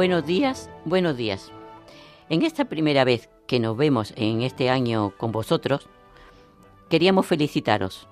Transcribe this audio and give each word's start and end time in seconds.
Buenos 0.00 0.24
días, 0.24 0.70
buenos 0.86 1.14
días. 1.18 1.52
En 2.30 2.40
esta 2.40 2.64
primera 2.64 3.04
vez 3.04 3.28
que 3.46 3.60
nos 3.60 3.76
vemos 3.76 4.14
en 4.16 4.40
este 4.40 4.70
año 4.70 5.12
con 5.18 5.30
vosotros, 5.30 5.90
queríamos 6.88 7.26
felicitaros, 7.26 8.08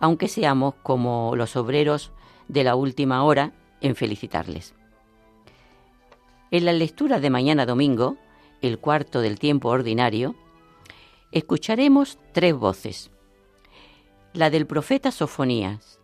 aunque 0.00 0.28
seamos 0.28 0.74
como 0.82 1.34
los 1.34 1.56
obreros 1.56 2.12
de 2.48 2.62
la 2.62 2.74
última 2.74 3.24
hora 3.24 3.54
en 3.80 3.96
felicitarles. 3.96 4.74
En 6.50 6.66
la 6.66 6.74
lectura 6.74 7.20
de 7.20 7.30
mañana 7.30 7.64
domingo, 7.64 8.18
el 8.60 8.78
cuarto 8.78 9.22
del 9.22 9.38
tiempo 9.38 9.70
ordinario, 9.70 10.34
escucharemos 11.32 12.18
tres 12.34 12.52
voces. 12.52 13.10
La 14.34 14.50
del 14.50 14.66
profeta 14.66 15.10
Sofonías, 15.10 16.00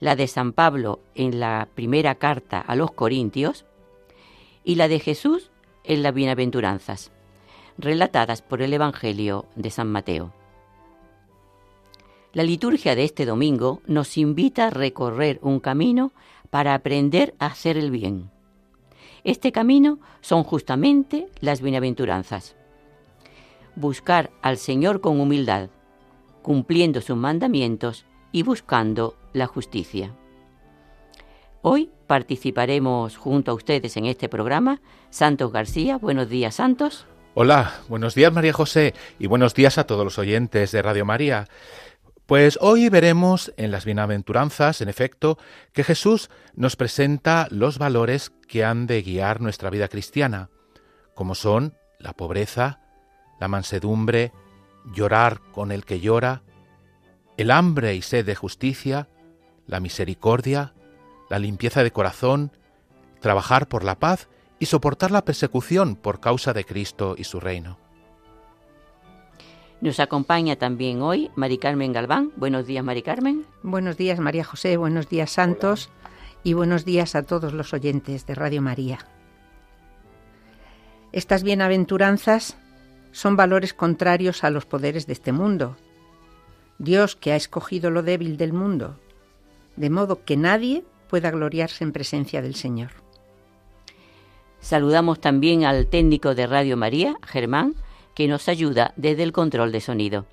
la 0.00 0.16
de 0.16 0.26
San 0.26 0.52
Pablo 0.52 0.98
en 1.14 1.38
la 1.38 1.68
primera 1.76 2.16
carta 2.16 2.58
a 2.58 2.74
los 2.74 2.90
Corintios 2.90 3.66
y 4.64 4.76
la 4.76 4.88
de 4.88 5.00
Jesús 5.00 5.50
en 5.84 6.02
las 6.02 6.14
bienaventuranzas, 6.14 7.12
relatadas 7.78 8.42
por 8.42 8.62
el 8.62 8.72
Evangelio 8.72 9.46
de 9.56 9.70
San 9.70 9.90
Mateo. 9.90 10.32
La 12.32 12.42
liturgia 12.42 12.94
de 12.94 13.04
este 13.04 13.26
domingo 13.26 13.82
nos 13.86 14.16
invita 14.16 14.66
a 14.66 14.70
recorrer 14.70 15.38
un 15.42 15.60
camino 15.60 16.12
para 16.50 16.74
aprender 16.74 17.34
a 17.38 17.46
hacer 17.46 17.76
el 17.76 17.90
bien. 17.90 18.30
Este 19.24 19.52
camino 19.52 19.98
son 20.20 20.42
justamente 20.42 21.28
las 21.40 21.60
bienaventuranzas. 21.60 22.56
Buscar 23.76 24.30
al 24.42 24.56
Señor 24.56 25.00
con 25.00 25.20
humildad, 25.20 25.70
cumpliendo 26.42 27.00
sus 27.00 27.16
mandamientos 27.16 28.06
y 28.32 28.42
buscando 28.42 29.16
la 29.32 29.46
justicia. 29.46 30.14
Hoy 31.64 31.90
participaremos 32.08 33.16
junto 33.16 33.52
a 33.52 33.54
ustedes 33.54 33.96
en 33.96 34.06
este 34.06 34.28
programa. 34.28 34.80
Santos 35.10 35.52
García, 35.52 35.96
buenos 35.96 36.28
días 36.28 36.56
Santos. 36.56 37.06
Hola, 37.34 37.82
buenos 37.88 38.16
días 38.16 38.32
María 38.32 38.52
José 38.52 38.94
y 39.20 39.28
buenos 39.28 39.54
días 39.54 39.78
a 39.78 39.84
todos 39.84 40.04
los 40.04 40.18
oyentes 40.18 40.72
de 40.72 40.82
Radio 40.82 41.04
María. 41.04 41.46
Pues 42.26 42.58
hoy 42.60 42.88
veremos 42.88 43.52
en 43.56 43.70
las 43.70 43.84
bienaventuranzas, 43.84 44.80
en 44.80 44.88
efecto, 44.88 45.38
que 45.72 45.84
Jesús 45.84 46.30
nos 46.56 46.74
presenta 46.74 47.46
los 47.50 47.78
valores 47.78 48.32
que 48.48 48.64
han 48.64 48.88
de 48.88 49.00
guiar 49.02 49.40
nuestra 49.40 49.70
vida 49.70 49.86
cristiana, 49.86 50.50
como 51.14 51.36
son 51.36 51.74
la 52.00 52.12
pobreza, 52.12 52.80
la 53.38 53.46
mansedumbre, 53.46 54.32
llorar 54.92 55.40
con 55.52 55.70
el 55.70 55.84
que 55.84 56.00
llora, 56.00 56.42
el 57.36 57.52
hambre 57.52 57.94
y 57.94 58.02
sed 58.02 58.26
de 58.26 58.34
justicia, 58.34 59.08
la 59.68 59.78
misericordia, 59.78 60.74
la 61.32 61.38
limpieza 61.38 61.82
de 61.82 61.92
corazón, 61.92 62.52
trabajar 63.20 63.66
por 63.66 63.84
la 63.84 63.98
paz 63.98 64.28
y 64.58 64.66
soportar 64.66 65.10
la 65.10 65.24
persecución 65.24 65.96
por 65.96 66.20
causa 66.20 66.52
de 66.52 66.66
Cristo 66.66 67.14
y 67.16 67.24
su 67.24 67.40
reino. 67.40 67.78
Nos 69.80 69.98
acompaña 69.98 70.56
también 70.56 71.00
hoy 71.00 71.30
Mari 71.34 71.56
Carmen 71.56 71.94
Galván. 71.94 72.32
Buenos 72.36 72.66
días, 72.66 72.84
Mari 72.84 73.00
Carmen. 73.00 73.46
Buenos 73.62 73.96
días, 73.96 74.20
María 74.20 74.44
José. 74.44 74.76
Buenos 74.76 75.08
días, 75.08 75.30
Santos. 75.30 75.88
Y 76.44 76.52
buenos 76.52 76.84
días 76.84 77.14
a 77.14 77.22
todos 77.22 77.54
los 77.54 77.72
oyentes 77.72 78.26
de 78.26 78.34
Radio 78.34 78.60
María. 78.60 78.98
Estas 81.12 81.44
bienaventuranzas 81.44 82.58
son 83.10 83.36
valores 83.36 83.72
contrarios 83.72 84.44
a 84.44 84.50
los 84.50 84.66
poderes 84.66 85.06
de 85.06 85.14
este 85.14 85.32
mundo. 85.32 85.78
Dios 86.76 87.16
que 87.16 87.32
ha 87.32 87.36
escogido 87.36 87.90
lo 87.90 88.02
débil 88.02 88.36
del 88.36 88.52
mundo, 88.52 89.00
de 89.76 89.88
modo 89.88 90.26
que 90.26 90.36
nadie 90.36 90.84
pueda 91.12 91.30
gloriarse 91.30 91.84
en 91.84 91.92
presencia 91.92 92.40
del 92.40 92.54
Señor. 92.54 92.92
Saludamos 94.60 95.20
también 95.20 95.66
al 95.66 95.86
técnico 95.86 96.34
de 96.34 96.46
Radio 96.46 96.78
María, 96.78 97.16
Germán, 97.22 97.74
que 98.14 98.28
nos 98.28 98.48
ayuda 98.48 98.94
desde 98.96 99.22
el 99.22 99.32
control 99.32 99.72
de 99.72 99.82
sonido. 99.82 100.24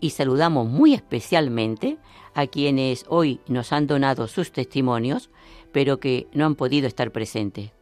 Y 0.00 0.10
saludamos 0.10 0.68
muy 0.68 0.94
especialmente 0.94 1.98
a 2.32 2.46
quienes 2.46 3.06
hoy 3.08 3.40
nos 3.48 3.72
han 3.72 3.88
donado 3.88 4.28
sus 4.28 4.52
testimonios, 4.52 5.30
pero 5.72 5.98
que 5.98 6.28
no 6.32 6.46
han 6.46 6.54
podido 6.54 6.86
estar 6.86 7.10
presentes. 7.10 7.72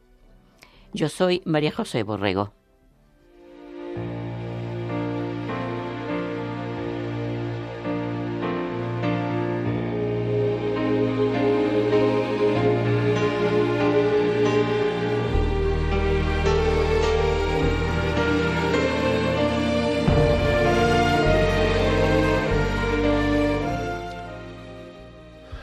Yo 0.95 1.11
soy 1.11 1.43
María 1.45 1.71
José 1.71 2.03
Borrego. 2.03 2.55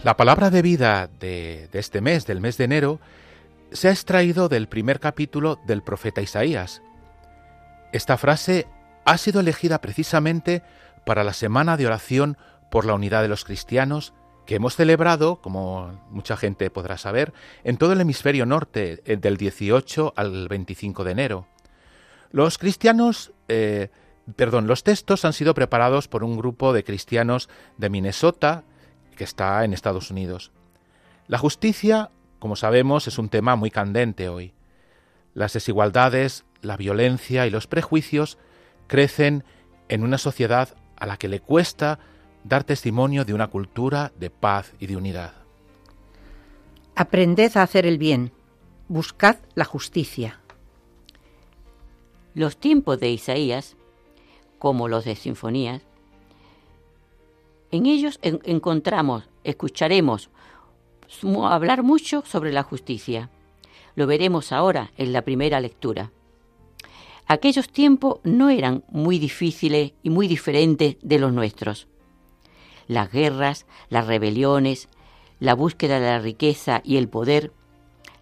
La 0.03 0.17
palabra 0.17 0.49
de 0.49 0.63
vida 0.63 1.11
de, 1.19 1.69
este 1.73 2.01
mes, 2.01 2.25
del 2.25 2.41
mes 2.41 2.57
de 2.57 2.63
enero, 2.63 2.99
se 3.71 3.87
ha 3.87 3.91
extraído 3.91 4.49
del 4.49 4.67
primer 4.67 4.99
capítulo 4.99 5.59
del 5.67 5.83
profeta 5.83 6.23
Isaías. 6.23 6.81
Esta 7.91 8.17
frase 8.17 8.65
ha 9.05 9.19
sido 9.19 9.41
elegida 9.41 9.79
precisamente 9.79 10.63
para 11.05 11.23
la 11.23 11.33
semana 11.33 11.77
de 11.77 11.85
oración 11.85 12.35
por 12.71 12.85
la 12.85 12.95
unidad 12.95 13.21
de 13.21 13.27
los 13.27 13.45
cristianos 13.45 14.15
que 14.47 14.55
hemos 14.55 14.75
celebrado, 14.75 15.39
como 15.39 15.91
mucha 16.09 16.35
gente 16.35 16.71
podrá 16.71 16.97
saber, 16.97 17.31
en 17.63 17.77
todo 17.77 17.93
el 17.93 18.01
hemisferio 18.01 18.47
norte, 18.47 19.03
eh, 19.05 19.17
del 19.17 19.37
18 19.37 20.13
al 20.15 20.47
25 20.47 21.03
de 21.03 21.11
enero. 21.11 21.47
Los 22.31 22.57
cristianos, 22.57 23.33
eh, 23.47 23.89
perdón, 24.35 24.65
los 24.65 24.83
textos 24.83 25.25
han 25.25 25.33
sido 25.33 25.53
preparados 25.53 26.07
por 26.07 26.23
un 26.23 26.37
grupo 26.37 26.73
de 26.73 26.83
cristianos 26.83 27.49
de 27.77 27.91
Minnesota, 27.91 28.63
que 29.21 29.25
está 29.25 29.63
en 29.63 29.71
Estados 29.71 30.09
Unidos. 30.09 30.51
La 31.27 31.37
justicia, 31.37 32.09
como 32.39 32.55
sabemos, 32.55 33.07
es 33.07 33.19
un 33.19 33.29
tema 33.29 33.55
muy 33.55 33.69
candente 33.69 34.29
hoy. 34.29 34.51
Las 35.35 35.53
desigualdades, 35.53 36.43
la 36.63 36.75
violencia 36.75 37.45
y 37.45 37.51
los 37.51 37.67
prejuicios 37.67 38.39
crecen 38.87 39.43
en 39.89 40.03
una 40.03 40.17
sociedad 40.17 40.69
a 40.95 41.05
la 41.05 41.17
que 41.17 41.27
le 41.27 41.39
cuesta 41.39 41.99
dar 42.43 42.63
testimonio 42.63 43.23
de 43.23 43.35
una 43.35 43.45
cultura 43.45 44.11
de 44.19 44.31
paz 44.31 44.73
y 44.79 44.87
de 44.87 44.97
unidad. 44.97 45.33
Aprended 46.95 47.55
a 47.57 47.61
hacer 47.61 47.85
el 47.85 47.99
bien, 47.99 48.31
buscad 48.87 49.35
la 49.53 49.65
justicia. 49.65 50.39
Los 52.33 52.57
tiempos 52.57 52.99
de 52.99 53.11
Isaías, 53.11 53.77
como 54.57 54.87
los 54.87 55.05
de 55.05 55.15
Sinfonías, 55.15 55.83
en 57.71 57.85
ellos 57.85 58.19
encontramos, 58.21 59.23
escucharemos 59.43 60.29
hablar 61.43 61.83
mucho 61.83 62.23
sobre 62.25 62.51
la 62.51 62.63
justicia. 62.63 63.29
Lo 63.95 64.07
veremos 64.07 64.51
ahora 64.51 64.91
en 64.97 65.13
la 65.13 65.23
primera 65.23 65.59
lectura. 65.59 66.11
Aquellos 67.27 67.69
tiempos 67.69 68.19
no 68.23 68.49
eran 68.49 68.83
muy 68.89 69.19
difíciles 69.19 69.93
y 70.03 70.09
muy 70.09 70.27
diferentes 70.27 70.97
de 71.01 71.19
los 71.19 71.31
nuestros. 71.33 71.87
Las 72.87 73.11
guerras, 73.11 73.65
las 73.89 74.07
rebeliones, 74.07 74.89
la 75.39 75.53
búsqueda 75.53 75.99
de 75.99 76.07
la 76.07 76.19
riqueza 76.19 76.81
y 76.83 76.97
el 76.97 77.07
poder, 77.07 77.51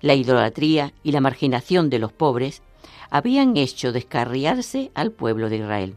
la 0.02 0.14
idolatría 0.14 0.94
y 1.04 1.12
la 1.12 1.22
marginación 1.22 1.90
de 1.90 2.00
los 2.00 2.14
pobres 2.14 2.62
habían 3.10 3.58
hecho 3.58 3.92
descarriarse 3.92 4.92
al 4.94 5.12
pueblo 5.12 5.50
de 5.50 5.58
Israel. 5.58 5.96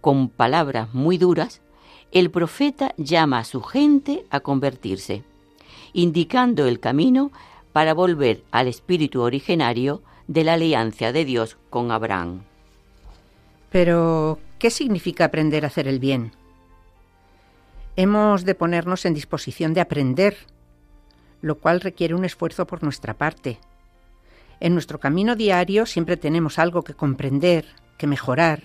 Con 0.00 0.28
palabras 0.28 0.94
muy 0.94 1.18
duras, 1.18 1.60
el 2.12 2.30
profeta 2.30 2.92
llama 2.96 3.38
a 3.38 3.44
su 3.44 3.62
gente 3.62 4.24
a 4.30 4.40
convertirse, 4.40 5.22
indicando 5.92 6.66
el 6.66 6.80
camino 6.80 7.30
para 7.72 7.94
volver 7.94 8.42
al 8.50 8.66
espíritu 8.66 9.20
originario 9.22 10.02
de 10.26 10.44
la 10.44 10.54
alianza 10.54 11.12
de 11.12 11.24
Dios 11.24 11.56
con 11.70 11.92
Abraham. 11.92 12.42
Pero, 13.70 14.40
¿qué 14.58 14.70
significa 14.70 15.24
aprender 15.24 15.64
a 15.64 15.68
hacer 15.68 15.86
el 15.86 16.00
bien? 16.00 16.32
Hemos 17.94 18.44
de 18.44 18.54
ponernos 18.54 19.04
en 19.04 19.14
disposición 19.14 19.74
de 19.74 19.80
aprender, 19.80 20.36
lo 21.42 21.58
cual 21.58 21.80
requiere 21.80 22.14
un 22.14 22.24
esfuerzo 22.24 22.66
por 22.66 22.82
nuestra 22.82 23.14
parte. 23.14 23.60
En 24.58 24.74
nuestro 24.74 24.98
camino 24.98 25.36
diario 25.36 25.86
siempre 25.86 26.16
tenemos 26.16 26.58
algo 26.58 26.82
que 26.82 26.94
comprender, 26.94 27.66
que 27.98 28.06
mejorar, 28.06 28.64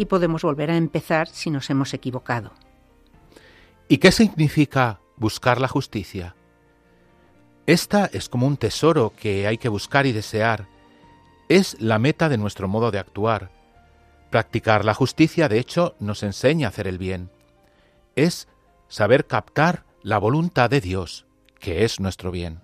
y 0.00 0.06
podemos 0.06 0.40
volver 0.40 0.70
a 0.70 0.78
empezar 0.78 1.28
si 1.28 1.50
nos 1.50 1.68
hemos 1.68 1.92
equivocado. 1.92 2.52
¿Y 3.86 3.98
qué 3.98 4.12
significa 4.12 4.98
buscar 5.16 5.60
la 5.60 5.68
justicia? 5.68 6.34
Esta 7.66 8.06
es 8.06 8.30
como 8.30 8.46
un 8.46 8.56
tesoro 8.56 9.12
que 9.14 9.46
hay 9.46 9.58
que 9.58 9.68
buscar 9.68 10.06
y 10.06 10.12
desear. 10.12 10.68
Es 11.50 11.78
la 11.82 11.98
meta 11.98 12.30
de 12.30 12.38
nuestro 12.38 12.66
modo 12.66 12.90
de 12.90 12.98
actuar. 12.98 13.50
Practicar 14.30 14.86
la 14.86 14.94
justicia, 14.94 15.50
de 15.50 15.58
hecho, 15.58 15.96
nos 16.00 16.22
enseña 16.22 16.68
a 16.68 16.70
hacer 16.70 16.86
el 16.86 16.96
bien. 16.96 17.30
Es 18.16 18.48
saber 18.88 19.26
captar 19.26 19.84
la 20.02 20.16
voluntad 20.16 20.70
de 20.70 20.80
Dios, 20.80 21.26
que 21.58 21.84
es 21.84 22.00
nuestro 22.00 22.30
bien. 22.30 22.62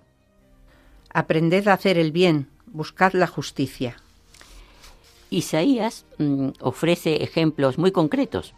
Aprended 1.13 1.67
a 1.67 1.73
hacer 1.73 1.99
el 1.99 2.11
bien, 2.11 2.49
buscad 2.65 3.13
la 3.13 3.27
justicia. 3.27 3.97
Isaías 5.29 6.05
mm, 6.17 6.49
ofrece 6.61 7.23
ejemplos 7.23 7.77
muy 7.77 7.91
concretos. 7.91 8.53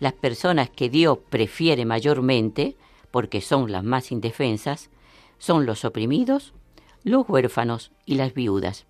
Las 0.00 0.12
personas 0.12 0.70
que 0.70 0.88
Dios 0.88 1.18
prefiere 1.30 1.84
mayormente, 1.84 2.76
porque 3.10 3.40
son 3.40 3.70
las 3.70 3.84
más 3.84 4.10
indefensas, 4.10 4.90
son 5.38 5.66
los 5.66 5.84
oprimidos, 5.84 6.52
los 7.04 7.28
huérfanos 7.28 7.92
y 8.06 8.16
las 8.16 8.34
viudas. 8.34 8.86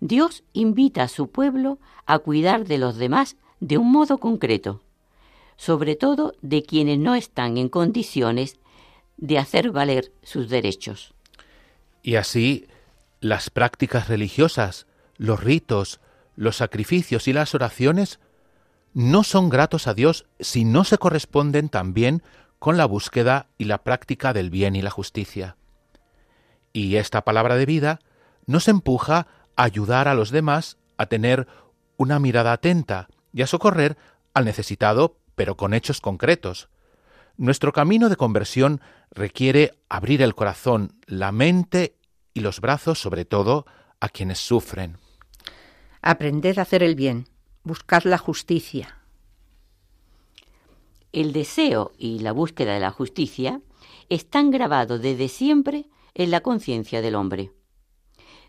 Dios 0.00 0.42
invita 0.52 1.04
a 1.04 1.08
su 1.08 1.28
pueblo 1.28 1.78
a 2.06 2.18
cuidar 2.18 2.64
de 2.64 2.78
los 2.78 2.96
demás 2.96 3.36
de 3.60 3.78
un 3.78 3.90
modo 3.90 4.18
concreto, 4.18 4.82
sobre 5.56 5.96
todo 5.96 6.34
de 6.42 6.62
quienes 6.62 6.98
no 6.98 7.14
están 7.14 7.56
en 7.56 7.68
condiciones 7.68 8.58
de 9.16 9.38
hacer 9.38 9.70
valer 9.70 10.12
sus 10.22 10.48
derechos. 10.48 11.14
Y 12.02 12.16
así, 12.16 12.66
las 13.20 13.48
prácticas 13.48 14.08
religiosas, 14.08 14.86
los 15.16 15.42
ritos, 15.42 16.00
los 16.36 16.56
sacrificios 16.56 17.28
y 17.28 17.32
las 17.32 17.54
oraciones 17.54 18.20
no 18.92 19.24
son 19.24 19.48
gratos 19.48 19.86
a 19.86 19.94
Dios 19.94 20.26
si 20.38 20.64
no 20.64 20.84
se 20.84 20.98
corresponden 20.98 21.68
también 21.68 22.22
con 22.58 22.76
la 22.76 22.86
búsqueda 22.86 23.48
y 23.58 23.64
la 23.64 23.82
práctica 23.82 24.32
del 24.32 24.50
bien 24.50 24.76
y 24.76 24.82
la 24.82 24.90
justicia. 24.90 25.56
Y 26.72 26.96
esta 26.96 27.22
palabra 27.22 27.56
de 27.56 27.66
vida 27.66 28.00
nos 28.46 28.68
empuja 28.68 29.26
a 29.56 29.64
ayudar 29.64 30.08
a 30.08 30.14
los 30.14 30.30
demás 30.30 30.78
a 30.96 31.06
tener 31.06 31.46
una 31.96 32.18
mirada 32.18 32.52
atenta 32.52 33.08
y 33.32 33.42
a 33.42 33.46
socorrer 33.46 33.96
al 34.32 34.44
necesitado, 34.44 35.18
pero 35.34 35.56
con 35.56 35.74
hechos 35.74 36.00
concretos. 36.00 36.68
Nuestro 37.36 37.72
camino 37.72 38.08
de 38.08 38.16
conversión 38.16 38.80
requiere 39.10 39.74
abrir 39.88 40.22
el 40.22 40.34
corazón, 40.34 40.98
la 41.06 41.32
mente 41.32 41.96
y 42.32 42.40
los 42.40 42.60
brazos, 42.60 43.00
sobre 43.00 43.24
todo, 43.24 43.66
a 44.00 44.08
quienes 44.08 44.38
sufren. 44.38 44.98
Aprended 46.06 46.58
a 46.58 46.62
hacer 46.62 46.82
el 46.82 46.96
bien, 46.96 47.28
buscad 47.62 48.02
la 48.02 48.18
justicia. 48.18 48.98
El 51.12 51.32
deseo 51.32 51.92
y 51.96 52.18
la 52.18 52.32
búsqueda 52.32 52.74
de 52.74 52.80
la 52.80 52.90
justicia 52.90 53.62
están 54.10 54.50
grabados 54.50 55.00
desde 55.00 55.28
siempre 55.28 55.86
en 56.12 56.30
la 56.30 56.42
conciencia 56.42 57.00
del 57.00 57.14
hombre. 57.14 57.52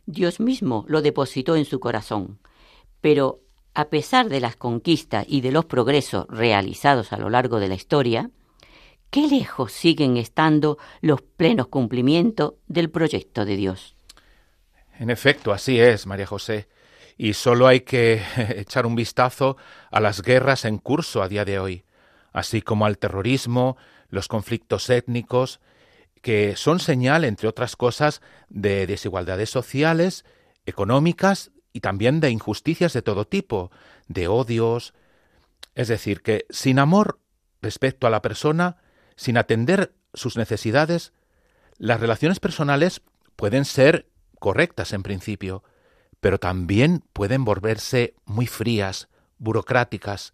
Dios 0.06 0.42
mismo 0.42 0.84
lo 0.90 1.02
depositó 1.02 1.56
en 1.56 1.64
su 1.64 1.80
corazón, 1.80 2.40
pero 3.00 3.40
a 3.74 3.86
pesar 3.86 4.28
de 4.28 4.42
las 4.42 4.58
conquistas 4.58 5.26
y 5.26 5.40
de 5.40 5.54
los 5.54 5.64
progresos 5.64 6.28
realizados 6.28 7.14
a 7.14 7.18
lo 7.18 7.30
largo 7.30 7.62
de 7.62 7.70
la 7.70 7.76
historia, 7.76 8.32
qué 9.12 9.30
lejos 9.30 9.72
siguen 9.72 10.18
estando 10.18 10.78
los 11.00 11.22
plenos 11.22 11.68
cumplimientos 11.68 12.56
del 12.68 12.90
proyecto 12.90 13.46
de 13.46 13.56
Dios. 13.56 13.96
En 15.00 15.10
efecto, 15.10 15.54
así 15.54 15.80
es, 15.80 16.06
María 16.06 16.28
José 16.28 16.68
y 17.18 17.34
solo 17.34 17.68
hay 17.68 17.82
que 17.82 18.22
echar 18.56 18.86
un 18.86 18.96
vistazo 18.96 19.58
a 19.92 20.00
las 20.00 20.22
guerras 20.22 20.66
en 20.66 20.78
curso 20.78 21.22
a 21.22 21.28
día 21.28 21.46
de 21.46 21.60
hoy, 21.60 21.84
así 22.34 22.62
como 22.62 22.86
al 22.86 22.98
terrorismo, 22.98 23.78
los 24.10 24.28
conflictos 24.28 24.90
étnicos, 24.90 25.60
que 26.22 26.56
son 26.56 26.80
señal, 26.80 27.24
entre 27.24 27.48
otras 27.48 27.76
cosas, 27.76 28.22
de 28.50 28.88
desigualdades 28.88 29.50
sociales, 29.50 30.26
económicas 30.66 31.52
y 31.72 31.82
también 31.82 32.20
de 32.20 32.32
injusticias 32.32 32.94
de 32.94 33.02
todo 33.02 33.26
tipo, 33.26 33.72
de 34.08 34.28
odios. 34.28 34.94
Es 35.76 35.88
decir, 35.88 36.22
que 36.22 36.46
sin 36.50 36.80
amor 36.80 37.20
respecto 37.62 38.08
a 38.08 38.10
la 38.10 38.22
persona, 38.22 38.78
sin 39.16 39.38
atender 39.38 39.94
sus 40.14 40.36
necesidades, 40.38 41.14
las 41.78 42.00
relaciones 42.00 42.40
personales 42.40 43.02
pueden 43.36 43.66
ser 43.66 44.08
correctas 44.40 44.94
en 44.94 45.04
principio, 45.04 45.64
pero 46.26 46.40
también 46.40 47.04
pueden 47.14 47.46
volverse 47.46 48.16
muy 48.26 48.48
frías, 48.48 49.10
burocráticas, 49.38 50.34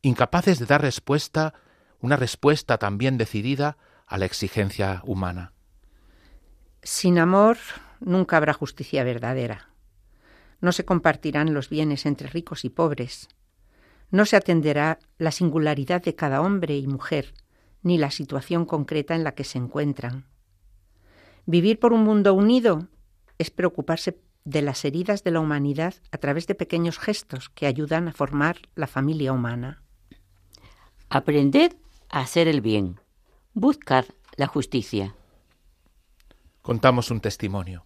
incapaces 0.00 0.60
de 0.60 0.66
dar 0.66 0.82
respuesta, 0.82 1.52
una 1.98 2.14
respuesta 2.14 2.78
también 2.78 3.18
decidida 3.18 3.76
a 4.06 4.18
la 4.18 4.26
exigencia 4.26 5.02
humana. 5.04 5.52
Sin 6.84 7.18
amor 7.18 7.56
nunca 7.98 8.36
habrá 8.36 8.52
justicia 8.52 9.02
verdadera. 9.02 9.70
No 10.60 10.70
se 10.70 10.84
compartirán 10.84 11.54
los 11.54 11.68
bienes 11.68 12.06
entre 12.06 12.28
ricos 12.28 12.64
y 12.64 12.68
pobres. 12.68 13.28
No 14.12 14.26
se 14.26 14.36
atenderá 14.36 15.00
la 15.18 15.32
singularidad 15.32 16.04
de 16.04 16.14
cada 16.14 16.40
hombre 16.40 16.76
y 16.76 16.86
mujer, 16.86 17.34
ni 17.82 17.98
la 17.98 18.12
situación 18.12 18.64
concreta 18.64 19.16
en 19.16 19.24
la 19.24 19.34
que 19.34 19.42
se 19.42 19.58
encuentran. 19.58 20.24
Vivir 21.46 21.80
por 21.80 21.92
un 21.92 22.04
mundo 22.04 22.32
unido 22.32 22.86
es 23.38 23.50
preocuparse 23.50 24.20
de 24.44 24.62
las 24.62 24.84
heridas 24.84 25.22
de 25.24 25.30
la 25.30 25.40
humanidad 25.40 25.94
a 26.10 26.18
través 26.18 26.46
de 26.46 26.54
pequeños 26.54 26.98
gestos 26.98 27.48
que 27.48 27.66
ayudan 27.66 28.08
a 28.08 28.12
formar 28.12 28.56
la 28.74 28.86
familia 28.86 29.32
humana. 29.32 29.82
Aprended 31.08 31.76
a 32.08 32.20
hacer 32.20 32.48
el 32.48 32.60
bien. 32.60 33.00
Buscad 33.54 34.06
la 34.36 34.46
justicia. 34.46 35.14
Contamos 36.62 37.10
un 37.10 37.20
testimonio. 37.20 37.84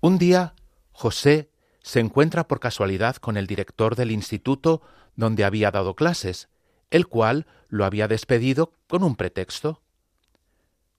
Un 0.00 0.18
día, 0.18 0.54
José 0.92 1.50
se 1.82 2.00
encuentra 2.00 2.46
por 2.48 2.60
casualidad 2.60 3.16
con 3.16 3.36
el 3.36 3.46
director 3.46 3.96
del 3.96 4.10
instituto 4.10 4.82
donde 5.16 5.44
había 5.44 5.70
dado 5.70 5.94
clases, 5.94 6.48
el 6.90 7.06
cual 7.06 7.46
lo 7.68 7.84
había 7.84 8.08
despedido 8.08 8.74
con 8.88 9.02
un 9.02 9.16
pretexto. 9.16 9.82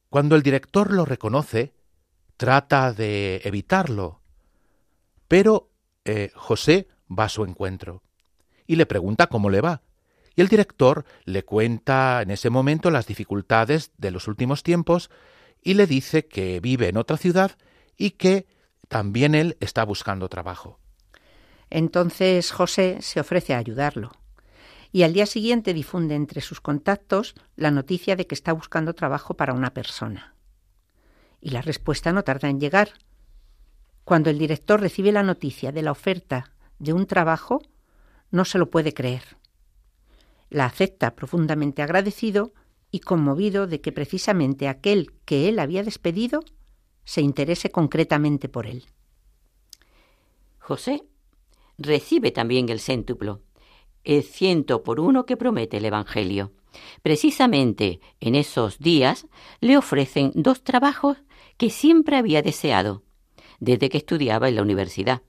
Cuando 0.09 0.35
el 0.35 0.43
director 0.43 0.91
lo 0.91 1.05
reconoce, 1.05 1.73
trata 2.37 2.93
de 2.93 3.41
evitarlo, 3.43 4.20
pero 5.31 5.71
eh, 6.03 6.29
José 6.35 6.89
va 7.09 7.23
a 7.23 7.29
su 7.29 7.45
encuentro 7.45 8.03
y 8.67 8.75
le 8.75 8.85
pregunta 8.85 9.27
cómo 9.27 9.49
le 9.49 9.61
va. 9.61 9.81
Y 10.35 10.41
el 10.41 10.49
director 10.49 11.05
le 11.23 11.45
cuenta 11.45 12.21
en 12.21 12.31
ese 12.31 12.49
momento 12.49 12.91
las 12.91 13.07
dificultades 13.07 13.93
de 13.97 14.11
los 14.11 14.27
últimos 14.27 14.61
tiempos 14.61 15.09
y 15.61 15.75
le 15.75 15.87
dice 15.87 16.27
que 16.27 16.59
vive 16.59 16.89
en 16.89 16.97
otra 16.97 17.15
ciudad 17.15 17.51
y 17.95 18.11
que 18.11 18.45
también 18.89 19.33
él 19.33 19.55
está 19.61 19.85
buscando 19.85 20.27
trabajo. 20.27 20.81
Entonces 21.69 22.51
José 22.51 22.97
se 22.99 23.21
ofrece 23.21 23.53
a 23.53 23.59
ayudarlo 23.59 24.11
y 24.91 25.03
al 25.03 25.13
día 25.13 25.25
siguiente 25.25 25.73
difunde 25.73 26.15
entre 26.15 26.41
sus 26.41 26.59
contactos 26.59 27.35
la 27.55 27.71
noticia 27.71 28.17
de 28.17 28.27
que 28.27 28.35
está 28.35 28.51
buscando 28.51 28.95
trabajo 28.95 29.35
para 29.35 29.53
una 29.53 29.73
persona. 29.73 30.35
Y 31.39 31.51
la 31.51 31.61
respuesta 31.61 32.11
no 32.11 32.25
tarda 32.25 32.49
en 32.49 32.59
llegar, 32.59 32.89
cuando 34.11 34.29
el 34.29 34.37
director 34.37 34.81
recibe 34.81 35.13
la 35.13 35.23
noticia 35.23 35.71
de 35.71 35.81
la 35.81 35.91
oferta 35.93 36.51
de 36.79 36.91
un 36.91 37.05
trabajo, 37.05 37.61
no 38.29 38.43
se 38.43 38.57
lo 38.57 38.69
puede 38.69 38.93
creer. 38.93 39.37
La 40.49 40.65
acepta 40.65 41.15
profundamente 41.15 41.81
agradecido 41.81 42.51
y 42.91 42.99
conmovido 42.99 43.67
de 43.67 43.79
que 43.79 43.93
precisamente 43.93 44.67
aquel 44.67 45.13
que 45.23 45.47
él 45.47 45.59
había 45.59 45.81
despedido 45.81 46.41
se 47.05 47.21
interese 47.21 47.71
concretamente 47.71 48.49
por 48.49 48.67
él. 48.67 48.83
José 50.59 51.03
recibe 51.77 52.31
también 52.31 52.67
el 52.67 52.81
céntuplo, 52.81 53.39
el 54.03 54.23
ciento 54.23 54.83
por 54.83 54.99
uno 54.99 55.25
que 55.25 55.37
promete 55.37 55.77
el 55.77 55.85
Evangelio. 55.85 56.51
Precisamente 57.01 58.01
en 58.19 58.35
esos 58.35 58.77
días 58.77 59.27
le 59.61 59.77
ofrecen 59.77 60.33
dos 60.35 60.65
trabajos 60.65 61.15
que 61.55 61.69
siempre 61.69 62.17
había 62.17 62.41
deseado 62.41 63.03
desde 63.61 63.89
que 63.89 63.99
estudiaba 63.99 64.49
en 64.49 64.55
la 64.55 64.63
universidad. 64.63 65.21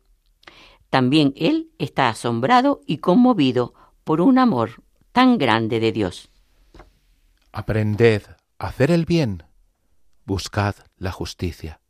También 0.91 1.33
él 1.37 1.71
está 1.79 2.09
asombrado 2.09 2.81
y 2.87 2.99
conmovido 2.99 3.75
por 4.03 4.21
un 4.21 4.39
amor 4.39 4.83
tan 5.13 5.39
grande 5.39 5.79
de 5.79 5.93
Dios. 5.93 6.31
Aprended 7.53 8.23
a 8.59 8.67
hacer 8.67 8.91
el 8.91 9.05
bien, 9.05 9.45
buscad 10.25 10.75
la 10.97 11.13
justicia. 11.13 11.82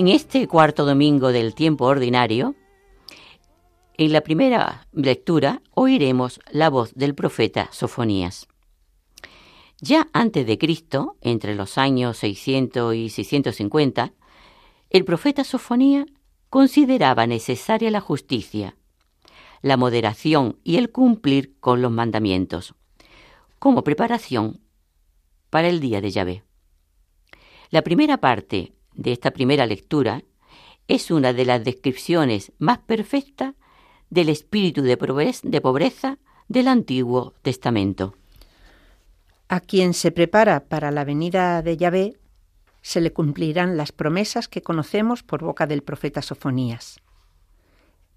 En 0.00 0.08
este 0.08 0.48
cuarto 0.48 0.86
domingo 0.86 1.30
del 1.30 1.54
tiempo 1.54 1.84
ordinario, 1.84 2.54
en 3.98 4.14
la 4.14 4.22
primera 4.22 4.88
lectura 4.92 5.60
oiremos 5.74 6.40
la 6.50 6.70
voz 6.70 6.94
del 6.94 7.14
profeta 7.14 7.68
Sofonías. 7.70 8.48
Ya 9.78 10.08
antes 10.14 10.46
de 10.46 10.56
Cristo, 10.56 11.18
entre 11.20 11.54
los 11.54 11.76
años 11.76 12.16
600 12.16 12.94
y 12.94 13.10
650, 13.10 14.14
el 14.88 15.04
profeta 15.04 15.44
Sofonía 15.44 16.06
consideraba 16.48 17.26
necesaria 17.26 17.90
la 17.90 18.00
justicia, 18.00 18.78
la 19.60 19.76
moderación 19.76 20.56
y 20.64 20.78
el 20.78 20.90
cumplir 20.92 21.58
con 21.60 21.82
los 21.82 21.92
mandamientos, 21.92 22.74
como 23.58 23.84
preparación 23.84 24.62
para 25.50 25.68
el 25.68 25.78
día 25.78 26.00
de 26.00 26.10
Yahvé. 26.10 26.42
La 27.68 27.82
primera 27.82 28.16
parte 28.16 28.72
de 29.00 29.12
esta 29.12 29.30
primera 29.30 29.66
lectura 29.66 30.22
es 30.86 31.10
una 31.10 31.32
de 31.32 31.46
las 31.46 31.64
descripciones 31.64 32.52
más 32.58 32.78
perfectas 32.80 33.54
del 34.10 34.28
espíritu 34.28 34.82
de 34.82 34.96
pobreza 35.60 36.18
del 36.48 36.68
Antiguo 36.68 37.32
Testamento. 37.40 38.14
A 39.48 39.60
quien 39.60 39.94
se 39.94 40.12
prepara 40.12 40.64
para 40.64 40.90
la 40.90 41.04
venida 41.04 41.62
de 41.62 41.78
Yahvé, 41.78 42.18
se 42.82 43.00
le 43.00 43.12
cumplirán 43.12 43.78
las 43.78 43.90
promesas 43.90 44.48
que 44.48 44.62
conocemos 44.62 45.22
por 45.22 45.42
boca 45.42 45.66
del 45.66 45.82
profeta 45.82 46.20
Sofonías, 46.20 47.00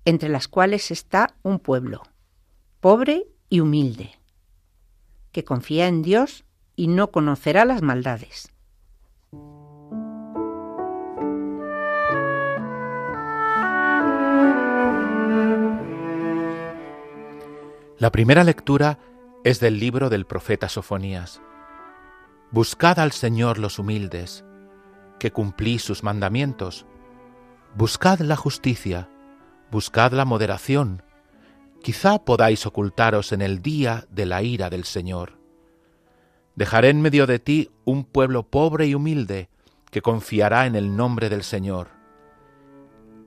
entre 0.04 0.28
las 0.28 0.50
cuales 0.50 0.92
está 0.92 1.36
un 1.44 1.60
pueblo, 1.60 2.04
pobre 2.82 3.28
y 3.50 3.62
humilde, 3.62 4.20
que 5.32 5.46
confía 5.46 5.88
en 5.88 6.02
Dios 6.02 6.44
y 6.76 6.88
no 6.88 7.12
conocerá 7.12 7.64
las 7.64 7.82
maldades. 7.82 8.53
La 18.04 18.12
primera 18.12 18.44
lectura 18.44 19.00
es 19.46 19.62
del 19.62 19.80
libro 19.80 20.10
del 20.10 20.26
profeta 20.26 20.68
Sofonías. 20.68 21.42
Buscad 22.52 23.00
al 23.00 23.14
Señor 23.14 23.60
los 23.60 23.80
humildes, 23.80 24.44
que 25.20 25.32
cumplís 25.32 25.84
sus 25.84 26.04
mandamientos. 26.04 26.86
Buscad 27.76 28.20
la 28.20 28.36
justicia, 28.36 29.08
buscad 29.72 30.12
la 30.12 30.26
moderación. 30.26 31.02
Quizá 31.82 32.26
podáis 32.26 32.66
ocultaros 32.66 33.32
en 33.32 33.42
el 33.42 33.62
día 33.62 34.06
de 34.12 34.26
la 34.26 34.44
ira 34.44 34.70
del 34.70 34.84
Señor. 34.84 35.40
Dejaré 36.58 36.90
en 36.90 37.02
medio 37.02 37.26
de 37.26 37.40
ti 37.40 37.72
un 37.86 38.04
pueblo 38.04 38.44
pobre 38.44 38.86
y 38.86 38.96
humilde, 38.96 39.48
que 39.92 40.02
confiará 40.02 40.66
en 40.66 40.76
el 40.76 40.98
nombre 40.98 41.30
del 41.30 41.44
Señor. 41.44 41.88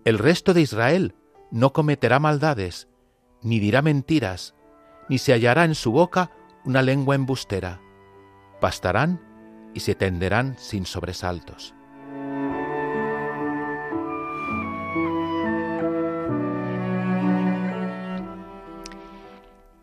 El 0.04 0.18
resto 0.18 0.52
de 0.52 0.60
Israel 0.60 1.14
no 1.50 1.72
cometerá 1.72 2.18
maldades, 2.18 2.88
ni 3.40 3.58
dirá 3.58 3.80
mentiras, 3.80 4.52
ni 5.08 5.18
se 5.18 5.32
hallará 5.32 5.64
en 5.64 5.74
su 5.74 5.92
boca 5.92 6.30
una 6.64 6.82
lengua 6.82 7.14
embustera. 7.14 7.80
Pastarán 8.60 9.20
y 9.74 9.80
se 9.80 9.94
tenderán 9.94 10.56
sin 10.58 10.86
sobresaltos. 10.86 11.74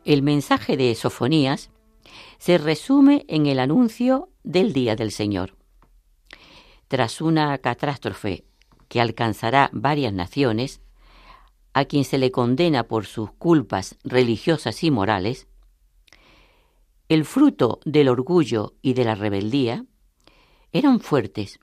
El 0.05 0.21
mensaje 0.21 0.75
de 0.75 0.93
Sofonías 0.95 1.69
se 2.37 2.57
resume 2.57 3.25
en 3.29 3.45
el 3.45 3.59
anuncio 3.59 4.29
del 4.43 4.73
día 4.73 4.97
del 4.97 5.11
Señor. 5.11 5.55
Tras 6.89 7.21
una 7.21 7.57
catástrofe 7.59 8.43
que 8.89 8.99
alcanzará 8.99 9.69
varias 9.71 10.11
naciones, 10.11 10.81
a 11.73 11.85
quien 11.85 12.05
se 12.05 12.17
le 12.17 12.31
condena 12.31 12.87
por 12.87 13.05
sus 13.05 13.31
culpas 13.31 13.97
religiosas 14.03 14.83
y 14.83 14.91
morales, 14.91 15.47
el 17.09 17.25
fruto 17.25 17.79
del 17.85 18.09
orgullo 18.09 18.75
y 18.81 18.93
de 18.93 19.05
la 19.05 19.15
rebeldía, 19.15 19.85
eran 20.71 20.99
fuertes. 20.99 21.59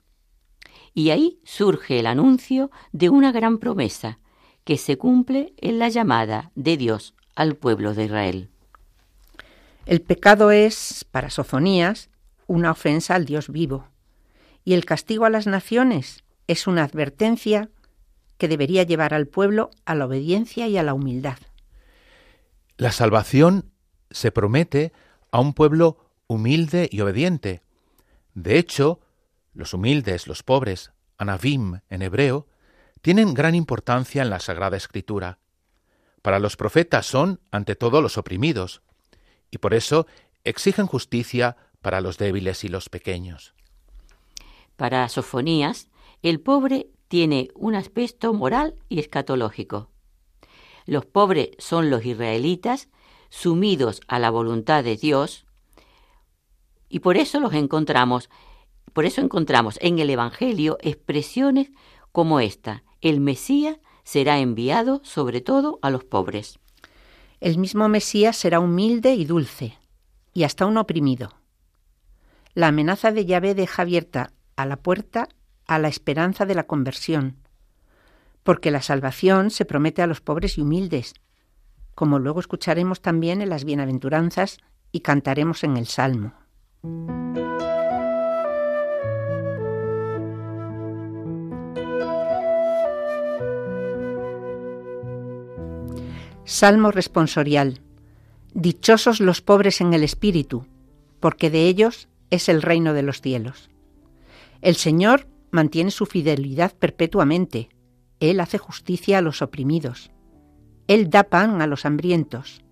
Y 0.93 1.09
ahí 1.09 1.39
surge 1.43 1.99
el 1.99 2.05
anuncio 2.05 2.71
de 2.91 3.09
una 3.09 3.31
gran 3.31 3.57
promesa 3.57 4.19
que 4.63 4.77
se 4.77 4.97
cumple 4.97 5.53
en 5.57 5.79
la 5.79 5.89
llamada 5.89 6.51
de 6.55 6.77
Dios 6.77 7.15
al 7.35 7.55
pueblo 7.55 7.93
de 7.93 8.05
Israel. 8.05 8.49
El 9.85 10.01
pecado 10.01 10.51
es, 10.51 11.05
para 11.09 11.29
Sofonías, 11.29 12.09
una 12.47 12.71
ofensa 12.71 13.15
al 13.15 13.25
Dios 13.25 13.49
vivo, 13.49 13.87
y 14.63 14.73
el 14.73 14.85
castigo 14.85 15.25
a 15.25 15.29
las 15.29 15.47
naciones 15.47 16.23
es 16.47 16.67
una 16.67 16.83
advertencia 16.83 17.69
que 18.41 18.47
debería 18.47 18.81
llevar 18.81 19.13
al 19.13 19.27
pueblo 19.27 19.69
a 19.85 19.93
la 19.93 20.07
obediencia 20.07 20.67
y 20.67 20.75
a 20.75 20.81
la 20.81 20.95
humildad. 20.95 21.37
La 22.75 22.91
salvación 22.91 23.71
se 24.09 24.31
promete 24.31 24.93
a 25.29 25.39
un 25.39 25.53
pueblo 25.53 26.09
humilde 26.25 26.89
y 26.91 27.01
obediente. 27.01 27.61
De 28.33 28.57
hecho, 28.57 28.99
los 29.53 29.75
humildes, 29.75 30.25
los 30.25 30.41
pobres, 30.41 30.91
anavim 31.19 31.81
en 31.87 32.01
hebreo, 32.01 32.47
tienen 33.03 33.35
gran 33.35 33.53
importancia 33.53 34.23
en 34.23 34.31
la 34.31 34.39
Sagrada 34.39 34.75
Escritura. 34.75 35.37
Para 36.23 36.39
los 36.39 36.57
profetas 36.57 37.05
son, 37.05 37.41
ante 37.51 37.75
todo, 37.75 38.01
los 38.01 38.17
oprimidos, 38.17 38.81
y 39.51 39.59
por 39.59 39.75
eso 39.75 40.07
exigen 40.43 40.87
justicia 40.87 41.57
para 41.79 42.01
los 42.01 42.17
débiles 42.17 42.63
y 42.63 42.69
los 42.69 42.89
pequeños. 42.89 43.53
Para 44.77 45.07
Sofonías, 45.09 45.89
el 46.23 46.39
pobre 46.39 46.87
tiene 47.11 47.49
un 47.55 47.75
aspecto 47.75 48.33
moral 48.33 48.75
y 48.87 48.97
escatológico. 49.01 49.89
Los 50.85 51.05
pobres 51.05 51.49
son 51.57 51.89
los 51.89 52.05
israelitas 52.05 52.87
sumidos 53.29 53.99
a 54.07 54.17
la 54.17 54.29
voluntad 54.29 54.81
de 54.85 54.95
Dios 54.95 55.45
y 56.87 56.99
por 56.99 57.17
eso 57.17 57.41
los 57.41 57.53
encontramos, 57.53 58.29
por 58.93 59.03
eso 59.03 59.19
encontramos 59.19 59.77
en 59.81 59.99
el 59.99 60.09
Evangelio 60.09 60.77
expresiones 60.79 61.71
como 62.13 62.39
esta, 62.39 62.85
el 63.01 63.19
Mesías 63.19 63.79
será 64.05 64.39
enviado 64.39 65.01
sobre 65.03 65.41
todo 65.41 65.79
a 65.81 65.89
los 65.89 66.05
pobres. 66.05 66.59
El 67.41 67.57
mismo 67.57 67.89
Mesías 67.89 68.37
será 68.37 68.61
humilde 68.61 69.15
y 69.15 69.25
dulce, 69.25 69.77
y 70.33 70.43
hasta 70.43 70.65
un 70.65 70.77
oprimido. 70.77 71.33
La 72.53 72.67
amenaza 72.67 73.11
de 73.11 73.25
Yahvé 73.25 73.53
deja 73.53 73.81
abierta 73.81 74.31
a 74.55 74.65
la 74.65 74.77
puerta 74.77 75.27
a 75.71 75.79
la 75.79 75.87
esperanza 75.87 76.45
de 76.45 76.53
la 76.53 76.67
conversión, 76.67 77.37
porque 78.43 78.71
la 78.71 78.81
salvación 78.81 79.51
se 79.51 79.63
promete 79.63 80.01
a 80.01 80.07
los 80.07 80.19
pobres 80.19 80.57
y 80.57 80.61
humildes, 80.61 81.13
como 81.95 82.19
luego 82.19 82.41
escucharemos 82.41 83.01
también 83.01 83.41
en 83.41 83.47
las 83.47 83.63
bienaventuranzas 83.63 84.57
y 84.91 84.99
cantaremos 84.99 85.63
en 85.63 85.77
el 85.77 85.87
Salmo. 85.87 86.33
Salmo 96.43 96.91
responsorial. 96.91 97.79
Dichosos 98.53 99.21
los 99.21 99.39
pobres 99.41 99.79
en 99.79 99.93
el 99.93 100.03
espíritu, 100.03 100.65
porque 101.21 101.49
de 101.49 101.67
ellos 101.67 102.09
es 102.29 102.49
el 102.49 102.61
reino 102.61 102.93
de 102.93 103.03
los 103.03 103.21
cielos. 103.21 103.69
El 104.61 104.75
Señor 104.75 105.27
mantiene 105.51 105.91
su 105.91 106.05
fidelidad 106.05 106.73
perpetuamente. 106.73 107.69
Él 108.19 108.39
hace 108.39 108.57
justicia 108.57 109.17
a 109.17 109.21
los 109.21 109.41
oprimidos. 109.41 110.11
Él 110.87 111.09
da 111.09 111.23
pan 111.23 111.61
a 111.61 111.67
los 111.67 111.85
hambrientos. 111.85 112.63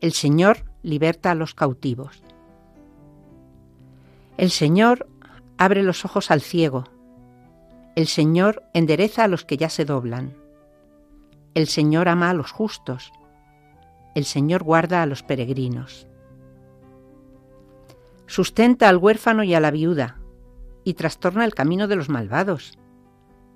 El 0.00 0.12
Señor 0.12 0.64
liberta 0.82 1.30
a 1.30 1.34
los 1.34 1.54
cautivos. 1.54 2.22
El 4.36 4.50
Señor 4.50 5.08
abre 5.58 5.82
los 5.82 6.04
ojos 6.04 6.30
al 6.30 6.40
ciego. 6.40 6.84
El 7.96 8.06
Señor 8.06 8.62
endereza 8.72 9.24
a 9.24 9.28
los 9.28 9.44
que 9.44 9.56
ya 9.56 9.68
se 9.68 9.84
doblan. 9.84 10.36
El 11.54 11.66
Señor 11.66 12.08
ama 12.08 12.30
a 12.30 12.34
los 12.34 12.50
justos. 12.52 13.12
El 14.14 14.24
Señor 14.24 14.62
guarda 14.62 15.02
a 15.02 15.06
los 15.06 15.22
peregrinos. 15.22 16.06
Sustenta 18.26 18.88
al 18.88 18.96
huérfano 18.96 19.42
y 19.42 19.54
a 19.54 19.60
la 19.60 19.70
viuda 19.70 20.19
y 20.84 20.94
trastorna 20.94 21.44
el 21.44 21.54
camino 21.54 21.88
de 21.88 21.96
los 21.96 22.08
malvados. 22.08 22.78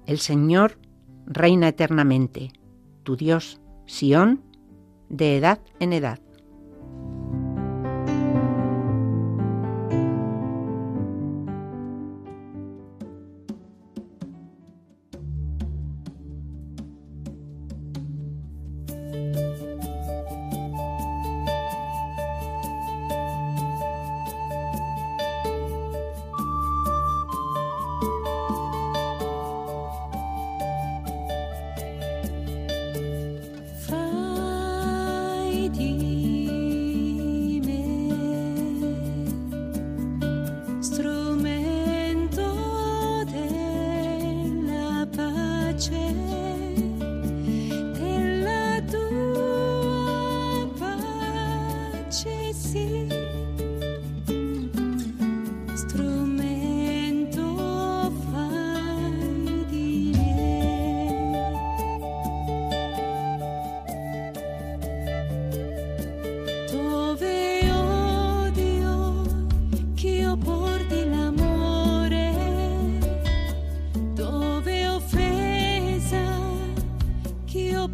El 0.07 0.19
Señor 0.19 0.79
reina 1.27 1.69
eternamente, 1.69 2.53
tu 3.03 3.17
Dios, 3.17 3.61
Sión, 3.87 4.43
de 5.09 5.37
edad 5.37 5.61
en 5.81 5.93
edad. 5.93 6.21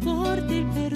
por 0.03 0.41
del 0.47 0.90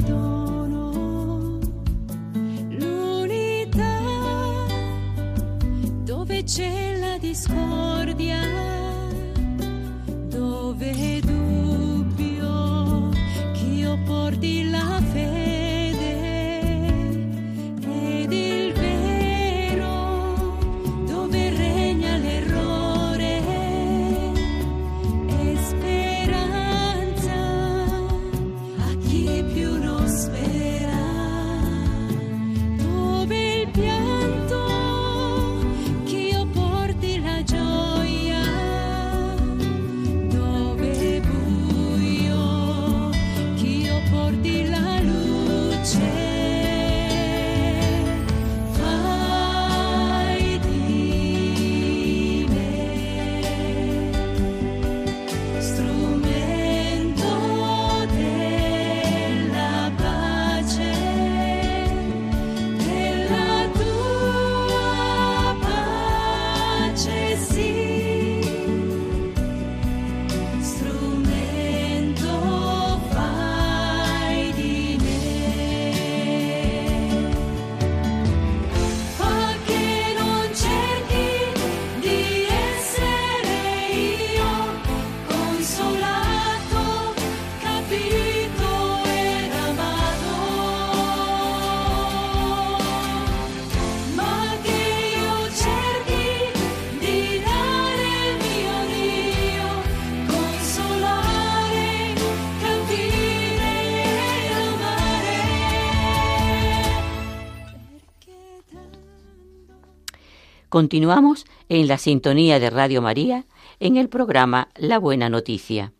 Continuamos 110.70 111.46
en 111.70 111.88
la 111.88 111.98
sintonía 111.98 112.60
de 112.60 112.70
Radio 112.72 113.02
María 113.02 113.46
en 113.80 113.98
el 113.98 114.10
programa 114.10 114.70
La 114.76 114.98
Buena 114.98 115.30
Noticia, 115.30 115.94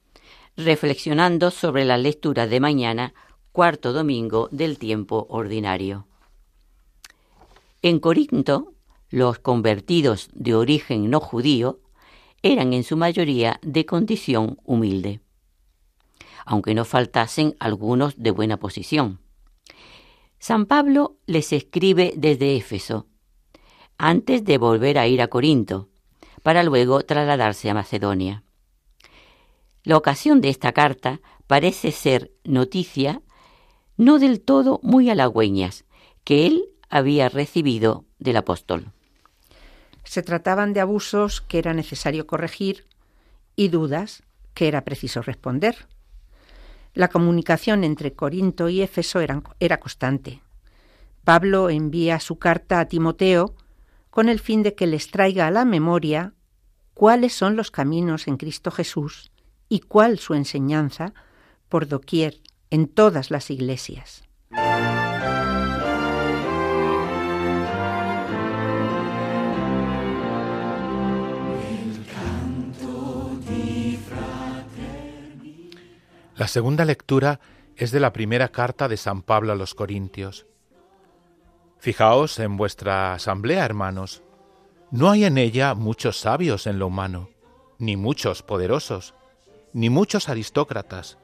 reflexionando 0.58 1.52
sobre 1.52 1.86
la 1.86 1.98
lectura 1.98 2.48
de 2.48 2.60
mañana, 2.60 3.14
cuarto 3.52 3.94
domingo 3.94 4.50
del 4.52 4.80
tiempo 4.80 5.28
ordinario. 5.30 6.08
En 7.84 8.00
Corinto, 8.00 8.74
los 9.12 9.38
convertidos 9.38 10.30
de 10.34 10.56
origen 10.56 11.12
no 11.12 11.20
judío 11.20 11.80
eran 12.42 12.74
en 12.74 12.84
su 12.84 12.98
mayoría 12.98 13.60
de 13.62 13.86
condición 13.86 14.58
humilde, 14.64 15.22
aunque 16.44 16.74
no 16.74 16.86
faltasen 16.86 17.56
algunos 17.60 18.16
de 18.18 18.32
buena 18.32 18.58
posición. 18.58 19.20
San 20.40 20.66
Pablo 20.66 21.18
les 21.28 21.54
escribe 21.54 22.14
desde 22.18 22.56
Éfeso, 22.56 23.08
antes 23.98 24.44
de 24.44 24.58
volver 24.58 24.98
a 24.98 25.08
ir 25.08 25.22
a 25.22 25.28
Corinto, 25.28 25.90
para 26.44 26.64
luego 26.64 27.02
trasladarse 27.02 27.70
a 27.70 27.74
Macedonia. 27.74 28.44
La 29.84 29.98
ocasión 29.98 30.42
de 30.42 30.50
esta 30.50 30.74
carta 30.74 31.22
parece 31.48 31.92
ser 31.92 32.32
noticia 32.44 33.22
no 33.98 34.20
del 34.20 34.42
todo 34.42 34.80
muy 34.84 35.10
halagüeñas 35.10 35.86
que 36.24 36.46
él 36.46 36.66
había 36.90 37.30
recibido 37.30 38.06
del 38.20 38.38
apóstol. 38.38 38.92
Se 40.04 40.22
trataban 40.22 40.74
de 40.74 40.82
abusos 40.82 41.42
que 41.42 41.60
era 41.60 41.74
necesario 41.74 42.28
corregir 42.28 42.86
y 43.56 43.70
dudas 43.70 44.24
que 44.54 44.68
era 44.68 44.84
preciso 44.84 45.22
responder. 45.22 45.88
La 46.94 47.10
comunicación 47.10 47.84
entre 47.84 48.14
Corinto 48.14 48.70
y 48.70 48.82
Éfeso 48.82 49.20
era, 49.20 49.42
era 49.60 49.80
constante. 49.80 50.42
Pablo 51.24 51.70
envía 51.70 52.20
su 52.20 52.38
carta 52.38 52.80
a 52.80 52.86
Timoteo 52.86 53.56
con 54.16 54.30
el 54.30 54.40
fin 54.40 54.64
de 54.64 54.76
que 54.76 54.88
les 54.88 55.12
traiga 55.12 55.46
a 55.46 55.52
la 55.52 55.66
memoria 55.66 56.32
cuáles 56.94 57.34
son 57.34 57.58
los 57.58 57.70
caminos 57.70 58.30
en 58.30 58.38
Cristo 58.38 58.72
Jesús 58.72 59.30
y 59.68 59.82
cuál 59.82 60.20
su 60.20 60.36
enseñanza 60.36 61.14
por 61.68 61.86
doquier 61.86 62.40
en 62.70 62.88
todas 62.88 63.30
las 63.30 63.52
iglesias. 63.52 64.24
La 76.38 76.48
segunda 76.48 76.86
lectura 76.86 77.42
es 77.76 77.92
de 77.92 78.00
la 78.00 78.14
primera 78.14 78.48
carta 78.48 78.88
de 78.88 78.96
San 78.96 79.24
Pablo 79.24 79.52
a 79.52 79.56
los 79.56 79.76
Corintios. 79.76 80.48
Fijaos 81.86 82.40
en 82.40 82.58
vuestra 82.58 83.14
asamblea, 83.14 83.64
hermanos. 83.64 84.24
No 84.90 85.12
hay 85.12 85.24
en 85.24 85.38
ella 85.38 85.76
muchos 85.76 86.18
sabios 86.18 86.66
en 86.66 86.80
lo 86.80 86.88
humano, 86.88 87.30
ni 87.78 87.96
muchos 87.96 88.42
poderosos, 88.42 89.14
ni 89.72 89.92
muchos 89.92 90.28
aristócratas, 90.28 91.20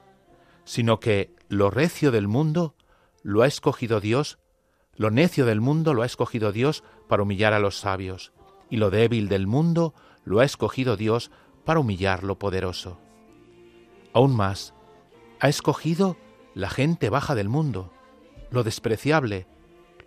sino 0.64 1.00
que 1.00 1.34
lo 1.48 1.68
recio 1.68 2.12
del 2.12 2.28
mundo 2.28 2.76
lo 3.24 3.42
ha 3.42 3.48
escogido 3.48 3.98
Dios, 3.98 4.38
lo 4.94 5.10
necio 5.10 5.46
del 5.46 5.60
mundo 5.60 5.94
lo 5.94 6.02
ha 6.02 6.06
escogido 6.06 6.52
Dios 6.52 6.84
para 7.08 7.24
humillar 7.24 7.54
a 7.54 7.58
los 7.58 7.76
sabios, 7.80 8.32
y 8.70 8.76
lo 8.76 8.90
débil 8.90 9.28
del 9.28 9.48
mundo 9.48 9.94
lo 10.24 10.38
ha 10.38 10.44
escogido 10.44 10.96
Dios 10.96 11.32
para 11.64 11.80
humillar 11.80 12.22
lo 12.22 12.38
poderoso. 12.38 13.00
Aún 14.12 14.36
más, 14.36 14.74
ha 15.40 15.48
escogido 15.48 16.16
la 16.54 16.70
gente 16.70 17.10
baja 17.10 17.34
del 17.34 17.48
mundo, 17.48 17.92
lo 18.52 18.62
despreciable, 18.62 19.48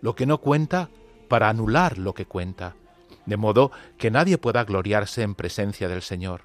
lo 0.06 0.14
que 0.14 0.24
no 0.24 0.38
cuenta, 0.38 0.88
para 1.26 1.48
anular 1.48 1.98
lo 1.98 2.14
que 2.14 2.26
cuenta, 2.26 2.76
de 3.24 3.36
modo 3.36 3.72
que 3.98 4.12
nadie 4.12 4.38
pueda 4.38 4.62
gloriarse 4.62 5.22
en 5.22 5.34
presencia 5.34 5.88
del 5.88 6.00
Señor. 6.00 6.42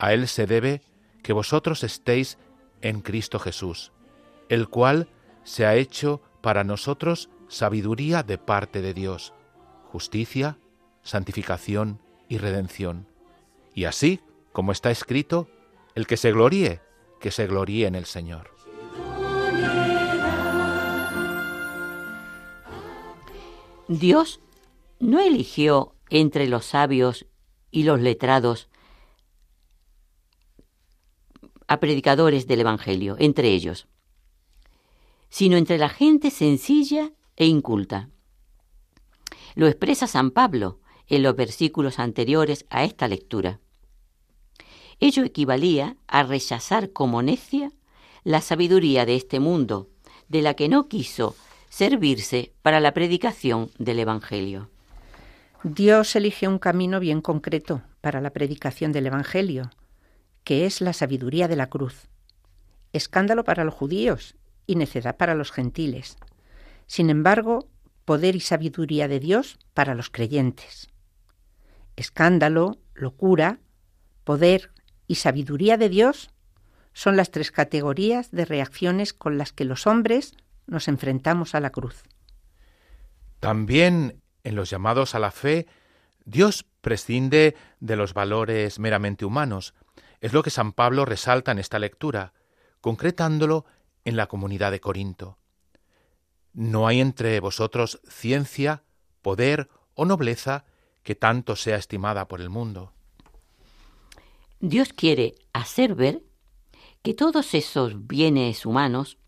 A 0.00 0.12
Él 0.12 0.26
se 0.26 0.48
debe 0.48 0.82
que 1.22 1.32
vosotros 1.32 1.84
estéis 1.84 2.36
en 2.80 3.02
Cristo 3.02 3.38
Jesús, 3.38 3.92
el 4.48 4.68
cual 4.68 5.06
se 5.44 5.64
ha 5.64 5.76
hecho 5.76 6.20
para 6.40 6.64
nosotros 6.64 7.30
sabiduría 7.46 8.24
de 8.24 8.36
parte 8.36 8.82
de 8.82 8.94
Dios, 8.94 9.32
justicia, 9.84 10.58
santificación 11.04 12.00
y 12.28 12.38
redención. 12.38 13.06
Y 13.76 13.84
así, 13.84 14.18
como 14.50 14.72
está 14.72 14.90
escrito, 14.90 15.46
el 15.94 16.08
que 16.08 16.16
se 16.16 16.32
gloríe, 16.32 16.80
que 17.20 17.30
se 17.30 17.46
gloríe 17.46 17.86
en 17.86 17.94
el 17.94 18.06
Señor. 18.06 18.57
Dios 23.88 24.40
no 25.00 25.18
eligió 25.18 25.94
entre 26.10 26.46
los 26.46 26.66
sabios 26.66 27.26
y 27.70 27.84
los 27.84 28.00
letrados 28.00 28.68
a 31.66 31.80
predicadores 31.80 32.46
del 32.46 32.60
Evangelio, 32.60 33.16
entre 33.18 33.48
ellos, 33.48 33.88
sino 35.30 35.56
entre 35.56 35.78
la 35.78 35.88
gente 35.88 36.30
sencilla 36.30 37.12
e 37.36 37.46
inculta. 37.46 38.10
Lo 39.54 39.66
expresa 39.66 40.06
San 40.06 40.32
Pablo 40.32 40.80
en 41.06 41.22
los 41.22 41.34
versículos 41.34 41.98
anteriores 41.98 42.66
a 42.68 42.84
esta 42.84 43.08
lectura. 43.08 43.60
Ello 45.00 45.24
equivalía 45.24 45.96
a 46.06 46.24
rechazar 46.24 46.92
como 46.92 47.22
necia 47.22 47.72
la 48.22 48.42
sabiduría 48.42 49.06
de 49.06 49.16
este 49.16 49.40
mundo, 49.40 49.88
de 50.28 50.42
la 50.42 50.52
que 50.52 50.68
no 50.68 50.88
quiso 50.88 51.34
servirse 51.68 52.52
para 52.62 52.80
la 52.80 52.92
predicación 52.94 53.70
del 53.78 53.98
Evangelio. 54.00 54.70
Dios 55.64 56.14
elige 56.16 56.48
un 56.48 56.58
camino 56.58 57.00
bien 57.00 57.20
concreto 57.20 57.82
para 58.00 58.20
la 58.20 58.30
predicación 58.30 58.92
del 58.92 59.06
Evangelio, 59.06 59.70
que 60.44 60.66
es 60.66 60.80
la 60.80 60.92
sabiduría 60.92 61.48
de 61.48 61.56
la 61.56 61.68
cruz. 61.68 62.08
Escándalo 62.92 63.44
para 63.44 63.64
los 63.64 63.74
judíos 63.74 64.36
y 64.66 64.76
necedad 64.76 65.16
para 65.16 65.34
los 65.34 65.50
gentiles. 65.50 66.16
Sin 66.86 67.10
embargo, 67.10 67.68
poder 68.04 68.36
y 68.36 68.40
sabiduría 68.40 69.08
de 69.08 69.20
Dios 69.20 69.58
para 69.74 69.94
los 69.94 70.10
creyentes. 70.10 70.88
Escándalo, 71.96 72.78
locura, 72.94 73.58
poder 74.24 74.70
y 75.06 75.16
sabiduría 75.16 75.76
de 75.76 75.88
Dios 75.88 76.30
son 76.92 77.16
las 77.16 77.30
tres 77.30 77.50
categorías 77.50 78.30
de 78.30 78.44
reacciones 78.44 79.12
con 79.12 79.38
las 79.38 79.52
que 79.52 79.64
los 79.64 79.86
hombres 79.86 80.34
nos 80.68 80.86
enfrentamos 80.86 81.54
a 81.54 81.60
la 81.60 81.70
cruz. 81.70 82.04
También 83.40 84.22
en 84.44 84.54
los 84.54 84.70
llamados 84.70 85.14
a 85.14 85.18
la 85.18 85.30
fe, 85.30 85.66
Dios 86.24 86.64
prescinde 86.80 87.56
de 87.80 87.96
los 87.96 88.14
valores 88.14 88.78
meramente 88.78 89.24
humanos. 89.24 89.74
Es 90.20 90.32
lo 90.32 90.42
que 90.42 90.50
San 90.50 90.72
Pablo 90.72 91.04
resalta 91.04 91.52
en 91.52 91.58
esta 91.58 91.78
lectura, 91.78 92.32
concretándolo 92.80 93.64
en 94.04 94.16
la 94.16 94.26
comunidad 94.26 94.70
de 94.70 94.80
Corinto. 94.80 95.38
No 96.52 96.86
hay 96.86 97.00
entre 97.00 97.40
vosotros 97.40 98.00
ciencia, 98.08 98.82
poder 99.22 99.68
o 99.94 100.04
nobleza 100.04 100.64
que 101.02 101.14
tanto 101.14 101.56
sea 101.56 101.76
estimada 101.76 102.28
por 102.28 102.40
el 102.40 102.50
mundo. 102.50 102.92
Dios 104.60 104.92
quiere 104.92 105.34
hacer 105.52 105.94
ver 105.94 106.22
que 107.02 107.14
todos 107.14 107.54
esos 107.54 108.06
bienes 108.06 108.66
humanos 108.66 109.18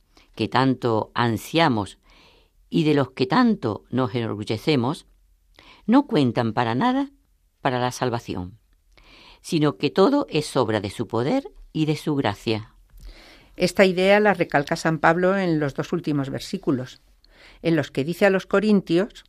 que 0.41 0.49
tanto 0.49 1.11
ansiamos 1.13 1.99
y 2.71 2.85
de 2.85 2.95
los 2.95 3.11
que 3.11 3.27
tanto 3.27 3.85
nos 3.91 4.15
enorgullecemos, 4.15 5.05
no 5.85 6.07
cuentan 6.07 6.55
para 6.55 6.75
nada 6.75 7.11
para 7.61 7.79
la 7.79 7.93
salvación, 7.93 8.59
sino 9.43 9.77
que 9.77 9.91
todo 9.91 10.27
es 10.31 10.57
obra 10.57 10.81
de 10.81 10.89
su 10.89 11.07
poder 11.07 11.53
y 11.75 11.85
de 11.85 11.95
su 11.97 12.15
gracia. 12.15 12.75
Esta 13.55 13.85
idea 13.85 14.19
la 14.19 14.33
recalca 14.33 14.77
San 14.77 14.99
Pablo 14.99 15.37
en 15.37 15.61
los 15.61 15.75
dos 15.75 15.93
últimos 15.93 16.31
versículos 16.31 17.03
en 17.61 17.77
los 17.77 17.91
que 17.91 18.03
dice 18.03 18.25
a 18.25 18.31
los 18.31 18.47
corintios 18.47 19.25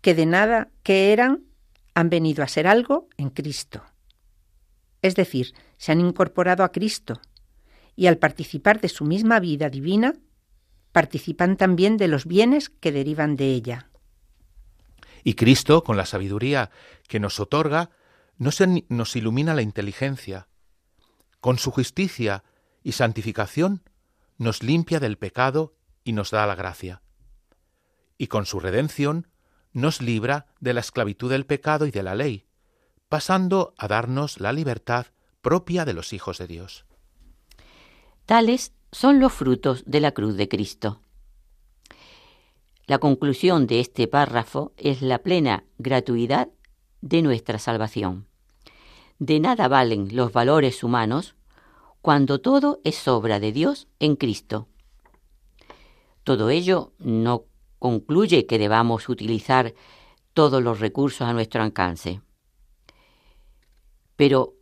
que 0.00 0.16
de 0.16 0.26
nada 0.26 0.72
que 0.82 1.12
eran 1.12 1.44
han 1.94 2.10
venido 2.10 2.42
a 2.42 2.48
ser 2.48 2.66
algo 2.66 3.08
en 3.16 3.30
Cristo. 3.30 3.84
Es 5.02 5.14
decir, 5.14 5.54
se 5.76 5.92
han 5.92 6.00
incorporado 6.00 6.64
a 6.64 6.72
Cristo 6.72 7.20
y 7.94 8.08
al 8.08 8.18
participar 8.18 8.80
de 8.80 8.88
su 8.88 9.04
misma 9.04 9.38
vida 9.38 9.70
divina, 9.70 10.14
participan 10.92 11.56
también 11.56 11.96
de 11.96 12.08
los 12.08 12.26
bienes 12.26 12.68
que 12.68 12.92
derivan 12.92 13.36
de 13.36 13.46
ella. 13.52 13.90
Y 15.24 15.34
Cristo, 15.34 15.82
con 15.82 15.96
la 15.96 16.06
sabiduría 16.06 16.70
que 17.08 17.20
nos 17.20 17.40
otorga, 17.40 17.90
nos 18.38 19.16
ilumina 19.16 19.54
la 19.54 19.62
inteligencia. 19.62 20.48
Con 21.40 21.58
su 21.58 21.70
justicia 21.70 22.44
y 22.82 22.92
santificación 22.92 23.82
nos 24.38 24.62
limpia 24.62 25.00
del 25.00 25.18
pecado 25.18 25.74
y 26.04 26.12
nos 26.12 26.30
da 26.30 26.46
la 26.46 26.54
gracia 26.54 27.02
y 28.22 28.28
con 28.28 28.46
su 28.46 28.60
redención 28.60 29.26
nos 29.72 30.00
libra 30.00 30.46
de 30.60 30.74
la 30.74 30.78
esclavitud 30.80 31.28
del 31.28 31.44
pecado 31.44 31.86
y 31.86 31.90
de 31.90 32.04
la 32.04 32.14
ley, 32.14 32.46
pasando 33.08 33.74
a 33.76 33.88
darnos 33.88 34.38
la 34.38 34.52
libertad 34.52 35.06
propia 35.40 35.84
de 35.84 35.92
los 35.92 36.12
hijos 36.12 36.38
de 36.38 36.46
Dios. 36.46 36.86
Tales 38.24 38.74
son 38.92 39.18
los 39.18 39.32
frutos 39.32 39.82
de 39.86 40.00
la 40.00 40.12
cruz 40.12 40.36
de 40.36 40.48
Cristo. 40.48 41.00
La 42.86 42.98
conclusión 42.98 43.66
de 43.66 43.80
este 43.80 44.06
párrafo 44.06 44.72
es 44.76 45.02
la 45.02 45.18
plena 45.18 45.64
gratuidad 45.78 46.50
de 47.00 47.22
nuestra 47.22 47.58
salvación. 47.58 48.26
De 49.18 49.40
nada 49.40 49.68
valen 49.68 50.14
los 50.14 50.32
valores 50.32 50.84
humanos 50.84 51.34
cuando 52.02 52.40
todo 52.40 52.80
es 52.84 53.08
obra 53.08 53.40
de 53.40 53.52
Dios 53.52 53.88
en 53.98 54.16
Cristo. 54.16 54.68
Todo 56.24 56.50
ello 56.50 56.92
no 56.98 57.44
concluye 57.78 58.46
que 58.46 58.58
debamos 58.58 59.08
utilizar 59.08 59.74
todos 60.34 60.62
los 60.62 60.80
recursos 60.80 61.22
a 61.22 61.32
nuestro 61.32 61.62
alcance, 61.62 62.20
pero 64.16 64.54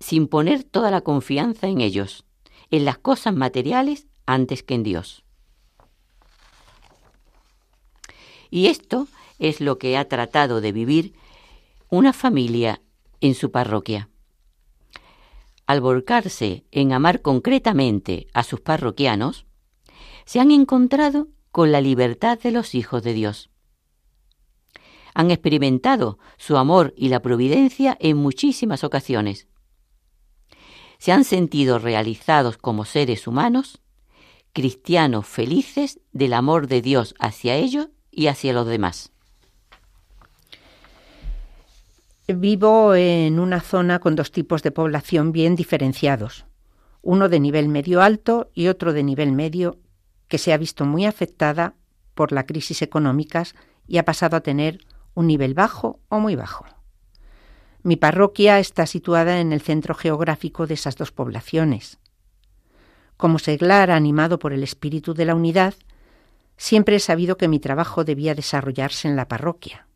sin 0.00 0.28
poner 0.28 0.64
toda 0.64 0.90
la 0.90 1.00
confianza 1.00 1.66
en 1.66 1.80
ellos, 1.80 2.24
en 2.70 2.84
las 2.84 2.98
cosas 2.98 3.34
materiales 3.34 4.06
antes 4.26 4.62
que 4.62 4.74
en 4.74 4.82
Dios. 4.82 5.24
Y 8.50 8.66
esto 8.66 9.08
es 9.38 9.60
lo 9.60 9.78
que 9.78 9.96
ha 9.96 10.08
tratado 10.08 10.60
de 10.60 10.72
vivir 10.72 11.14
una 11.90 12.12
familia 12.12 12.80
en 13.20 13.34
su 13.34 13.50
parroquia. 13.50 14.08
Al 15.66 15.80
volcarse 15.80 16.64
en 16.70 16.92
amar 16.92 17.20
concretamente 17.20 18.26
a 18.32 18.42
sus 18.42 18.60
parroquianos, 18.60 19.46
se 20.24 20.40
han 20.40 20.50
encontrado 20.50 21.28
con 21.50 21.72
la 21.72 21.80
libertad 21.80 22.38
de 22.38 22.52
los 22.52 22.74
hijos 22.74 23.02
de 23.02 23.12
Dios. 23.12 23.50
Han 25.14 25.30
experimentado 25.30 26.18
su 26.36 26.56
amor 26.56 26.94
y 26.96 27.08
la 27.08 27.20
providencia 27.20 27.96
en 28.00 28.16
muchísimas 28.16 28.84
ocasiones. 28.84 29.47
Se 30.98 31.12
han 31.12 31.24
sentido 31.24 31.78
realizados 31.78 32.58
como 32.58 32.84
seres 32.84 33.26
humanos, 33.26 33.80
cristianos 34.52 35.26
felices 35.26 36.00
del 36.12 36.32
amor 36.32 36.66
de 36.66 36.82
Dios 36.82 37.14
hacia 37.20 37.54
ellos 37.54 37.88
y 38.10 38.26
hacia 38.26 38.52
los 38.52 38.66
demás. 38.66 39.12
Vivo 42.26 42.94
en 42.94 43.38
una 43.38 43.60
zona 43.60 44.00
con 44.00 44.16
dos 44.16 44.32
tipos 44.32 44.62
de 44.62 44.70
población 44.70 45.32
bien 45.32 45.56
diferenciados, 45.56 46.44
uno 47.00 47.28
de 47.28 47.40
nivel 47.40 47.68
medio 47.68 48.02
alto 48.02 48.50
y 48.52 48.66
otro 48.66 48.92
de 48.92 49.02
nivel 49.02 49.32
medio 49.32 49.78
que 50.26 50.36
se 50.36 50.52
ha 50.52 50.58
visto 50.58 50.84
muy 50.84 51.06
afectada 51.06 51.74
por 52.14 52.32
la 52.32 52.44
crisis 52.44 52.82
económica 52.82 53.44
y 53.86 53.98
ha 53.98 54.04
pasado 54.04 54.36
a 54.36 54.42
tener 54.42 54.80
un 55.14 55.26
nivel 55.26 55.54
bajo 55.54 56.00
o 56.08 56.18
muy 56.18 56.36
bajo. 56.36 56.66
Mi 57.88 57.96
parroquia 57.96 58.58
está 58.58 58.84
situada 58.84 59.40
en 59.40 59.50
el 59.50 59.62
centro 59.62 59.94
geográfico 59.94 60.66
de 60.66 60.74
esas 60.74 60.96
dos 60.96 61.10
poblaciones. 61.10 61.98
Como 63.16 63.38
seglar 63.38 63.90
animado 63.90 64.38
por 64.38 64.52
el 64.52 64.62
espíritu 64.62 65.14
de 65.14 65.24
la 65.24 65.34
unidad, 65.34 65.72
siempre 66.58 66.96
he 66.96 67.00
sabido 67.00 67.38
que 67.38 67.48
mi 67.48 67.60
trabajo 67.60 68.04
debía 68.04 68.34
desarrollarse 68.34 69.08
en 69.08 69.16
la 69.16 69.26
parroquia. 69.26 69.86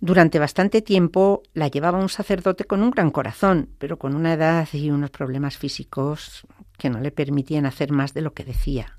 Durante 0.00 0.40
bastante 0.40 0.82
tiempo 0.82 1.44
la 1.52 1.68
llevaba 1.68 2.00
un 2.00 2.08
sacerdote 2.08 2.64
con 2.64 2.82
un 2.82 2.90
gran 2.90 3.12
corazón, 3.12 3.70
pero 3.78 3.96
con 3.96 4.16
una 4.16 4.32
edad 4.32 4.66
y 4.72 4.90
unos 4.90 5.10
problemas 5.10 5.56
físicos 5.56 6.48
que 6.76 6.90
no 6.90 6.98
le 6.98 7.12
permitían 7.12 7.64
hacer 7.64 7.92
más 7.92 8.12
de 8.12 8.22
lo 8.22 8.34
que 8.34 8.42
decía. 8.42 8.98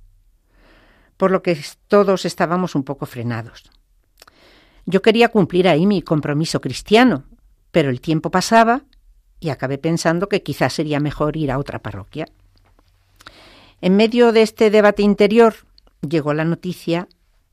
Por 1.18 1.32
lo 1.32 1.44
que 1.44 1.60
todos 1.90 2.24
estábamos 2.24 2.76
un 2.76 2.86
poco 2.86 3.06
frenados. 3.06 3.70
Yo 4.86 5.02
quería 5.02 5.30
cumplir 5.30 5.68
ahí 5.68 5.86
mi 5.86 6.02
compromiso 6.02 6.62
cristiano, 6.62 7.24
pero 7.72 7.90
el 7.90 8.02
tiempo 8.02 8.30
pasaba 8.30 8.84
y 9.40 9.50
acabé 9.50 9.78
pensando 9.78 10.30
que 10.30 10.44
quizás 10.44 10.74
sería 10.74 11.00
mejor 11.00 11.38
ir 11.38 11.52
a 11.52 11.58
otra 11.58 11.80
parroquia. 11.80 12.28
En 13.82 13.96
medio 13.96 14.32
de 14.32 14.42
este 14.42 14.70
debate 14.70 15.02
interior 15.02 15.56
llegó 16.02 16.34
la 16.34 16.46
noticia 16.46 17.08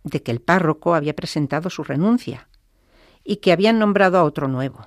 de 0.05 0.23
que 0.23 0.31
el 0.31 0.41
párroco 0.41 0.95
había 0.95 1.15
presentado 1.15 1.71
su 1.71 1.85
renuncia 1.85 2.49
y 3.25 3.37
que 3.37 3.53
habían 3.53 3.79
nombrado 3.79 4.19
a 4.19 4.25
otro 4.25 4.49
nuevo. 4.49 4.87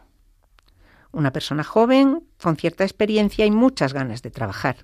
Una 1.12 1.32
persona 1.32 1.64
joven, 1.64 2.24
con 2.42 2.58
cierta 2.58 2.84
experiencia 2.84 3.46
y 3.46 3.52
muchas 3.52 3.94
ganas 3.94 4.22
de 4.22 4.32
trabajar. 4.32 4.78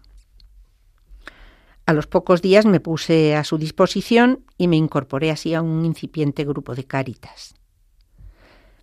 A 1.85 1.93
los 1.93 2.07
pocos 2.07 2.41
días 2.41 2.65
me 2.65 2.79
puse 2.79 3.35
a 3.35 3.43
su 3.43 3.57
disposición 3.57 4.45
y 4.57 4.67
me 4.67 4.77
incorporé 4.77 5.31
así 5.31 5.53
a 5.53 5.61
un 5.61 5.83
incipiente 5.85 6.45
grupo 6.45 6.75
de 6.75 6.85
cáritas. 6.85 7.55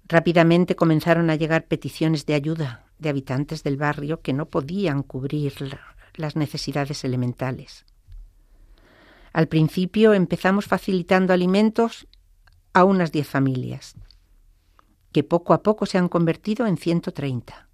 Rápidamente 0.06 0.74
comenzaron 0.74 1.30
a 1.30 1.36
llegar 1.36 1.66
peticiones 1.66 2.26
de 2.26 2.34
ayuda 2.34 2.84
de 2.98 3.08
habitantes 3.08 3.62
del 3.62 3.76
barrio 3.76 4.20
que 4.22 4.32
no 4.32 4.46
podían 4.46 5.02
cubrir 5.02 5.54
las 6.14 6.34
necesidades 6.34 7.04
elementales. 7.04 7.84
Al 9.32 9.46
principio 9.46 10.14
empezamos 10.14 10.66
facilitando 10.66 11.32
alimentos 11.32 12.08
a 12.72 12.84
unas 12.84 13.12
diez 13.12 13.28
familias, 13.28 13.94
que 15.12 15.22
poco 15.22 15.52
a 15.52 15.62
poco 15.62 15.86
se 15.86 15.98
han 15.98 16.08
convertido 16.08 16.66
en 16.66 16.76
130. 16.76 17.68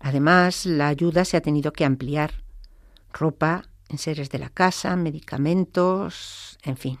Además, 0.00 0.66
la 0.66 0.88
ayuda 0.88 1.24
se 1.24 1.36
ha 1.36 1.40
tenido 1.40 1.72
que 1.72 1.84
ampliar. 1.84 2.44
Ropa, 3.12 3.69
enseres 3.90 4.30
de 4.30 4.38
la 4.38 4.48
casa, 4.48 4.96
medicamentos, 4.96 6.58
en 6.62 6.76
fin. 6.76 6.98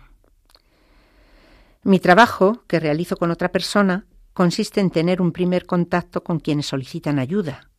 Mi 1.82 1.98
trabajo, 1.98 2.64
que 2.66 2.80
realizo 2.80 3.16
con 3.16 3.30
otra 3.30 3.50
persona, 3.50 4.06
consiste 4.34 4.80
en 4.80 4.90
tener 4.90 5.22
un 5.22 5.32
primer 5.32 5.66
contacto 5.66 6.22
con 6.22 6.40
quienes 6.40 6.66
solicitan 6.66 7.18
ayuda. 7.18 7.70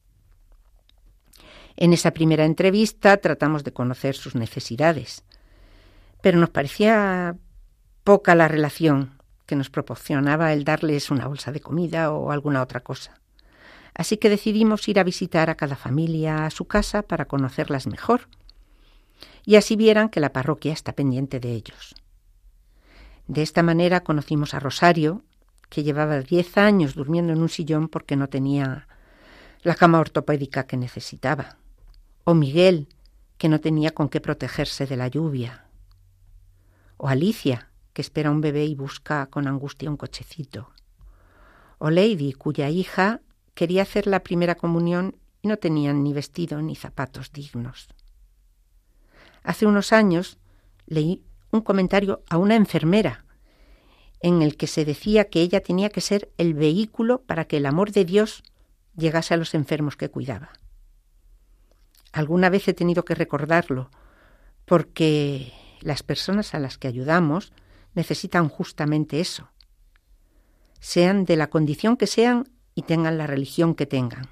En 1.76 1.94
esa 1.94 2.12
primera 2.12 2.46
entrevista 2.46 3.18
tratamos 3.18 3.64
de 3.64 3.74
conocer 3.74 4.16
sus 4.16 4.36
necesidades, 4.36 5.24
pero 6.22 6.40
nos 6.40 6.50
parecía 6.50 7.38
poca 8.04 8.36
la 8.36 8.48
relación 8.48 9.22
que 9.46 9.56
nos 9.56 9.70
proporcionaba 9.70 10.54
el 10.54 10.64
darles 10.64 11.12
una 11.12 11.28
bolsa 11.28 11.52
de 11.52 11.60
comida 11.60 12.12
o 12.12 12.32
alguna 12.32 12.62
otra 12.62 12.82
cosa. 12.82 13.22
Así 13.94 14.18
que 14.18 14.30
decidimos 14.30 14.88
ir 14.88 15.00
a 15.00 15.04
visitar 15.04 15.50
a 15.50 15.56
cada 15.56 15.76
familia 15.76 16.46
a 16.46 16.50
su 16.50 16.66
casa 16.66 17.02
para 17.04 17.26
conocerlas 17.26 17.88
mejor 17.88 18.28
y 19.46 19.56
así 19.56 19.76
vieran 19.76 20.10
que 20.10 20.20
la 20.20 20.34
parroquia 20.34 20.74
está 20.74 20.94
pendiente 20.94 21.40
de 21.40 21.54
ellos. 21.54 21.96
De 23.28 23.42
esta 23.42 23.64
manera 23.64 24.04
conocimos 24.04 24.54
a 24.54 24.60
Rosario, 24.60 25.24
que 25.70 25.84
llevaba 25.84 26.20
diez 26.20 26.58
años 26.58 26.96
durmiendo 26.96 27.32
en 27.32 27.42
un 27.42 27.50
sillón 27.50 27.88
porque 27.88 28.16
no 28.16 28.28
tenía 28.28 28.88
la 29.64 29.76
cama 29.76 30.00
ortopédica 30.00 30.66
que 30.66 30.76
necesitaba. 30.76 31.58
O 32.24 32.34
Miguel, 32.34 32.90
que 33.38 33.48
no 33.48 33.62
tenía 33.62 33.92
con 33.92 34.10
qué 34.10 34.20
protegerse 34.20 34.86
de 34.86 34.98
la 34.98 35.08
lluvia. 35.08 35.66
O 36.98 37.08
Alicia, 37.08 37.72
que 37.94 38.02
espera 38.02 38.32
un 38.32 38.42
bebé 38.42 38.66
y 38.66 38.76
busca 38.76 39.26
con 39.28 39.48
angustia 39.48 39.90
un 39.90 39.98
cochecito. 39.98 40.70
O 41.78 41.90
Lady, 41.90 42.34
cuya 42.34 42.70
hija 42.70 43.22
quería 43.54 43.84
hacer 43.84 44.08
la 44.08 44.24
primera 44.24 44.56
comunión 44.56 45.16
y 45.42 45.48
no 45.48 45.58
tenían 45.58 46.04
ni 46.04 46.14
vestido 46.14 46.62
ni 46.62 46.76
zapatos 46.76 47.32
dignos. 47.32 47.88
Hace 49.44 49.66
unos 49.66 49.94
años 49.94 50.38
leí 50.86 51.24
un 51.52 51.62
comentario 51.62 52.24
a 52.30 52.38
una 52.38 52.56
enfermera 52.56 53.26
en 54.22 54.42
el 54.42 54.56
que 54.56 54.68
se 54.68 54.86
decía 54.86 55.30
que 55.30 55.42
ella 55.42 55.62
tenía 55.62 55.90
que 55.90 56.02
ser 56.02 56.32
el 56.38 56.54
vehículo 56.54 57.24
para 57.24 57.46
que 57.46 57.58
el 57.58 57.66
amor 57.66 57.92
de 57.92 58.06
Dios 58.06 58.44
llegase 58.96 59.34
a 59.34 59.38
los 59.38 59.54
enfermos 59.56 59.96
que 59.98 60.10
cuidaba. 60.10 60.52
Alguna 62.12 62.50
vez 62.50 62.68
he 62.68 62.74
tenido 62.74 63.04
que 63.04 63.16
recordarlo, 63.16 63.90
porque 64.66 65.52
las 65.82 66.04
personas 66.04 66.54
a 66.54 66.60
las 66.60 66.78
que 66.78 66.88
ayudamos 66.88 67.52
necesitan 67.94 68.48
justamente 68.48 69.20
eso, 69.20 69.50
sean 70.80 71.26
de 71.26 71.36
la 71.36 71.50
condición 71.50 71.98
que 71.98 72.08
sean 72.08 72.50
y 72.76 72.84
tengan 72.84 73.18
la 73.18 73.28
religión 73.28 73.76
que 73.76 73.86
tengan. 73.86 74.28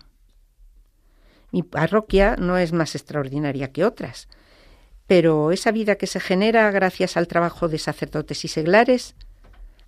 Mi 1.52 1.64
parroquia 1.64 2.36
no 2.38 2.58
es 2.58 2.74
más 2.74 2.96
extraordinaria 2.96 3.72
que 3.72 3.86
otras, 3.86 4.28
pero 5.10 5.52
esa 5.52 5.72
vida 5.72 5.96
que 5.96 6.06
se 6.06 6.20
genera 6.20 6.70
gracias 6.70 7.18
al 7.18 7.28
trabajo 7.28 7.68
de 7.68 7.80
sacerdotes 7.80 8.46
y 8.46 8.48
seglares 8.48 9.16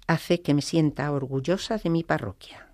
hace 0.07 0.41
que 0.41 0.55
me 0.55 0.63
sienta 0.63 1.11
orgullosa 1.11 1.77
de 1.77 1.91
mi 1.91 2.03
parroquia. 2.03 2.67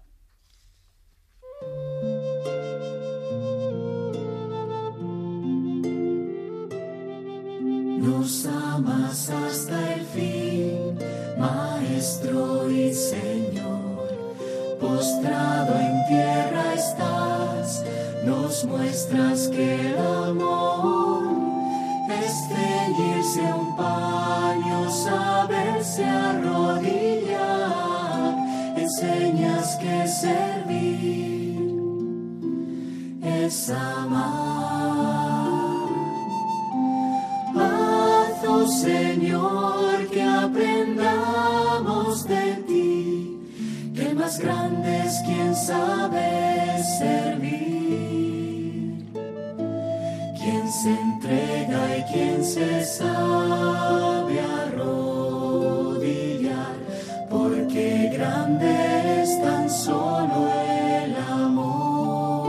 Nos 8.00 8.46
amas 8.46 9.30
hasta 9.30 9.96
el 9.96 10.06
fin, 10.06 10.98
Maestro 11.38 12.72
y 12.72 12.94
Señor. 12.94 14.08
Postrado 14.80 15.78
en 15.78 16.08
tierra 16.08 16.74
estás, 16.74 17.84
nos 18.24 18.64
muestras 18.64 19.50
que 19.50 19.90
el 19.90 19.98
amor 19.98 21.17
es 22.24 22.48
ceñirse 22.48 23.42
un 23.42 23.76
paño, 23.76 24.90
saberse 24.90 26.06
arrodillar, 26.06 27.36
enseñas 28.76 29.76
que 29.78 30.08
servir 30.08 31.08
es 33.48 33.70
amar. 33.70 34.28
Haz, 37.56 38.44
oh 38.48 38.68
Señor, 38.68 40.08
que 40.12 40.24
aprendamos 40.24 42.28
de 42.28 42.56
ti, 42.68 43.40
que 43.96 44.10
el 44.10 44.16
más 44.16 44.40
grande 44.40 45.06
es 45.06 45.22
quien 45.26 45.56
sabe 45.56 46.84
servir, 47.00 47.56
quien 50.38 50.72
se 50.72 50.92
entrega 51.28 51.98
y 51.98 52.04
quien 52.12 52.44
se 52.44 52.86
sabe 52.86 54.40
arrodillar, 54.66 55.96
porque 57.30 58.10
grande 58.14 59.24
es 59.24 59.42
tan 59.42 59.70
solo 59.70 60.50
el 60.50 61.16
amor. 61.16 62.48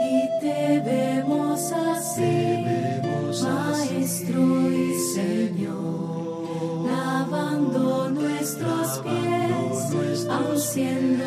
Y 0.00 0.40
te 0.40 0.80
vemos 0.80 1.72
así, 1.72 2.64
Maestro 3.42 4.70
y 4.70 4.94
Señor, 5.14 6.46
lavando 6.84 8.10
nuestros 8.10 8.98
pies, 8.98 10.26
aun 10.28 10.58
siendo 10.58 11.19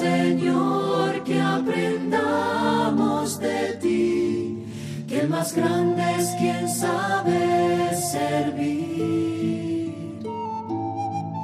Señor, 0.00 1.22
que 1.24 1.38
aprendamos 1.38 3.38
de 3.38 3.76
ti, 3.82 4.64
que 5.06 5.20
el 5.20 5.28
más 5.28 5.54
grande 5.54 6.02
es 6.18 6.28
quien 6.38 6.66
sabe 6.70 7.94
servir, 8.10 9.92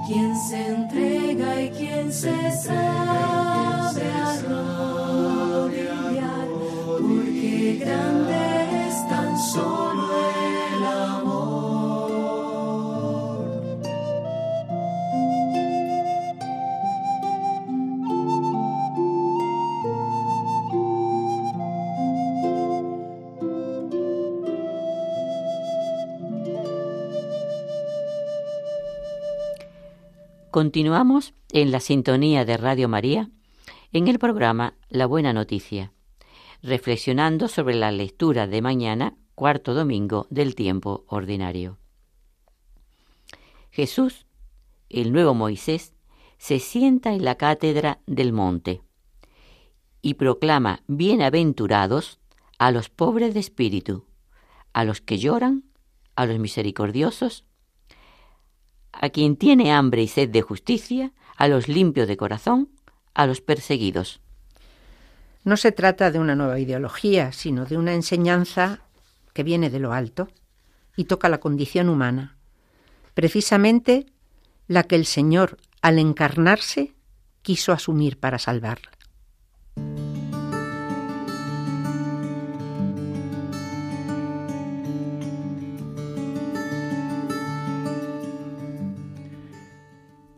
quien 0.07 0.35
se 0.49 0.69
entrega 0.69 1.61
y 1.61 1.69
quien 1.69 2.11
se 2.11 2.51
sabe 2.53 3.06
Continuamos 30.57 31.35
en 31.53 31.71
la 31.71 31.81
sintonía 31.81 32.47
de 32.47 32.57
Radio 32.57 32.88
María 32.88 33.29
en 33.92 34.09
el 34.09 34.19
programa 34.19 34.73
La 34.88 35.05
Buena 35.05 35.35
Noticia, 35.35 35.92
reflexionando 36.62 37.49
sobre 37.49 37.75
la 37.75 37.92
lectura 37.92 38.47
de 38.47 38.62
mañana, 38.62 39.19
cuarto 39.35 39.75
domingo 39.75 40.27
del 40.31 40.55
tiempo 40.55 41.05
ordinario. 41.09 41.77
Jesús, 43.71 44.25
el 44.88 45.12
nuevo 45.12 45.35
Moisés, 45.35 45.92
se 46.38 46.59
sienta 46.59 47.12
en 47.12 47.23
la 47.23 47.35
cátedra 47.35 48.01
del 48.07 48.33
monte 48.33 48.81
y 50.01 50.14
proclama 50.14 50.81
bienaventurados 50.87 52.19
a 52.59 52.71
los 52.71 52.88
pobres 52.88 53.35
de 53.35 53.40
espíritu, 53.40 54.07
a 54.73 54.85
los 54.85 55.03
que 55.03 55.19
lloran, 55.19 55.64
a 56.14 56.25
los 56.25 56.38
misericordiosos, 56.38 57.45
a 59.01 59.11
quien 59.11 59.37
tiene 59.37 59.73
hambre 59.73 60.03
y 60.03 60.09
sed 60.09 60.31
de 60.31 60.43
justicia, 60.43 61.13
a 61.37 61.49
los 61.49 61.69
limpios 61.69 62.09
de 62.09 62.17
corazón, 62.17 62.71
a 63.15 63.27
los 63.27 63.41
perseguidos. 63.41 64.21
No 65.45 65.57
se 65.57 65.73
trata 65.73 66.11
de 66.11 66.19
una 66.19 66.35
nueva 66.35 66.59
ideología, 66.59 67.33
sino 67.33 67.67
de 67.67 67.77
una 67.77 67.95
enseñanza 67.95 68.81
que 69.33 69.43
viene 69.43 69.71
de 69.71 69.79
lo 69.79 69.93
alto 69.93 70.29
y 70.97 71.05
toca 71.05 71.29
la 71.29 71.39
condición 71.39 71.89
humana, 71.89 72.37
precisamente 73.15 74.07
la 74.67 74.85
que 74.85 74.97
el 74.97 75.07
Señor, 75.07 75.59
al 75.83 75.99
encarnarse, 75.99 76.95
quiso 77.43 77.73
asumir 77.73 78.19
para 78.19 78.39
salvarla. 78.39 78.96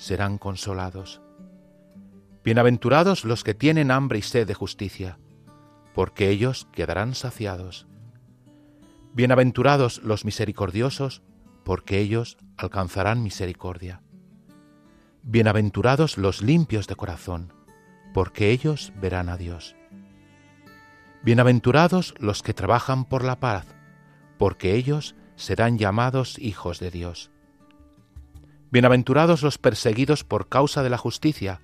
serán 0.00 0.38
consolados. 0.38 1.20
Bienaventurados 2.42 3.26
los 3.26 3.44
que 3.44 3.52
tienen 3.52 3.90
hambre 3.90 4.18
y 4.18 4.22
sed 4.22 4.46
de 4.46 4.54
justicia, 4.54 5.18
porque 5.94 6.30
ellos 6.30 6.66
quedarán 6.72 7.14
saciados. 7.14 7.86
Bienaventurados 9.12 10.02
los 10.02 10.24
misericordiosos, 10.24 11.22
porque 11.64 11.98
ellos 11.98 12.38
alcanzarán 12.56 13.22
misericordia. 13.22 14.00
Bienaventurados 15.22 16.16
los 16.16 16.40
limpios 16.40 16.86
de 16.86 16.96
corazón, 16.96 17.52
porque 18.14 18.50
ellos 18.50 18.94
verán 18.96 19.28
a 19.28 19.36
Dios. 19.36 19.76
Bienaventurados 21.22 22.14
los 22.18 22.42
que 22.42 22.54
trabajan 22.54 23.04
por 23.04 23.22
la 23.22 23.38
paz, 23.38 23.66
porque 24.38 24.74
ellos 24.76 25.14
serán 25.36 25.76
llamados 25.76 26.38
hijos 26.38 26.80
de 26.80 26.90
Dios. 26.90 27.30
Bienaventurados 28.72 29.42
los 29.42 29.58
perseguidos 29.58 30.22
por 30.22 30.48
causa 30.48 30.84
de 30.84 30.90
la 30.90 30.98
justicia, 30.98 31.60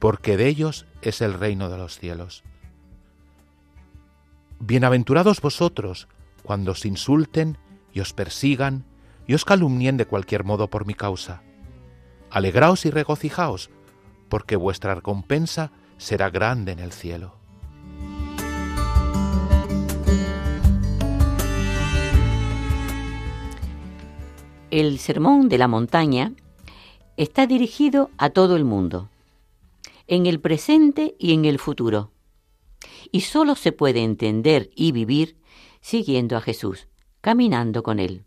porque 0.00 0.36
de 0.36 0.48
ellos 0.48 0.86
es 1.00 1.20
el 1.20 1.34
reino 1.34 1.68
de 1.68 1.78
los 1.78 2.00
cielos. 2.00 2.42
Bienaventurados 4.58 5.40
vosotros 5.40 6.08
cuando 6.42 6.72
os 6.72 6.84
insulten 6.84 7.58
y 7.92 8.00
os 8.00 8.12
persigan 8.12 8.84
y 9.28 9.34
os 9.34 9.44
calumnien 9.44 9.96
de 9.96 10.06
cualquier 10.06 10.42
modo 10.42 10.68
por 10.68 10.84
mi 10.84 10.94
causa. 10.94 11.42
Alegraos 12.28 12.86
y 12.86 12.90
regocijaos, 12.90 13.70
porque 14.28 14.56
vuestra 14.56 14.96
recompensa 14.96 15.70
será 15.96 16.28
grande 16.28 16.72
en 16.72 16.80
el 16.80 16.90
cielo. 16.90 17.41
El 24.72 24.98
Sermón 24.98 25.50
de 25.50 25.58
la 25.58 25.68
Montaña 25.68 26.32
está 27.18 27.46
dirigido 27.46 28.08
a 28.16 28.30
todo 28.30 28.56
el 28.56 28.64
mundo, 28.64 29.10
en 30.06 30.24
el 30.24 30.40
presente 30.40 31.14
y 31.18 31.34
en 31.34 31.44
el 31.44 31.58
futuro, 31.58 32.10
y 33.10 33.20
solo 33.20 33.54
se 33.54 33.72
puede 33.72 34.02
entender 34.02 34.70
y 34.74 34.92
vivir 34.92 35.36
siguiendo 35.82 36.38
a 36.38 36.40
Jesús, 36.40 36.88
caminando 37.20 37.82
con 37.82 37.98
Él. 37.98 38.24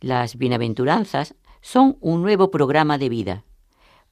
Las 0.00 0.38
bienaventuranzas 0.38 1.36
son 1.60 1.96
un 2.00 2.22
nuevo 2.22 2.50
programa 2.50 2.98
de 2.98 3.08
vida 3.08 3.44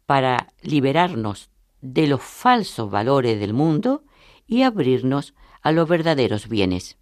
para 0.07 0.53
liberarnos 0.63 1.51
de 1.81 2.07
los 2.07 2.23
falsos 2.23 2.89
valores 2.89 3.41
del 3.41 3.53
mundo 3.53 4.05
y 4.47 4.63
abrirnos 4.63 5.35
a 5.61 5.73
los 5.73 5.89
verdaderos 5.89 6.47
bienes. 6.47 6.99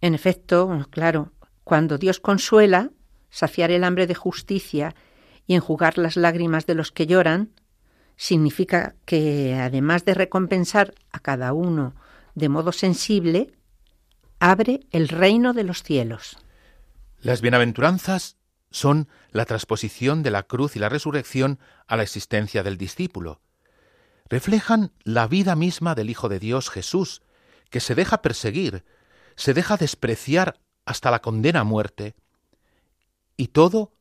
En 0.00 0.16
efecto, 0.16 0.84
claro, 0.90 1.30
cuando 1.68 1.98
Dios 1.98 2.18
consuela, 2.18 2.92
saciar 3.28 3.70
el 3.70 3.84
hambre 3.84 4.06
de 4.06 4.14
justicia 4.14 4.94
y 5.46 5.54
enjugar 5.54 5.98
las 5.98 6.16
lágrimas 6.16 6.64
de 6.64 6.74
los 6.74 6.92
que 6.92 7.06
lloran, 7.06 7.50
significa 8.16 8.94
que 9.04 9.54
además 9.54 10.06
de 10.06 10.14
recompensar 10.14 10.94
a 11.12 11.20
cada 11.20 11.52
uno 11.52 11.94
de 12.34 12.48
modo 12.48 12.72
sensible, 12.72 13.52
abre 14.40 14.80
el 14.92 15.08
reino 15.08 15.52
de 15.52 15.64
los 15.64 15.82
cielos. 15.82 16.38
Las 17.20 17.42
bienaventuranzas 17.42 18.38
son 18.70 19.06
la 19.30 19.44
transposición 19.44 20.22
de 20.22 20.30
la 20.30 20.44
cruz 20.44 20.74
y 20.74 20.78
la 20.78 20.88
resurrección 20.88 21.58
a 21.86 21.98
la 21.98 22.02
existencia 22.02 22.62
del 22.62 22.78
discípulo. 22.78 23.42
Reflejan 24.30 24.90
la 25.02 25.28
vida 25.28 25.54
misma 25.54 25.94
del 25.94 26.08
Hijo 26.08 26.30
de 26.30 26.38
Dios 26.38 26.70
Jesús, 26.70 27.20
que 27.68 27.80
se 27.80 27.94
deja 27.94 28.22
perseguir, 28.22 28.86
se 29.36 29.52
deja 29.52 29.76
despreciar 29.76 30.58
hasta 30.88 31.10
la 31.10 31.20
condena 31.20 31.60
a 31.60 31.64
muerte, 31.64 32.16
y 33.36 33.48
todo 33.48 33.92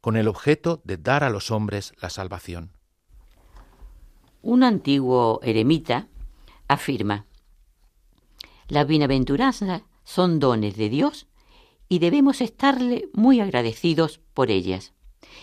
con 0.00 0.16
el 0.16 0.26
objeto 0.26 0.82
de 0.82 0.96
dar 0.96 1.22
a 1.22 1.30
los 1.30 1.52
hombres 1.52 1.94
la 2.02 2.10
salvación. 2.10 2.72
Un 4.42 4.64
antiguo 4.64 5.38
eremita 5.44 6.08
afirma, 6.66 7.26
las 8.66 8.88
bienaventuranzas 8.88 9.82
son 10.02 10.40
dones 10.40 10.76
de 10.76 10.88
Dios 10.88 11.28
y 11.88 12.00
debemos 12.00 12.40
estarle 12.40 13.08
muy 13.12 13.38
agradecidos 13.38 14.20
por 14.34 14.50
ellas 14.50 14.94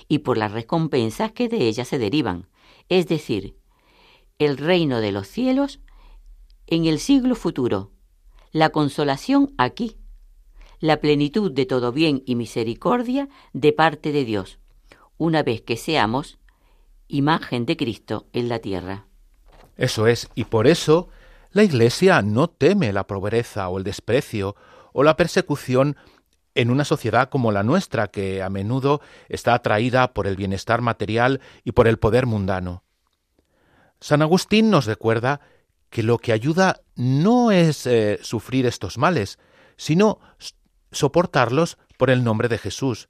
y 0.10 0.20
por 0.20 0.38
las 0.38 0.52
recompensas 0.52 1.32
que 1.32 1.48
de 1.48 1.70
ellas 1.70 1.88
se 1.88 1.98
derivan, 1.98 2.50
es 2.90 3.08
decir, 3.08 3.56
el 4.38 4.58
reino 4.58 5.00
de 5.00 5.14
los 5.14 5.30
cielos 5.30 5.80
en 6.68 6.86
el 6.86 7.00
siglo 7.00 7.36
futuro, 7.36 7.94
la 8.52 8.72
consolación 8.72 9.54
aquí 9.58 9.96
la 10.80 10.98
plenitud 10.98 11.52
de 11.52 11.66
todo 11.66 11.92
bien 11.92 12.24
y 12.26 12.36
misericordia 12.36 13.30
de 13.54 13.74
parte 13.74 14.12
de 14.12 14.26
Dios, 14.26 14.60
una 15.18 15.44
vez 15.44 15.62
que 15.62 15.78
seamos 15.78 16.40
imagen 17.08 17.66
de 17.66 17.76
Cristo 17.78 18.28
en 18.34 18.50
la 18.50 18.60
tierra. 18.60 19.06
Eso 19.76 20.08
es, 20.08 20.30
y 20.36 20.46
por 20.46 20.68
eso 20.68 21.10
la 21.52 21.64
Iglesia 21.64 22.22
no 22.22 22.50
teme 22.50 22.94
la 22.94 23.08
pobreza 23.08 23.70
o 23.70 23.78
el 23.78 23.84
desprecio 23.84 24.56
o 24.94 25.04
la 25.04 25.18
persecución 25.18 25.98
en 26.56 26.70
una 26.70 26.86
sociedad 26.86 27.30
como 27.30 27.52
la 27.52 27.64
nuestra, 27.64 28.08
que 28.08 28.42
a 28.42 28.50
menudo 28.50 29.02
está 29.30 29.54
atraída 29.54 30.14
por 30.14 30.28
el 30.28 30.36
bienestar 30.36 30.82
material 30.82 31.42
y 31.64 31.72
por 31.72 31.88
el 31.88 31.98
poder 31.98 32.26
mundano. 32.26 32.84
San 34.00 34.22
Agustín 34.22 34.70
nos 34.70 34.86
recuerda 34.86 35.42
que 35.90 36.04
lo 36.04 36.18
que 36.18 36.34
ayuda 36.34 36.82
no 36.96 37.52
es 37.52 37.86
eh, 37.88 38.20
sufrir 38.22 38.66
estos 38.66 38.98
males, 38.98 39.40
sino 39.78 40.20
soportarlos 40.92 41.78
por 41.98 42.10
el 42.10 42.24
nombre 42.24 42.48
de 42.48 42.58
Jesús, 42.58 43.10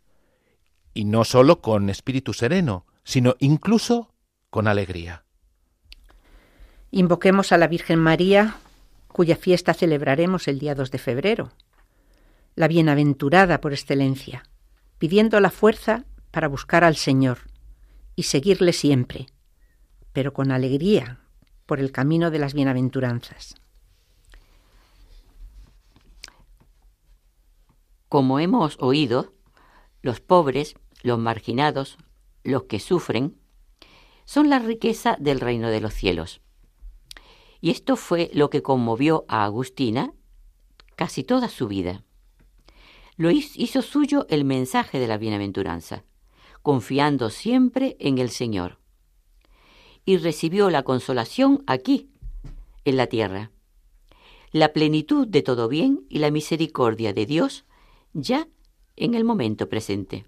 y 0.94 1.06
no 1.06 1.24
sólo 1.24 1.62
con 1.62 1.90
espíritu 1.90 2.34
sereno, 2.34 2.86
sino 3.04 3.36
incluso 3.40 4.14
con 4.50 4.68
alegría. 4.68 5.24
Invoquemos 6.92 7.52
a 7.52 7.58
la 7.58 7.68
Virgen 7.68 8.00
María, 8.00 8.58
cuya 9.08 9.36
fiesta 9.36 9.74
celebraremos 9.74 10.48
el 10.48 10.60
día 10.60 10.76
2 10.76 10.92
de 10.92 10.98
febrero, 10.98 11.52
la 12.56 12.68
bienaventurada 12.68 13.62
por 13.62 13.74
excelencia, 13.74 14.44
pidiendo 14.98 15.40
la 15.40 15.52
fuerza 15.52 16.06
para 16.32 16.48
buscar 16.48 16.84
al 16.84 16.96
Señor 16.96 17.40
y 18.16 18.24
seguirle 18.24 18.74
siempre, 18.74 19.28
pero 20.14 20.34
con 20.34 20.52
alegría 20.52 21.20
por 21.66 21.80
el 21.80 21.92
camino 21.92 22.32
de 22.32 22.40
las 22.40 22.54
bienaventuranzas. 22.54 23.56
Como 28.10 28.40
hemos 28.40 28.78
oído, 28.80 29.34
los 30.02 30.20
pobres, 30.20 30.76
los 31.04 31.20
marginados, 31.20 31.98
los 32.44 32.64
que 32.64 32.80
sufren, 32.80 33.38
son 34.26 34.50
la 34.50 34.58
riqueza 34.58 35.16
del 35.20 35.40
reino 35.40 35.70
de 35.70 35.80
los 35.80 35.94
cielos. 35.94 36.42
Y 37.62 37.70
esto 37.70 37.96
fue 37.96 38.32
lo 38.34 38.50
que 38.50 38.64
conmovió 38.64 39.26
a 39.28 39.44
Agustina 39.44 40.14
casi 40.96 41.24
toda 41.24 41.50
su 41.50 41.68
vida. 41.68 42.04
Lo 43.16 43.30
hizo 43.32 43.82
suyo 43.82 44.26
el 44.30 44.44
mensaje 44.44 45.00
de 45.00 45.08
la 45.08 45.18
bienaventuranza, 45.18 46.04
confiando 46.64 47.30
siempre 47.30 47.96
en 48.00 48.18
el 48.18 48.32
Señor. 48.32 48.80
Y 50.04 50.18
recibió 50.18 50.70
la 50.72 50.84
consolación 50.84 51.64
aquí, 51.68 52.10
en 52.86 52.98
la 52.98 53.08
tierra. 53.08 53.52
La 54.52 54.74
plenitud 54.74 55.28
de 55.28 55.44
todo 55.44 55.68
bien 55.68 56.06
y 56.10 56.20
la 56.20 56.32
misericordia 56.32 57.14
de 57.14 57.26
Dios 57.26 57.66
ya 58.14 58.48
en 58.96 59.14
el 59.16 59.24
momento 59.24 59.70
presente. 59.70 60.26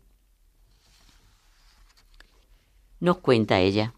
Nos 3.00 3.18
cuenta 3.18 3.60
ella. 3.60 3.94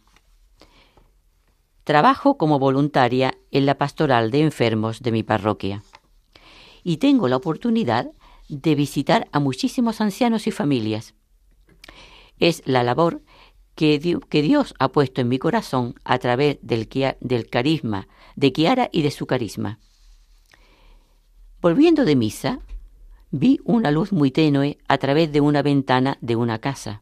Trabajo 1.84 2.38
como 2.38 2.59
voluntaria 2.59 3.38
en 3.51 3.65
la 3.65 3.77
pastoral 3.77 4.31
de 4.31 4.41
enfermos 4.41 5.01
de 5.01 5.11
mi 5.11 5.23
parroquia 5.23 5.84
y 6.84 6.97
tengo 6.97 7.27
la 7.27 7.36
oportunidad 7.36 8.11
de 8.47 8.75
visitar 8.75 9.27
a 9.31 9.39
muchísimos 9.39 10.01
ancianos 10.01 10.47
y 10.47 10.51
familias. 10.51 11.13
Es 12.39 12.61
la 12.65 12.84
labor 12.84 13.21
que, 13.75 13.99
Dios 13.99 14.73
ha 14.79 14.89
puesto 14.89 15.21
en 15.21 15.29
mi 15.29 15.39
corazón 15.39 15.95
a 16.03 16.19
través 16.19 16.59
del, 16.61 16.88
del 17.19 17.49
carisma 17.49 18.07
de 18.36 18.53
Kiara 18.53 18.89
y 18.91 19.01
de 19.01 19.11
su 19.11 19.25
carisma. 19.25 19.79
Volviendo 21.61 22.05
de 22.05 22.15
misa, 22.15 22.59
vi 23.34 23.59
una 23.63 23.89
luz 23.89 24.13
muy 24.13 24.29
tenue 24.29 24.77
a 24.88 24.99
través 24.99 25.31
de 25.31 25.41
una 25.41 25.63
ventana 25.63 26.19
de 26.21 26.36
una 26.36 26.59
casa. 26.59 27.01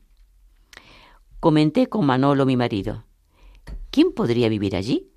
Comenté 1.41 1.87
con 1.87 2.05
Manolo, 2.05 2.45
mi 2.45 2.55
marido, 2.55 3.03
¿quién 3.89 4.13
podría 4.13 4.47
vivir 4.47 4.77
allí? 4.77 5.11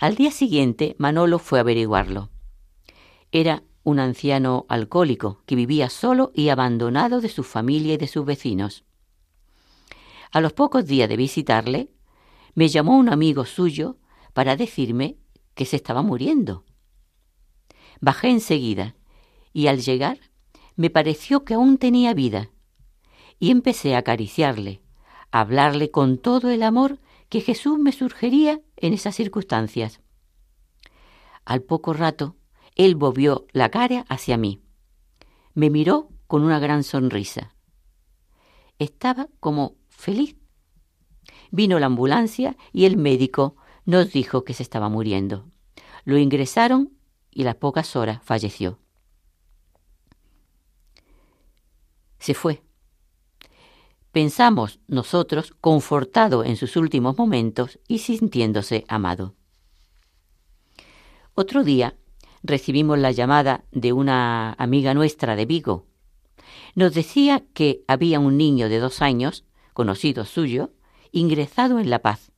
Al 0.00 0.16
día 0.16 0.32
siguiente, 0.32 0.96
Manolo 0.98 1.38
fue 1.38 1.60
a 1.60 1.62
averiguarlo. 1.62 2.30
Era 3.30 3.62
un 3.84 4.00
anciano 4.00 4.66
alcohólico 4.68 5.44
que 5.46 5.54
vivía 5.54 5.88
solo 5.88 6.32
y 6.34 6.48
abandonado 6.48 7.20
de 7.20 7.28
su 7.28 7.44
familia 7.44 7.94
y 7.94 7.96
de 7.96 8.08
sus 8.08 8.24
vecinos. 8.24 8.84
A 10.32 10.40
los 10.40 10.52
pocos 10.52 10.84
días 10.86 11.08
de 11.08 11.16
visitarle, 11.16 11.92
me 12.54 12.66
llamó 12.66 12.98
un 12.98 13.08
amigo 13.08 13.44
suyo 13.44 13.98
para 14.32 14.56
decirme 14.56 15.16
que 15.54 15.64
se 15.64 15.76
estaba 15.76 16.02
muriendo. 16.02 16.64
Bajé 18.00 18.30
enseguida 18.30 18.96
y 19.58 19.66
al 19.66 19.80
llegar 19.80 20.20
me 20.76 20.88
pareció 20.88 21.44
que 21.44 21.54
aún 21.54 21.78
tenía 21.78 22.14
vida 22.14 22.48
y 23.40 23.50
empecé 23.50 23.96
a 23.96 23.98
acariciarle, 23.98 24.82
a 25.32 25.40
hablarle 25.40 25.90
con 25.90 26.16
todo 26.18 26.50
el 26.50 26.62
amor 26.62 27.00
que 27.28 27.40
Jesús 27.40 27.76
me 27.76 27.90
surgiría 27.90 28.60
en 28.76 28.92
esas 28.92 29.16
circunstancias. 29.16 30.00
Al 31.44 31.62
poco 31.62 31.92
rato 31.92 32.36
él 32.76 32.94
volvió 32.94 33.48
la 33.50 33.68
cara 33.68 34.04
hacia 34.08 34.36
mí. 34.36 34.62
Me 35.54 35.70
miró 35.70 36.08
con 36.28 36.44
una 36.44 36.60
gran 36.60 36.84
sonrisa. 36.84 37.56
Estaba 38.78 39.26
como 39.40 39.74
feliz. 39.88 40.36
Vino 41.50 41.80
la 41.80 41.86
ambulancia 41.86 42.56
y 42.72 42.84
el 42.84 42.96
médico 42.96 43.56
nos 43.86 44.12
dijo 44.12 44.44
que 44.44 44.54
se 44.54 44.62
estaba 44.62 44.88
muriendo. 44.88 45.50
Lo 46.04 46.16
ingresaron 46.16 46.92
y 47.32 47.42
a 47.42 47.46
las 47.46 47.56
pocas 47.56 47.96
horas 47.96 48.20
falleció. 48.22 48.78
Se 52.28 52.34
fue. 52.34 52.60
Pensamos 54.12 54.80
nosotros 54.86 55.54
confortado 55.62 56.44
en 56.44 56.56
sus 56.56 56.76
últimos 56.76 57.16
momentos 57.16 57.78
y 57.88 58.00
sintiéndose 58.00 58.84
amado. 58.86 59.34
Otro 61.34 61.64
día 61.64 61.96
recibimos 62.42 62.98
la 62.98 63.12
llamada 63.12 63.64
de 63.72 63.94
una 63.94 64.52
amiga 64.58 64.92
nuestra 64.92 65.36
de 65.36 65.46
Vigo. 65.46 65.86
Nos 66.74 66.92
decía 66.92 67.46
que 67.54 67.82
había 67.88 68.20
un 68.20 68.36
niño 68.36 68.68
de 68.68 68.78
dos 68.78 69.00
años, 69.00 69.46
conocido 69.72 70.26
suyo, 70.26 70.74
ingresado 71.12 71.78
en 71.78 71.88
La 71.88 72.00
Paz, 72.00 72.30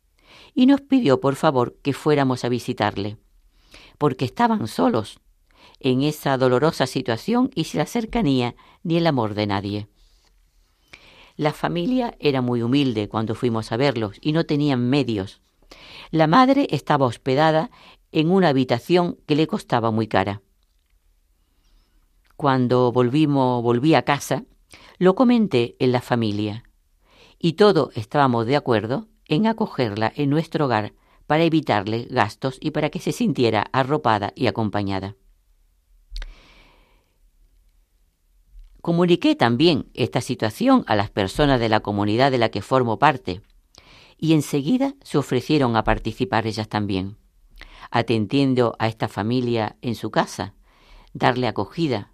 y 0.55 0.67
nos 0.67 0.83
pidió 0.83 1.21
por 1.21 1.35
favor 1.35 1.75
que 1.83 1.95
fuéramos 1.95 2.45
a 2.45 2.49
visitarle, 2.49 3.17
porque 3.99 4.25
estaban 4.25 4.69
solos 4.69 5.19
en 5.81 6.03
esa 6.03 6.37
dolorosa 6.37 6.87
situación 6.87 7.51
y 7.55 7.65
sin 7.65 7.79
la 7.79 7.87
cercanía 7.87 8.55
ni 8.83 8.97
el 8.97 9.07
amor 9.07 9.35
de 9.35 9.47
nadie. 9.47 9.89
La 11.37 11.53
familia 11.53 12.17
era 12.21 12.43
muy 12.43 12.63
humilde 12.63 13.09
cuando 13.09 13.35
fuimos 13.35 13.73
a 13.73 13.77
verlos 13.77 14.19
y 14.21 14.33
no 14.33 14.45
tenían 14.45 14.89
medios. 14.89 15.41
La 16.11 16.27
madre 16.27 16.67
estaba 16.71 17.07
hospedada 17.07 17.71
en 18.13 18.31
una 18.31 18.49
habitación 18.49 19.19
que 19.27 19.37
le 19.37 19.47
costaba 19.47 19.91
muy 19.91 20.07
cara. 20.07 20.43
Cuando 22.37 22.93
volvimos, 22.93 23.63
volví 23.63 23.95
a 23.95 24.03
casa, 24.03 24.45
lo 24.99 25.15
comenté 25.15 25.77
en 25.79 25.93
la 25.93 26.01
familia 26.01 26.65
y 27.39 27.55
todos 27.55 27.97
estábamos 27.97 28.47
de 28.47 28.57
acuerdo 28.57 29.09
en 29.27 29.47
acogerla 29.47 30.13
en 30.15 30.29
nuestro 30.29 30.67
hogar 30.67 30.93
para 31.27 31.45
evitarle 31.45 32.07
gastos 32.11 32.59
y 32.61 32.73
para 32.73 32.91
que 32.91 32.99
se 32.99 33.13
sintiera 33.13 33.67
arropada 33.73 34.33
y 34.35 34.47
acompañada. 34.47 35.17
Comuniqué 38.83 39.35
también 39.37 39.87
esta 39.95 40.21
situación 40.21 40.85
a 40.87 40.97
las 40.97 41.11
personas 41.11 41.61
de 41.61 41.69
la 41.69 41.81
comunidad 41.81 42.31
de 42.31 42.39
la 42.39 42.51
que 42.51 42.63
formo 42.63 42.99
parte 42.99 43.43
y 44.19 44.35
enseguida 44.35 44.95
se 45.03 45.19
ofrecieron 45.19 45.77
a 45.77 45.85
participar 45.85 46.47
ellas 46.47 46.69
también 46.69 47.21
atendiendo 47.91 48.77
a 48.79 48.89
esta 48.89 49.09
familia 49.09 49.77
en 49.83 49.95
su 49.95 50.11
casa, 50.11 50.55
darle 51.13 51.49
acogida. 51.49 52.13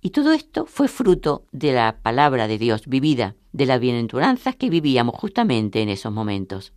Y 0.00 0.10
todo 0.10 0.32
esto 0.32 0.66
fue 0.66 0.88
fruto 0.88 1.46
de 1.52 1.72
la 1.72 2.00
palabra 2.02 2.48
de 2.48 2.58
Dios 2.58 2.86
vivida, 2.86 3.36
de 3.52 3.66
las 3.66 3.80
bienaventuranzas 3.80 4.56
que 4.56 4.70
vivíamos 4.70 5.14
justamente 5.14 5.82
en 5.82 5.88
esos 5.88 6.12
momentos. 6.12 6.72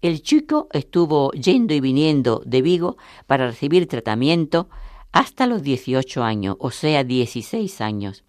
El 0.00 0.22
chico 0.22 0.68
estuvo 0.72 1.32
yendo 1.32 1.74
y 1.74 1.80
viniendo 1.80 2.42
de 2.44 2.62
Vigo 2.62 2.96
para 3.26 3.46
recibir 3.46 3.88
tratamiento 3.88 4.68
hasta 5.12 5.46
los 5.46 5.62
18 5.62 6.22
años, 6.22 6.56
o 6.58 6.70
sea, 6.70 7.04
16 7.04 7.80
años. 7.80 8.24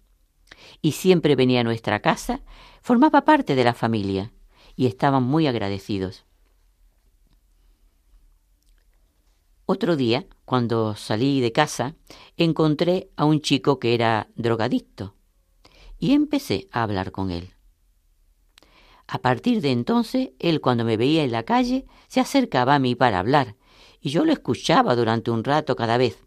Y 0.82 0.92
siempre 0.92 1.36
venía 1.36 1.60
a 1.60 1.64
nuestra 1.64 2.00
casa, 2.00 2.42
formaba 2.82 3.24
parte 3.24 3.54
de 3.54 3.64
la 3.64 3.74
familia 3.74 4.32
y 4.76 4.86
estaban 4.86 5.22
muy 5.22 5.46
agradecidos. 5.46 6.24
Otro 9.66 9.94
día, 9.94 10.26
cuando 10.44 10.96
salí 10.96 11.40
de 11.40 11.52
casa, 11.52 11.94
encontré 12.36 13.10
a 13.16 13.24
un 13.24 13.40
chico 13.40 13.78
que 13.78 13.94
era 13.94 14.28
drogadicto 14.34 15.14
y 15.98 16.12
empecé 16.12 16.68
a 16.72 16.82
hablar 16.82 17.12
con 17.12 17.30
él. 17.30 17.54
A 19.06 19.18
partir 19.18 19.60
de 19.60 19.70
entonces, 19.70 20.30
él 20.38 20.60
cuando 20.60 20.84
me 20.84 20.96
veía 20.96 21.22
en 21.22 21.30
la 21.30 21.44
calle 21.44 21.86
se 22.08 22.20
acercaba 22.20 22.74
a 22.74 22.78
mí 22.78 22.94
para 22.96 23.20
hablar 23.20 23.54
y 24.00 24.10
yo 24.10 24.24
lo 24.24 24.32
escuchaba 24.32 24.96
durante 24.96 25.30
un 25.30 25.44
rato 25.44 25.76
cada 25.76 25.98
vez. 25.98 26.18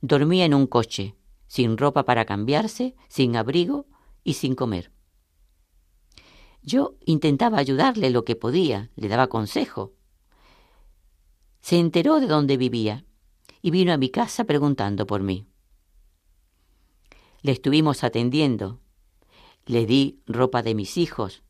Dormía 0.00 0.44
en 0.44 0.54
un 0.54 0.66
coche, 0.66 1.14
sin 1.46 1.76
ropa 1.76 2.04
para 2.04 2.24
cambiarse, 2.24 2.94
sin 3.08 3.36
abrigo 3.36 3.86
y 4.24 4.34
sin 4.34 4.54
comer. 4.54 4.92
Yo 6.62 6.96
intentaba 7.04 7.58
ayudarle 7.58 8.10
lo 8.10 8.24
que 8.24 8.36
podía, 8.36 8.90
le 8.96 9.08
daba 9.08 9.28
consejo, 9.28 9.96
se 11.66 11.80
enteró 11.80 12.20
de 12.20 12.28
dónde 12.28 12.56
vivía 12.56 13.04
y 13.60 13.72
vino 13.72 13.92
a 13.92 13.96
mi 13.96 14.08
casa 14.08 14.44
preguntando 14.44 15.04
por 15.04 15.22
mí. 15.22 15.48
Le 17.42 17.50
estuvimos 17.50 18.04
atendiendo, 18.04 18.78
le 19.64 19.84
di 19.84 20.22
ropa 20.28 20.62
de 20.62 20.76
mis 20.76 20.96
hijos, 20.96 21.42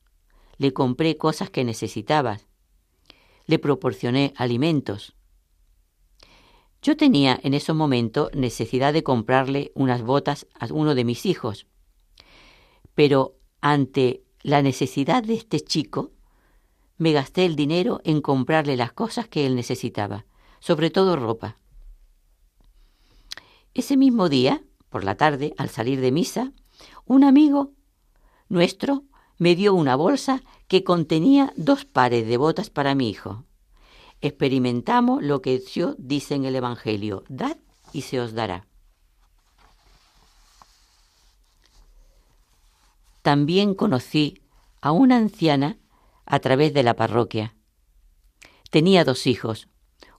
le 0.57 0.73
compré 0.73 1.19
cosas 1.19 1.51
que 1.51 1.65
necesitaba, 1.65 2.41
le 3.45 3.59
proporcioné 3.59 4.33
alimentos. 4.37 5.15
Yo 6.87 6.97
tenía 6.97 7.37
en 7.43 7.53
ese 7.53 7.73
momento 7.73 8.31
necesidad 8.33 8.93
de 8.93 9.03
comprarle 9.03 9.73
unas 9.75 10.03
botas 10.03 10.47
a 10.55 10.73
uno 10.73 10.95
de 10.95 11.03
mis 11.03 11.27
hijos, 11.27 11.67
pero 12.95 13.35
ante 13.61 14.23
la 14.43 14.63
necesidad 14.63 15.25
de 15.25 15.35
este 15.35 15.59
chico, 15.59 16.13
me 16.97 17.11
gasté 17.11 17.45
el 17.45 17.57
dinero 17.57 18.01
en 18.05 18.21
comprarle 18.21 18.77
las 18.77 18.93
cosas 18.93 19.27
que 19.27 19.47
él 19.47 19.57
necesitaba, 19.57 20.27
sobre 20.61 20.91
todo 20.91 21.17
ropa. 21.17 21.59
Ese 23.75 23.97
mismo 23.97 24.29
día, 24.29 24.63
por 24.89 25.03
la 25.03 25.17
tarde, 25.17 25.55
al 25.59 25.71
salir 25.71 26.01
de 26.01 26.13
misa, 26.13 26.53
un 27.05 27.25
amigo 27.25 27.73
nuestro 28.49 29.03
me 29.39 29.57
dio 29.57 29.75
una 29.75 29.97
bolsa 29.97 30.41
que 30.69 30.85
contenía 30.85 31.53
dos 31.57 31.85
pares 31.85 32.29
de 32.29 32.37
botas 32.37 32.71
para 32.71 32.95
mi 32.95 33.11
hijo. 33.11 33.45
Experimentamos 34.27 35.23
lo 35.23 35.41
que 35.41 35.61
Dios 35.61 35.95
dice 35.99 36.35
en 36.35 36.47
el 36.47 36.57
Evangelio, 36.57 37.23
dad 37.29 37.59
y 37.93 38.01
se 38.01 38.19
os 38.19 38.33
dará. 38.33 38.67
También 43.23 43.77
conocí 43.77 44.43
a 44.81 44.91
una 44.91 45.17
anciana 45.17 45.79
a 46.25 46.41
través 46.41 46.75
de 46.75 46.83
la 46.83 46.97
parroquia. 46.97 47.55
Tenía 48.73 49.05
dos 49.05 49.29
hijos. 49.29 49.69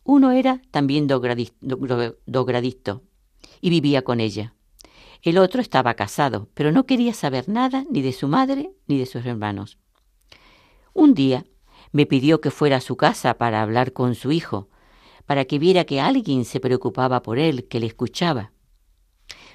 Uno 0.05 0.31
era 0.31 0.61
también 0.71 1.05
dogradicto 1.05 3.03
y 3.59 3.69
vivía 3.69 4.03
con 4.03 4.21
ella. 4.21 4.55
El 5.21 5.37
otro 5.37 5.59
estaba 5.59 5.95
casado, 5.95 6.47
pero 6.53 6.71
no 6.71 6.85
quería 6.85 7.13
saber 7.13 7.49
nada 7.49 7.83
ni 7.91 8.01
de 8.01 8.13
su 8.13 8.29
madre 8.29 8.71
ni 8.87 8.97
de 8.99 9.05
sus 9.05 9.25
hermanos. 9.25 9.77
Un 10.93 11.13
día 11.13 11.45
me 11.91 12.05
pidió 12.05 12.41
que 12.41 12.51
fuera 12.51 12.77
a 12.77 12.81
su 12.81 12.97
casa 12.97 13.37
para 13.37 13.61
hablar 13.61 13.93
con 13.93 14.15
su 14.15 14.31
hijo, 14.31 14.69
para 15.25 15.45
que 15.45 15.59
viera 15.59 15.85
que 15.85 16.01
alguien 16.01 16.45
se 16.45 16.59
preocupaba 16.59 17.21
por 17.21 17.39
él, 17.39 17.67
que 17.67 17.79
le 17.79 17.87
escuchaba. 17.87 18.51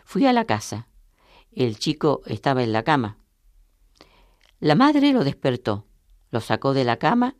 Fui 0.05 0.26
a 0.26 0.33
la 0.33 0.45
casa. 0.45 0.89
El 1.53 1.78
chico 1.78 2.22
estaba 2.26 2.62
en 2.62 2.72
la 2.72 2.83
cama. 2.83 3.18
La 4.61 4.74
madre 4.74 5.12
lo 5.12 5.24
despertó, 5.24 5.87
lo 6.30 6.41
sacó 6.41 6.72
de 6.74 6.85
la 6.85 6.99
cama 6.99 7.37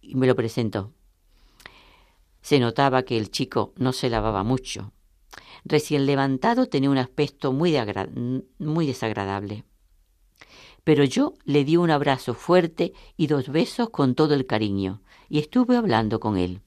y 0.00 0.14
me 0.16 0.26
lo 0.26 0.36
presentó. 0.36 0.92
Se 2.40 2.60
notaba 2.60 3.02
que 3.02 3.16
el 3.16 3.30
chico 3.30 3.72
no 3.76 3.92
se 3.92 4.10
lavaba 4.10 4.42
mucho. 4.42 4.92
Recién 5.64 6.06
levantado 6.06 6.68
tenía 6.68 6.90
un 6.90 6.98
aspecto 6.98 7.52
muy, 7.52 7.76
muy 8.58 8.86
desagradable. 8.86 9.64
Pero 10.88 11.04
yo 11.04 11.34
le 11.44 11.66
di 11.66 11.76
un 11.76 11.90
abrazo 11.90 12.32
fuerte 12.32 12.94
y 13.14 13.26
dos 13.26 13.50
besos 13.50 13.90
con 13.90 14.14
todo 14.14 14.32
el 14.32 14.46
cariño, 14.46 15.02
y 15.28 15.38
estuve 15.38 15.76
hablando 15.76 16.18
con 16.18 16.38
él. 16.38 16.62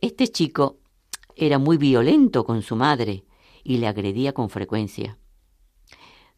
Este 0.00 0.28
chico 0.28 0.78
era 1.34 1.58
muy 1.58 1.78
violento 1.78 2.44
con 2.44 2.62
su 2.62 2.76
madre 2.76 3.24
y 3.64 3.78
le 3.78 3.88
agredía 3.88 4.34
con 4.34 4.50
frecuencia. 4.50 5.18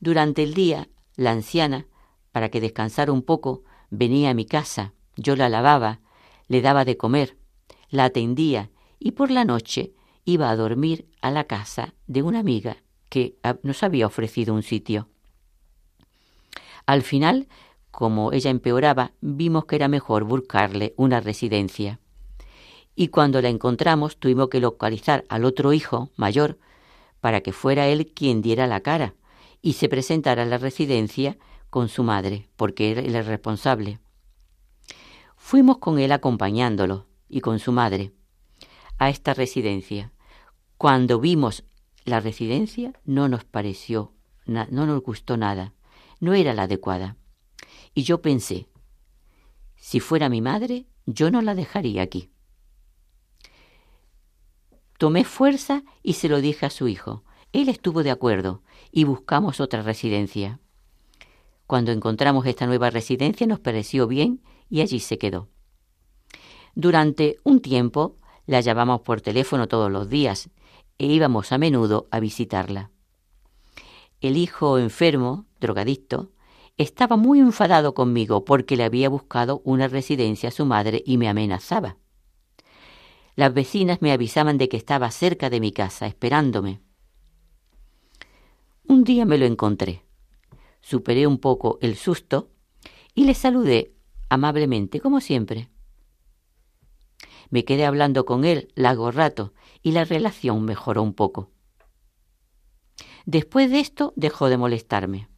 Durante 0.01 0.43
el 0.43 0.55
día, 0.55 0.89
la 1.17 1.33
anciana, 1.33 1.87
para 2.31 2.49
que 2.49 2.63
descansara 2.63 3.13
un 3.13 3.21
poco, 3.21 3.65
venía 3.91 4.31
a 4.31 4.35
mi 4.35 4.47
casa, 4.47 4.95
yo 5.17 5.37
la 5.37 5.51
lavaba, 5.51 6.01
le 6.49 6.63
daba 6.63 6.87
de 6.87 6.97
comer, 6.97 7.37
la 7.91 8.07
atendía 8.07 8.71
y 8.99 9.11
por 9.11 9.31
la 9.31 9.45
noche 9.45 9.93
iba 10.25 10.49
a 10.49 10.57
dormir 10.57 11.11
a 11.21 11.31
la 11.31 11.45
casa 11.45 11.95
de 12.07 12.23
una 12.23 12.39
amiga 12.39 12.79
que 13.11 13.37
nos 13.63 13.83
había 13.83 14.07
ofrecido 14.07 14.55
un 14.55 14.63
sitio. 14.63 15.11
Al 16.87 17.03
final, 17.03 17.49
como 17.91 18.33
ella 18.33 18.51
empeoraba, 18.51 19.13
vimos 19.21 19.67
que 19.67 19.77
era 19.77 19.89
mejor 19.89 20.25
buscarle 20.25 20.95
una 20.97 21.21
residencia. 21.21 22.01
Y 22.95 23.09
cuando 23.09 23.41
la 23.41 23.49
encontramos 23.49 24.19
tuvimos 24.19 24.49
que 24.49 24.61
localizar 24.61 25.25
al 25.29 25.45
otro 25.45 25.73
hijo, 25.73 26.11
mayor, 26.17 26.59
para 27.21 27.41
que 27.41 27.53
fuera 27.53 27.87
él 27.87 28.13
quien 28.15 28.43
diera 28.43 28.67
la 28.67 28.81
cara 28.81 29.15
y 29.61 29.75
se 29.75 29.89
presentara 29.89 30.43
a 30.43 30.47
la 30.47 30.59
residencia 30.59 31.39
con 31.71 31.89
su 31.89 32.03
madre, 32.03 32.49
porque 32.57 32.91
era 32.91 33.01
el 33.01 33.25
responsable. 33.25 33.99
Fuimos 35.37 35.79
con 35.79 35.99
él 35.99 36.13
acompañándolo 36.13 37.07
y 37.29 37.41
con 37.41 37.59
su 37.59 37.73
madre 37.73 38.13
a 38.99 39.09
esta 39.09 39.35
residencia. 39.35 40.13
Cuando 40.77 41.19
vimos 41.19 41.65
la 42.05 42.21
residencia 42.21 42.93
no 43.05 43.29
nos 43.29 43.45
pareció, 43.45 44.13
no 44.47 44.67
nos 44.87 45.03
gustó 45.03 45.37
nada, 45.37 45.73
no 46.23 46.35
era 46.35 46.55
la 46.55 46.63
adecuada. 46.63 47.17
Y 47.95 48.05
yo 48.05 48.23
pensé, 48.23 48.69
si 49.75 49.99
fuera 49.99 50.29
mi 50.29 50.41
madre, 50.41 50.87
yo 51.05 51.33
no 51.33 51.43
la 51.43 51.57
dejaría 51.57 52.01
aquí. 52.01 52.31
Tomé 54.99 55.25
fuerza 55.25 55.83
y 56.01 56.13
se 56.13 56.29
lo 56.29 56.41
dije 56.41 56.65
a 56.65 56.71
su 56.71 56.87
hijo. 56.87 57.25
Él 57.53 57.69
estuvo 57.69 58.05
de 58.05 58.13
acuerdo 58.13 58.63
y 58.93 59.03
buscamos 59.03 59.59
otra 59.59 59.83
residencia. 59.83 60.61
Cuando 61.67 61.91
encontramos 61.91 62.47
esta 62.47 62.69
nueva 62.69 62.91
residencia 62.91 63.49
nos 63.49 63.59
pareció 63.59 64.07
bien 64.07 64.45
y 64.71 64.81
allí 64.81 65.01
se 65.01 65.19
quedó. 65.19 65.49
Durante 66.77 67.39
un 67.43 67.61
tiempo 67.61 68.17
la 68.47 68.61
llamamos 68.61 69.01
por 69.01 69.23
teléfono 69.23 69.67
todos 69.67 69.91
los 69.91 70.09
días 70.09 70.51
e 70.99 71.07
íbamos 71.07 71.51
a 71.51 71.59
menudo 71.59 72.07
a 72.13 72.21
visitarla. 72.21 72.92
El 74.23 74.37
hijo 74.37 74.79
enfermo, 74.79 75.47
drogadicto, 75.59 76.31
estaba 76.77 77.17
muy 77.17 77.41
enfadado 77.41 77.93
conmigo 77.93 78.45
porque 78.45 78.77
le 78.77 78.85
había 78.85 79.09
buscado 79.09 79.63
una 79.65 79.89
residencia 79.89 80.51
a 80.51 80.53
su 80.53 80.65
madre 80.65 81.03
y 81.05 81.19
me 81.19 81.29
amenazaba. 81.29 81.97
Las 83.35 83.53
vecinas 83.53 84.01
me 84.01 84.13
avisaban 84.13 84.59
de 84.59 84.69
que 84.69 84.77
estaba 84.77 85.11
cerca 85.11 85.51
de 85.51 85.59
mi 85.59 85.73
casa, 85.73 86.07
esperándome. 86.07 86.81
Un 88.87 89.03
día 89.03 89.25
me 89.25 89.39
lo 89.39 89.45
encontré. 89.45 90.05
Superé 90.81 91.27
un 91.27 91.39
poco 91.39 91.79
el 91.83 91.97
susto 91.97 92.49
y 93.17 93.25
le 93.25 93.35
saludé 93.35 93.93
amablemente, 94.29 95.01
como 95.01 95.21
siempre. 95.21 95.69
Me 97.51 97.65
quedé 97.65 97.87
hablando 97.87 98.25
con 98.25 98.45
él 98.45 98.69
largo 98.77 99.11
rato 99.11 99.53
y 99.83 99.91
la 99.91 100.05
relación 100.05 100.65
mejoró 100.65 101.03
un 101.03 101.13
poco. 101.13 101.51
Después 103.27 103.71
de 103.71 103.81
esto 103.81 104.13
dejó 104.17 104.49
de 104.49 104.57
molestarme. 104.57 105.29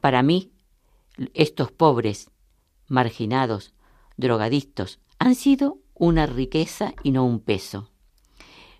Para 0.00 0.22
mí, 0.22 0.52
estos 1.34 1.72
pobres, 1.72 2.30
marginados, 2.86 3.74
drogadictos, 4.16 5.00
han 5.18 5.34
sido 5.34 5.78
una 5.94 6.26
riqueza 6.26 6.94
y 7.02 7.10
no 7.10 7.24
un 7.24 7.40
peso. 7.40 7.90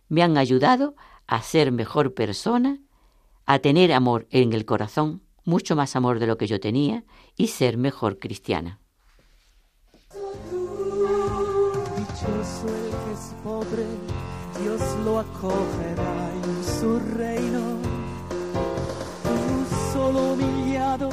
Me 0.08 0.22
han 0.22 0.38
ayudado 0.38 0.94
a 1.26 1.42
ser 1.42 1.72
mejor 1.72 2.14
persona, 2.14 2.80
a 3.44 3.58
tener 3.58 3.92
amor 3.92 4.26
en 4.30 4.52
el 4.52 4.64
corazón, 4.64 5.22
mucho 5.44 5.76
más 5.76 5.96
amor 5.96 6.18
de 6.18 6.26
lo 6.26 6.38
que 6.38 6.46
yo 6.46 6.60
tenía, 6.60 7.04
y 7.36 7.48
ser 7.48 7.76
mejor 7.76 8.18
cristiana. 8.18 8.80
Dichoso 11.96 12.68
el 12.68 12.90
que 12.90 13.12
es 13.12 13.34
pobre, 13.42 13.86
Dios 14.60 14.80
lo 15.04 15.18
acogerá 15.18 16.37
su 16.80 16.98
reino. 17.16 17.60
Tú 19.24 19.92
solo 19.92 20.32
humillado, 20.34 21.08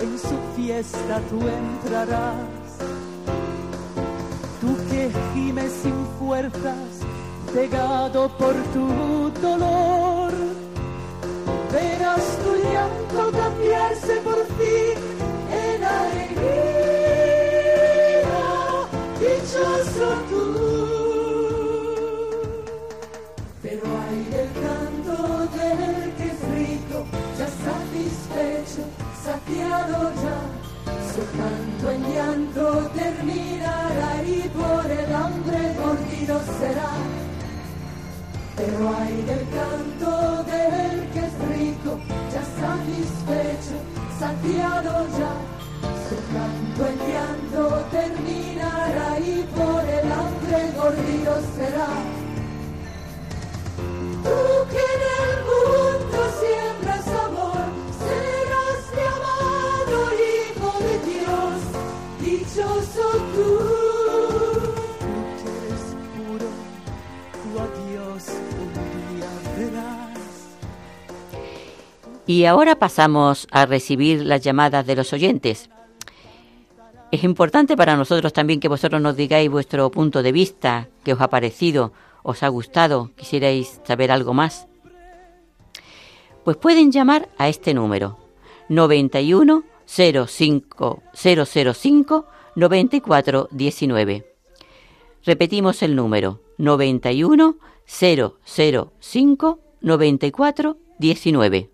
en 0.00 0.18
su 0.18 0.36
fiesta 0.56 1.20
tú 1.30 1.38
entrarás. 1.46 2.34
Tú 4.60 4.76
que 4.90 5.10
gimes 5.32 5.72
sin 5.82 6.06
fuerzas, 6.18 6.88
cegado 7.52 8.28
por 8.36 8.54
tu 8.72 9.30
dolor. 9.40 10.32
Verás 11.72 12.24
tu 12.42 12.52
llanto 12.72 13.38
cambiarse 13.38 14.16
por 14.24 14.38
fin 14.56 14.96
en 15.52 15.84
alegría. 15.84 16.73
Saciado 29.24 30.12
ya. 30.22 30.38
Su 31.12 31.22
canto 31.38 31.90
en 31.90 32.02
llanto 32.12 32.90
terminará 32.94 34.22
y 34.22 34.48
por 34.60 34.84
el 34.90 35.14
hambre 35.14 35.60
mordido 35.80 36.40
será. 36.58 36.92
Pero 38.56 38.78
hay 38.96 39.16
del 39.30 39.44
canto 39.58 40.10
del 40.52 40.96
que 41.12 41.20
es 41.28 41.36
rico, 41.56 41.98
ya 42.32 42.44
satisfecho, 42.60 43.76
saciado 44.18 44.92
ya. 45.18 45.34
Su 46.06 46.16
canto 46.34 46.82
en 46.92 46.98
llanto 47.10 47.62
terminará 47.90 49.18
y 49.20 49.42
por 49.56 49.84
el 49.98 50.06
hambre 50.20 50.58
mordido 50.76 51.34
será. 51.56 52.13
Y 72.26 72.46
ahora 72.46 72.76
pasamos 72.76 73.46
a 73.50 73.66
recibir 73.66 74.24
las 74.24 74.40
llamadas 74.40 74.86
de 74.86 74.96
los 74.96 75.12
oyentes. 75.12 75.68
Es 77.10 77.22
importante 77.22 77.76
para 77.76 77.96
nosotros 77.96 78.32
también 78.32 78.60
que 78.60 78.68
vosotros 78.68 79.00
nos 79.00 79.16
digáis 79.16 79.50
vuestro 79.50 79.90
punto 79.90 80.22
de 80.22 80.32
vista, 80.32 80.88
qué 81.04 81.12
os 81.12 81.20
ha 81.20 81.28
parecido, 81.28 81.92
os 82.22 82.42
ha 82.42 82.48
gustado, 82.48 83.10
quisierais 83.14 83.80
saber 83.84 84.10
algo 84.10 84.32
más. 84.34 84.66
Pues 86.44 86.56
pueden 86.56 86.90
llamar 86.90 87.28
a 87.38 87.48
este 87.48 87.74
número 87.74 88.18
91 88.68 89.64
05 89.86 91.02
005 91.14 92.26
94 92.56 93.48
19. 93.50 94.34
Repetimos 95.24 95.82
el 95.82 95.94
número 95.94 96.40
91 96.58 97.56
005 97.86 99.58
94 99.80 100.76
19. 100.98 101.73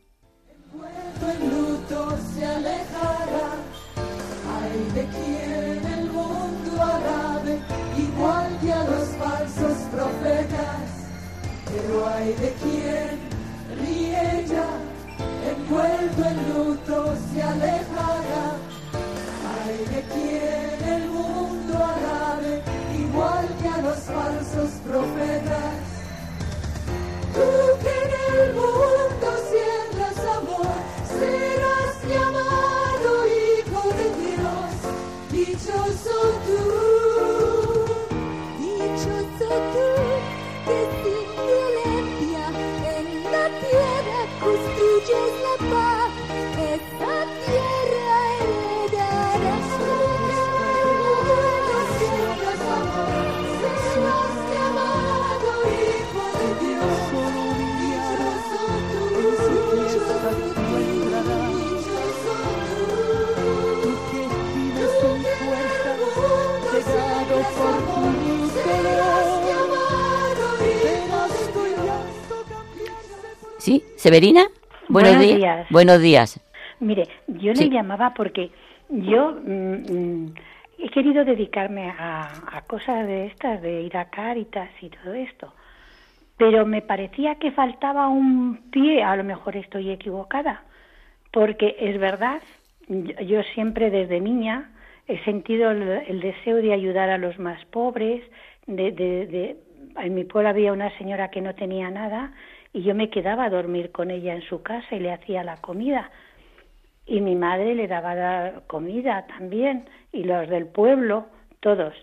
falsos 24.12 24.70
profetas. 24.86 25.79
Severina, 74.00 74.44
buenos, 74.88 75.12
Buenos 75.18 75.26
días. 75.26 75.38
días. 75.38 75.66
Buenos 75.68 76.00
días. 76.00 76.40
Mire, 76.80 77.06
yo 77.26 77.54
Sí. 77.54 77.64
le 77.68 77.70
llamaba 77.76 78.14
porque 78.14 78.50
yo 78.88 79.32
mm, 79.32 79.92
mm, 79.92 80.34
he 80.78 80.88
querido 80.88 81.22
dedicarme 81.26 81.90
a, 81.90 82.30
a 82.56 82.62
cosas 82.62 83.06
de 83.06 83.26
estas, 83.26 83.60
de 83.60 83.82
ir 83.82 83.94
a 83.98 84.06
Cáritas 84.06 84.70
y 84.80 84.88
todo 84.88 85.12
esto, 85.12 85.52
pero 86.38 86.64
me 86.64 86.80
parecía 86.80 87.34
que 87.34 87.50
faltaba 87.52 88.08
un 88.08 88.70
pie, 88.70 89.02
a 89.02 89.16
lo 89.16 89.22
mejor 89.24 89.54
estoy 89.58 89.90
equivocada, 89.90 90.62
porque 91.30 91.76
es 91.78 92.00
verdad, 92.00 92.40
yo, 92.88 93.20
yo 93.20 93.42
siempre 93.52 93.90
desde 93.90 94.18
niña 94.18 94.70
he 95.08 95.18
sentido 95.24 95.72
el, 95.72 95.82
el 96.08 96.20
deseo 96.22 96.56
de 96.56 96.72
ayudar 96.72 97.10
a 97.10 97.18
los 97.18 97.38
más 97.38 97.62
pobres, 97.66 98.22
de, 98.66 98.92
de, 98.92 99.26
de- 99.26 99.56
en 100.02 100.14
mi 100.14 100.24
pueblo 100.24 100.48
había 100.48 100.72
una 100.72 100.88
señora 100.96 101.28
que 101.30 101.42
no 101.42 101.54
tenía 101.54 101.90
nada 101.90 102.32
y 102.72 102.82
yo 102.82 102.94
me 102.94 103.10
quedaba 103.10 103.44
a 103.44 103.50
dormir 103.50 103.90
con 103.90 104.10
ella 104.10 104.34
en 104.34 104.42
su 104.42 104.62
casa 104.62 104.94
y 104.94 105.00
le 105.00 105.12
hacía 105.12 105.42
la 105.42 105.56
comida. 105.56 106.10
Y 107.06 107.20
mi 107.20 107.34
madre 107.34 107.74
le 107.74 107.88
daba 107.88 108.14
la 108.14 108.62
comida 108.66 109.26
también 109.26 109.88
y 110.12 110.24
los 110.24 110.48
del 110.48 110.66
pueblo 110.66 111.26
todos. 111.60 111.94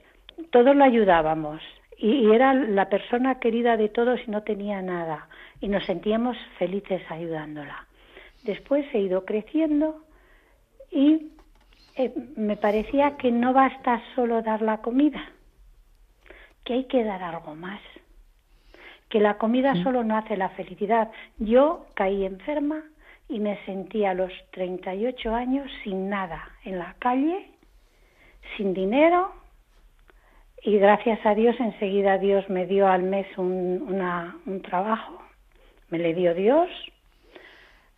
Todos 0.51 0.75
lo 0.75 0.83
ayudábamos 0.83 1.61
y, 1.97 2.09
y 2.09 2.31
era 2.31 2.53
la 2.53 2.89
persona 2.89 3.39
querida 3.39 3.77
de 3.77 3.89
todos 3.89 4.19
y 4.27 4.31
no 4.31 4.43
tenía 4.43 4.81
nada 4.81 5.27
y 5.61 5.67
nos 5.67 5.85
sentíamos 5.85 6.37
felices 6.57 7.01
ayudándola. 7.09 7.87
Después 8.43 8.85
he 8.93 8.99
ido 8.99 9.25
creciendo 9.25 10.03
y 10.91 11.31
eh, 11.95 12.13
me 12.35 12.57
parecía 12.57 13.17
que 13.17 13.31
no 13.31 13.53
basta 13.53 14.01
solo 14.15 14.41
dar 14.41 14.61
la 14.61 14.77
comida 14.81 15.31
que 16.63 16.73
hay 16.73 16.83
que 16.85 17.03
dar 17.03 17.23
algo 17.23 17.55
más 17.55 17.79
que 19.09 19.19
la 19.19 19.37
comida 19.37 19.73
solo 19.83 20.03
no 20.03 20.17
hace 20.17 20.35
la 20.37 20.49
felicidad. 20.49 21.09
Yo 21.37 21.85
caí 21.93 22.25
enferma 22.25 22.83
y 23.29 23.39
me 23.39 23.57
sentí 23.65 24.05
a 24.05 24.13
los 24.13 24.31
38 24.51 25.33
años 25.33 25.69
sin 25.83 26.09
nada, 26.09 26.49
en 26.63 26.79
la 26.79 26.95
calle, 26.99 27.49
sin 28.55 28.73
dinero 28.73 29.31
y 30.63 30.77
gracias 30.79 31.23
a 31.25 31.35
Dios 31.35 31.55
enseguida 31.59 32.17
Dios 32.17 32.49
me 32.49 32.65
dio 32.65 32.87
al 32.87 33.03
mes 33.03 33.27
un, 33.37 33.85
una- 33.87 34.35
un 34.45 34.61
trabajo, 34.61 35.21
me 35.89 35.99
le 35.99 36.13
dio 36.13 36.33
Dios 36.33 36.69
Mm, 36.69 36.96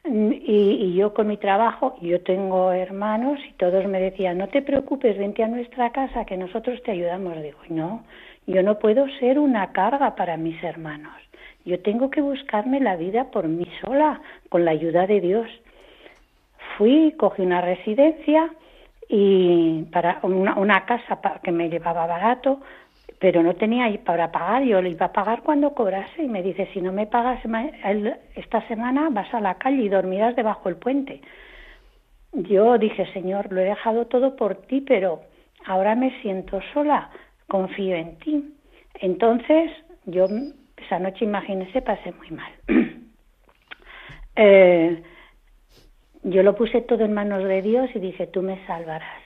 y, 0.05 0.53
y 0.53 0.93
yo 0.95 1.13
con 1.13 1.27
mi 1.27 1.37
trabajo, 1.37 1.97
yo 2.01 2.21
tengo 2.21 2.71
hermanos 2.71 3.39
y 3.47 3.53
todos 3.53 3.85
me 3.85 3.99
decían, 3.99 4.37
no 4.37 4.47
te 4.47 4.61
preocupes, 4.61 5.17
vente 5.17 5.43
a 5.43 5.47
nuestra 5.47 5.91
casa 5.91 6.25
que 6.25 6.37
nosotros 6.37 6.81
te 6.83 6.91
ayudamos. 6.91 7.41
Digo, 7.41 7.59
no, 7.69 8.03
yo 8.47 8.63
no 8.63 8.79
puedo 8.79 9.07
ser 9.19 9.39
una 9.39 9.71
carga 9.71 10.15
para 10.15 10.37
mis 10.37 10.61
hermanos. 10.63 11.13
Yo 11.65 11.79
tengo 11.81 12.09
que 12.09 12.21
buscarme 12.21 12.79
la 12.79 12.95
vida 12.95 13.25
por 13.25 13.47
mí 13.47 13.67
sola, 13.81 14.21
con 14.49 14.65
la 14.65 14.71
ayuda 14.71 15.05
de 15.05 15.21
Dios. 15.21 15.47
Fui, 16.77 17.13
cogí 17.17 17.41
una 17.41 17.61
residencia 17.61 18.49
y 19.09 19.83
para 19.91 20.19
una, 20.23 20.55
una 20.57 20.85
casa 20.85 21.19
que 21.43 21.51
me 21.51 21.69
llevaba 21.69 22.07
barato, 22.07 22.61
pero 23.20 23.43
no 23.43 23.55
tenía 23.55 23.86
ahí 23.86 23.97
para 23.97 24.32
pagar, 24.32 24.63
yo 24.63 24.82
le 24.82 24.91
iba 24.91 25.07
a 25.07 25.13
pagar 25.13 25.43
cuando 25.43 25.74
cobrase 25.74 26.24
y 26.24 26.28
me 26.28 26.41
dice, 26.41 26.70
si 26.74 26.82
no 26.82 26.93
me 26.93 27.05
pagas 27.05 27.41
esta 28.36 28.65
semana 28.67 29.09
vas 29.11 29.34
a 29.34 29.41
la 29.41 29.55
calle 29.55 29.84
y 29.84 29.89
dormirás 29.89 30.36
debajo 30.36 30.70
del 30.70 30.78
puente. 30.78 31.22
Yo 32.32 32.78
dije, 32.78 33.11
Señor, 33.11 33.51
lo 33.51 33.59
he 33.59 33.65
dejado 33.65 34.07
todo 34.07 34.36
por 34.36 34.55
ti, 34.67 34.82
pero 34.82 35.22
ahora 35.65 35.95
me 35.95 36.22
siento 36.22 36.61
sola, 36.74 37.09
confío 37.47 37.95
en 37.95 38.17
ti. 38.20 38.53
Entonces, 39.01 39.72
yo 40.05 40.28
esa 40.78 40.99
noche, 40.99 41.26
imagínese, 41.26 41.82
pasé 41.82 42.11
muy 42.13 42.32
mal. 42.32 42.51
Eh, 44.41 45.03
yo 46.24 46.43
lo 46.43 46.55
puse 46.55 46.80
todo 46.80 47.03
en 47.03 47.13
manos 47.13 47.43
de 47.43 47.61
Dios 47.61 47.89
y 47.93 47.99
dije, 47.99 48.26
tú 48.28 48.41
me 48.41 48.65
salvarás. 48.67 49.22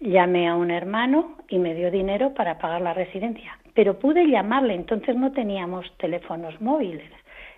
Llamé 0.00 0.48
a 0.48 0.54
un 0.54 0.70
hermano 0.70 1.36
y 1.48 1.58
me 1.58 1.74
dio 1.74 1.90
dinero 1.90 2.34
para 2.34 2.58
pagar 2.58 2.82
la 2.82 2.94
residencia, 2.94 3.58
pero 3.74 3.98
pude 3.98 4.28
llamarle, 4.28 4.74
entonces 4.74 5.16
no 5.16 5.32
teníamos 5.32 5.86
teléfonos 5.98 6.60
móviles. 6.60 7.10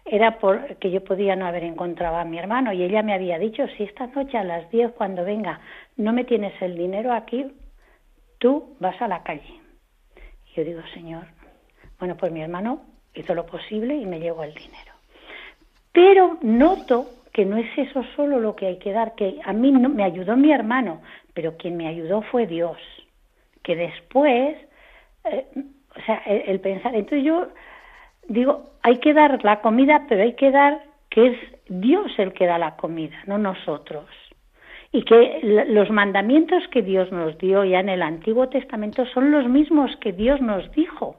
Era 0.05 0.39
porque 0.39 0.91
yo 0.91 1.03
podía 1.03 1.35
no 1.35 1.47
haber 1.47 1.65
encontrado 1.65 2.17
a 2.17 2.25
mi 2.25 2.39
hermano 2.39 2.73
y 2.73 2.83
ella 2.83 3.03
me 3.03 3.15
había 3.15 3.39
dicho, 3.39 3.67
si 3.77 3.83
esta 3.83 4.07
noche 4.07 4.39
a 4.39 4.45
las 4.45 4.71
10 4.71 4.93
cuando 4.93 5.25
venga 5.25 5.61
no 5.97 6.13
me 6.13 6.25
tienes 6.25 6.53
el 6.63 6.77
dinero 6.77 7.13
aquí, 7.13 7.47
tú 8.39 8.77
vas 8.79 9.01
a 9.03 9.09
la 9.09 9.23
calle. 9.23 9.61
Y 10.47 10.55
yo 10.55 10.65
digo, 10.65 10.81
Señor, 10.95 11.25
bueno, 11.99 12.17
pues 12.17 12.31
mi 12.31 12.41
hermano 12.41 12.83
hizo 13.15 13.35
lo 13.35 13.47
posible 13.47 13.97
y 13.97 14.07
me 14.07 14.21
llegó 14.21 14.45
el 14.45 14.55
dinero. 14.55 14.93
Pero 15.93 16.39
noto 16.43 17.07
que 17.33 17.45
no 17.45 17.57
es 17.57 17.67
eso 17.77 18.03
solo 18.15 18.39
lo 18.39 18.55
que 18.55 18.67
hay 18.67 18.79
que 18.79 18.93
dar, 18.93 19.15
que 19.15 19.41
a 19.45 19.53
mí 19.53 19.71
no, 19.71 19.89
me 19.89 20.05
ayudó 20.05 20.37
mi 20.37 20.53
hermano, 20.53 21.03
pero 21.37 21.59
quien 21.59 21.77
me 21.77 21.87
ayudó 21.87 22.23
fue 22.23 22.47
Dios, 22.47 22.79
que 23.63 23.77
después, 23.77 24.57
eh, 25.25 25.47
o 25.95 26.01
sea, 26.07 26.23
el, 26.25 26.45
el 26.47 26.61
pensar, 26.61 26.95
entonces 26.95 27.25
yo 27.25 27.49
digo, 28.27 28.71
hay 28.83 28.97
que 28.97 29.13
dar 29.13 29.45
la 29.45 29.61
comida, 29.61 30.07
pero 30.09 30.23
hay 30.23 30.33
que 30.33 30.51
dar 30.51 30.83
que 31.11 31.27
es 31.27 31.39
Dios 31.69 32.11
el 32.17 32.33
que 32.33 32.47
da 32.47 32.57
la 32.57 32.77
comida, 32.77 33.17
no 33.27 33.37
nosotros. 33.37 34.07
Y 34.93 35.03
que 35.03 35.41
los 35.69 35.91
mandamientos 35.91 36.67
que 36.69 36.81
Dios 36.81 37.13
nos 37.13 37.37
dio 37.37 37.65
ya 37.65 37.81
en 37.81 37.91
el 37.91 38.01
Antiguo 38.01 38.49
Testamento 38.49 39.05
son 39.13 39.31
los 39.31 39.47
mismos 39.47 39.95
que 40.01 40.13
Dios 40.13 40.41
nos 40.41 40.73
dijo 40.73 41.17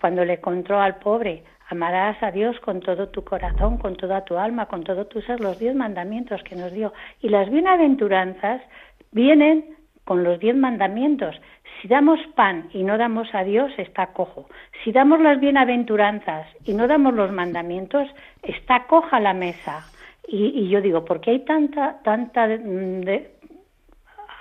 cuando 0.00 0.24
le 0.24 0.40
contó 0.40 0.80
al 0.80 0.96
pobre, 0.96 1.44
amarás 1.68 2.20
a 2.22 2.30
Dios 2.30 2.58
con 2.60 2.80
todo 2.80 3.08
tu 3.08 3.22
corazón, 3.22 3.78
con 3.78 3.96
toda 3.96 4.24
tu 4.24 4.36
alma, 4.36 4.66
con 4.66 4.82
todo 4.82 5.06
tu 5.06 5.20
ser, 5.22 5.40
los 5.40 5.58
diez 5.58 5.74
mandamientos 5.74 6.42
que 6.42 6.56
nos 6.56 6.72
dio. 6.72 6.92
Y 7.20 7.28
las 7.28 7.48
bienaventuranzas 7.50 8.62
vienen 9.12 9.76
con 10.04 10.24
los 10.24 10.40
diez 10.40 10.56
mandamientos. 10.56 11.34
Si 11.80 11.88
damos 11.88 12.18
pan 12.34 12.68
y 12.72 12.82
no 12.82 12.98
damos 12.98 13.34
a 13.34 13.44
Dios, 13.44 13.72
está 13.78 14.08
cojo. 14.08 14.46
Si 14.82 14.92
damos 14.92 15.20
las 15.20 15.40
bienaventuranzas 15.40 16.46
y 16.64 16.74
no 16.74 16.86
damos 16.86 17.14
los 17.14 17.32
mandamientos, 17.32 18.08
está 18.42 18.86
coja 18.86 19.20
la 19.20 19.34
mesa. 19.34 19.86
Y, 20.26 20.68
yo 20.68 20.80
digo, 20.80 21.04
¿por 21.04 21.20
qué 21.20 21.32
hay 21.32 21.44
tanta, 21.44 22.00
tanta 22.04 22.46
mm, 22.46 23.02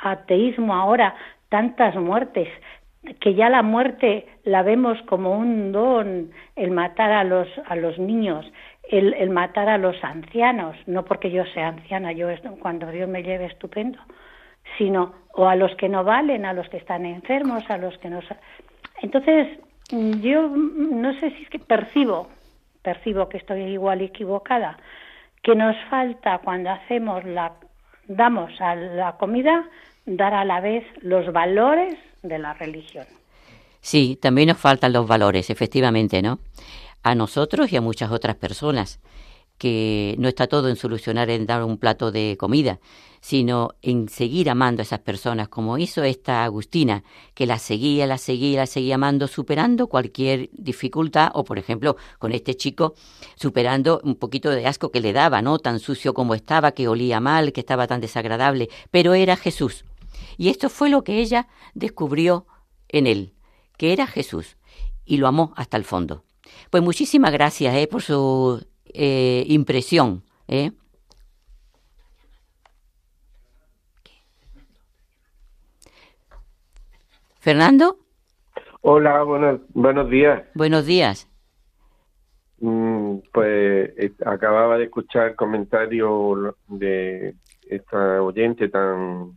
ateísmo 0.04 0.74
ahora, 0.74 1.16
tantas 1.50 1.96
muertes? 1.96 2.48
que 3.20 3.34
ya 3.34 3.50
la 3.50 3.64
muerte 3.64 4.28
la 4.44 4.62
vemos 4.62 5.02
como 5.08 5.36
un 5.36 5.72
don, 5.72 6.30
el 6.56 6.72
matar 6.72 7.12
a 7.12 7.24
los, 7.24 7.48
a 7.66 7.76
los 7.76 7.98
niños, 7.98 8.46
el, 8.90 9.16
el 9.16 9.32
matar 9.32 9.70
a 9.70 9.80
los 9.80 9.96
ancianos, 10.04 10.76
no 10.86 11.04
porque 11.04 11.32
yo 11.32 11.44
sea 11.46 11.70
anciana, 11.70 12.12
yo 12.12 12.28
cuando 12.60 12.92
Dios 12.92 13.10
me 13.10 13.24
lleve 13.24 13.46
estupendo, 13.46 14.00
sino 14.78 15.14
o 15.34 15.48
a 15.48 15.56
los 15.56 15.76
que 15.76 15.90
no 15.90 16.04
valen, 16.04 16.46
a 16.46 16.54
los 16.54 16.68
que 16.70 16.78
están 16.78 17.06
enfermos, 17.06 17.64
a 17.70 17.78
los 17.78 17.98
que 18.00 18.10
no... 18.10 18.20
Entonces, 19.02 19.48
yo 19.90 20.48
no 20.50 21.14
sé 21.20 21.32
si 21.32 21.44
es 21.44 21.50
que 21.50 21.60
percibo, 21.60 22.28
percibo 22.82 23.30
que 23.30 23.38
estoy 23.38 23.62
igual 23.64 24.02
equivocada, 24.02 24.78
que 25.42 25.56
nos 25.56 25.76
falta 25.90 26.40
cuando 26.40 26.70
hacemos 26.70 27.24
la, 27.24 27.54
damos 28.08 28.52
a 28.60 28.76
la 28.76 29.18
comida, 29.18 29.66
dar 30.06 30.34
a 30.34 30.46
la 30.46 30.60
vez 30.60 30.84
los 31.02 31.32
valores 31.32 31.96
de 32.22 32.38
la 32.38 32.54
religión. 32.54 33.06
Sí, 33.80 34.18
también 34.22 34.50
nos 34.50 34.58
faltan 34.58 34.94
los 34.94 35.08
valores, 35.08 35.50
efectivamente, 35.50 36.22
¿no? 36.22 36.40
A 37.04 37.16
nosotros 37.16 37.72
y 37.72 37.78
a 37.78 37.82
muchas 37.82 38.12
otras 38.12 38.36
personas, 38.36 39.00
que 39.62 40.16
no 40.18 40.28
está 40.28 40.48
todo 40.48 40.70
en 40.70 40.76
solucionar 40.76 41.30
en 41.30 41.46
dar 41.46 41.64
un 41.64 41.78
plato 41.78 42.12
de 42.12 42.36
comida, 42.40 42.80
sino 43.20 43.76
en 43.84 44.10
seguir 44.10 44.50
amando 44.50 44.82
a 44.82 44.86
esas 44.86 45.02
personas, 45.02 45.50
como 45.50 45.78
hizo 45.78 46.02
esta 46.02 46.44
Agustina, 46.44 47.04
que 47.36 47.46
la 47.46 47.60
seguía, 47.60 48.08
la 48.08 48.18
seguía, 48.18 48.62
la 48.62 48.66
seguía 48.66 48.96
amando, 48.96 49.28
superando 49.28 49.86
cualquier 49.86 50.50
dificultad, 50.52 51.30
o 51.36 51.44
por 51.44 51.60
ejemplo, 51.60 51.96
con 52.18 52.32
este 52.32 52.56
chico, 52.56 52.96
superando 53.36 54.02
un 54.04 54.16
poquito 54.16 54.50
de 54.50 54.66
asco 54.66 54.90
que 54.90 55.00
le 55.00 55.14
daba, 55.14 55.44
¿no? 55.44 55.60
Tan 55.60 55.80
sucio 55.80 56.16
como 56.16 56.34
estaba, 56.34 56.72
que 56.72 56.88
olía 56.88 57.20
mal, 57.20 57.54
que 57.54 57.60
estaba 57.60 57.86
tan 57.86 58.02
desagradable, 58.02 58.68
pero 58.90 59.14
era 59.14 59.36
Jesús. 59.36 59.86
Y 60.38 60.50
esto 60.50 60.72
fue 60.72 60.90
lo 60.90 61.04
que 61.04 61.20
ella 61.20 61.48
descubrió 61.76 62.48
en 62.90 63.06
él, 63.06 63.36
que 63.78 63.94
era 63.94 64.08
Jesús, 64.08 64.58
y 65.06 65.18
lo 65.18 65.28
amó 65.28 65.54
hasta 65.56 65.78
el 65.78 65.84
fondo. 65.84 66.24
Pues 66.72 66.82
muchísimas 66.82 67.32
gracias 67.32 67.76
eh, 67.76 67.86
por 67.86 68.02
su 68.02 68.66
eh, 68.94 69.44
impresión. 69.48 70.24
¿eh? 70.48 70.72
Fernando, 77.40 77.98
Hola, 78.84 79.22
buenos, 79.24 79.62
buenos 79.74 80.10
días. 80.10 80.44
buenos 80.56 80.86
días. 80.86 81.28
Mm, 82.60 83.18
Pues 83.34 83.92
eh, 83.98 84.14
acababa 84.26 84.78
de 84.78 84.86
escuchar 84.86 85.30
el 85.30 85.36
comentario 85.36 86.56
de 86.68 87.36
esta 87.68 88.22
oyente 88.22 88.70
tan 88.70 89.34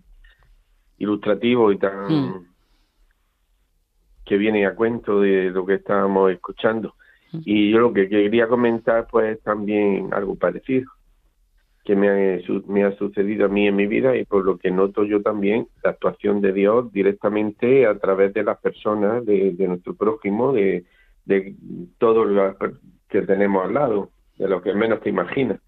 ilustrativo 0.98 1.72
y 1.72 1.78
tan 1.78 2.06
Mm. 2.12 2.46
que 4.24 4.36
viene 4.38 4.66
a 4.66 4.74
cuento 4.74 5.20
de 5.20 5.50
lo 5.50 5.66
que 5.66 5.74
estábamos 5.74 6.32
escuchando. 6.32 6.94
Y 7.44 7.70
yo 7.70 7.78
lo 7.78 7.92
que 7.92 8.08
quería 8.08 8.46
comentar, 8.46 9.06
pues 9.10 9.40
también 9.42 10.12
algo 10.12 10.36
parecido, 10.36 10.90
que 11.84 11.94
me 11.96 12.08
ha, 12.08 12.38
me 12.66 12.84
ha 12.84 12.96
sucedido 12.96 13.46
a 13.46 13.48
mí 13.48 13.66
en 13.66 13.76
mi 13.76 13.86
vida 13.86 14.16
y 14.16 14.24
por 14.24 14.44
lo 14.44 14.56
que 14.56 14.70
noto 14.70 15.04
yo 15.04 15.20
también 15.20 15.66
la 15.82 15.90
actuación 15.90 16.40
de 16.40 16.52
Dios 16.52 16.90
directamente 16.92 17.86
a 17.86 17.98
través 17.98 18.32
de 18.32 18.44
las 18.44 18.58
personas, 18.58 19.24
de, 19.26 19.54
nuestro 19.58 19.94
prójimo, 19.94 20.52
de, 20.52 20.84
de 21.26 21.54
todos 21.98 22.26
los 22.26 22.56
que 23.08 23.22
tenemos 23.22 23.64
al 23.64 23.74
lado, 23.74 24.10
de 24.38 24.48
lo 24.48 24.62
que 24.62 24.72
menos 24.74 25.00
te 25.00 25.10
imaginas. 25.10 25.60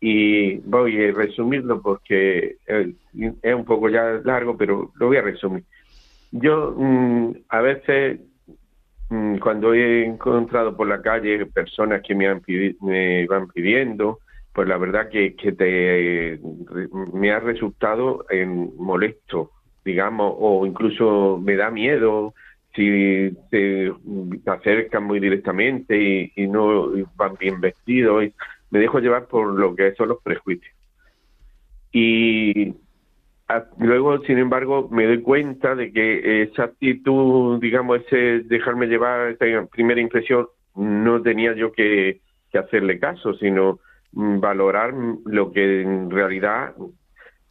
Y 0.00 0.56
voy 0.60 1.04
a 1.04 1.12
resumirlo 1.12 1.82
porque 1.82 2.56
es 2.64 3.54
un 3.54 3.64
poco 3.64 3.90
ya 3.90 4.20
largo, 4.24 4.56
pero 4.56 4.92
lo 4.94 5.06
voy 5.08 5.18
a 5.18 5.22
resumir. 5.22 5.64
Yo 6.32 6.74
mm, 6.76 7.32
a 7.48 7.60
veces 7.60 8.20
cuando 9.40 9.74
he 9.74 10.04
encontrado 10.04 10.76
por 10.76 10.86
la 10.86 11.02
calle 11.02 11.44
personas 11.46 12.00
que 12.06 12.14
me, 12.14 12.28
han 12.28 12.42
me 12.80 13.26
van 13.26 13.48
pidiendo, 13.48 14.20
pues 14.52 14.68
la 14.68 14.78
verdad 14.78 15.08
que, 15.08 15.34
que 15.34 15.52
te, 15.52 16.40
me 17.12 17.32
ha 17.32 17.40
resultado 17.40 18.24
en 18.30 18.76
molesto, 18.76 19.50
digamos, 19.84 20.34
o 20.38 20.64
incluso 20.64 21.40
me 21.42 21.56
da 21.56 21.70
miedo 21.70 22.34
si 22.74 23.30
se 23.50 23.92
acercan 24.46 25.04
muy 25.04 25.18
directamente 25.18 26.30
y, 26.36 26.46
no 26.46 26.90
van 27.16 27.34
bien 27.34 27.60
vestidos. 27.60 28.24
Y 28.24 28.34
me 28.70 28.78
dejo 28.78 29.00
llevar 29.00 29.26
por 29.26 29.58
lo 29.58 29.74
que 29.74 29.92
son 29.94 30.08
los 30.08 30.22
prejuicios. 30.22 30.74
Y 31.92 32.74
luego, 33.78 34.18
sin 34.24 34.38
embargo, 34.38 34.88
me 34.90 35.06
doy 35.06 35.22
cuenta 35.22 35.74
de 35.74 35.92
que 35.92 36.42
esa 36.42 36.64
actitud, 36.64 37.60
digamos, 37.60 38.00
ese 38.00 38.40
dejarme 38.40 38.86
llevar, 38.86 39.30
esa 39.30 39.66
primera 39.66 40.00
impresión, 40.00 40.48
no 40.74 41.20
tenía 41.22 41.54
yo 41.54 41.72
que, 41.72 42.20
hacerle 42.52 42.98
caso, 42.98 43.34
sino 43.34 43.78
mm, 44.12 44.40
valorar 44.40 44.92
lo 45.24 45.52
que 45.52 45.82
en 45.82 46.10
realidad 46.10 46.74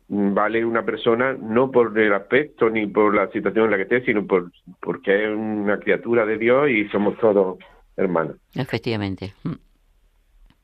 vale 0.10 0.66
una 0.66 0.84
persona 0.84 1.34
no 1.34 1.72
por 1.72 1.98
el 1.98 2.14
aspecto 2.14 2.70
ni 2.70 2.88
por 2.88 3.16
la 3.16 3.30
situación 3.32 3.66
en 3.66 3.72
la 3.72 3.78
que 3.78 3.84
esté, 3.84 4.04
sino 4.04 4.26
por 4.26 4.52
porque 4.82 5.24
es 5.24 5.30
una 5.30 5.80
criatura 5.80 6.26
de 6.26 6.38
Dios 6.38 6.70
y 6.70 6.88
somos 6.90 7.18
todos 7.20 7.60
hermanos. 7.96 8.38
Efectivamente. 8.56 9.34
Mm. 9.44 9.54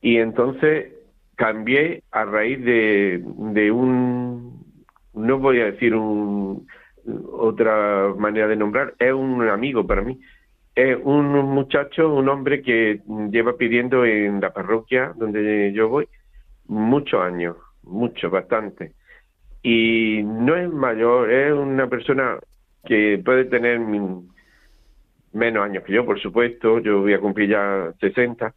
Y 0.01 0.17
entonces 0.17 0.93
cambié 1.35 2.03
a 2.11 2.25
raíz 2.25 2.63
de, 2.63 3.23
de 3.23 3.71
un, 3.71 4.64
no 5.15 5.39
voy 5.39 5.61
a 5.61 5.65
decir 5.65 5.95
un, 5.95 6.67
otra 7.31 8.13
manera 8.17 8.47
de 8.47 8.55
nombrar, 8.55 8.93
es 8.99 9.13
un 9.13 9.41
amigo 9.47 9.85
para 9.85 10.01
mí. 10.01 10.19
Es 10.75 10.97
un 11.03 11.31
muchacho, 11.31 12.13
un 12.13 12.27
hombre 12.27 12.61
que 12.61 13.01
lleva 13.31 13.55
pidiendo 13.55 14.05
en 14.05 14.41
la 14.41 14.51
parroquia 14.51 15.13
donde 15.15 15.71
yo 15.73 15.87
voy 15.87 16.07
muchos 16.67 17.21
años, 17.21 17.55
mucho, 17.83 18.29
bastante. 18.29 18.91
Y 19.63 20.21
no 20.23 20.55
es 20.55 20.69
mayor, 20.69 21.31
es 21.31 21.53
una 21.53 21.87
persona 21.87 22.37
que 22.83 23.21
puede 23.23 23.45
tener 23.45 23.79
menos 25.31 25.63
años 25.63 25.83
que 25.83 25.93
yo, 25.93 26.05
por 26.05 26.19
supuesto, 26.19 26.79
yo 26.79 27.01
voy 27.01 27.13
a 27.13 27.19
cumplir 27.19 27.49
ya 27.49 27.93
60, 27.99 28.53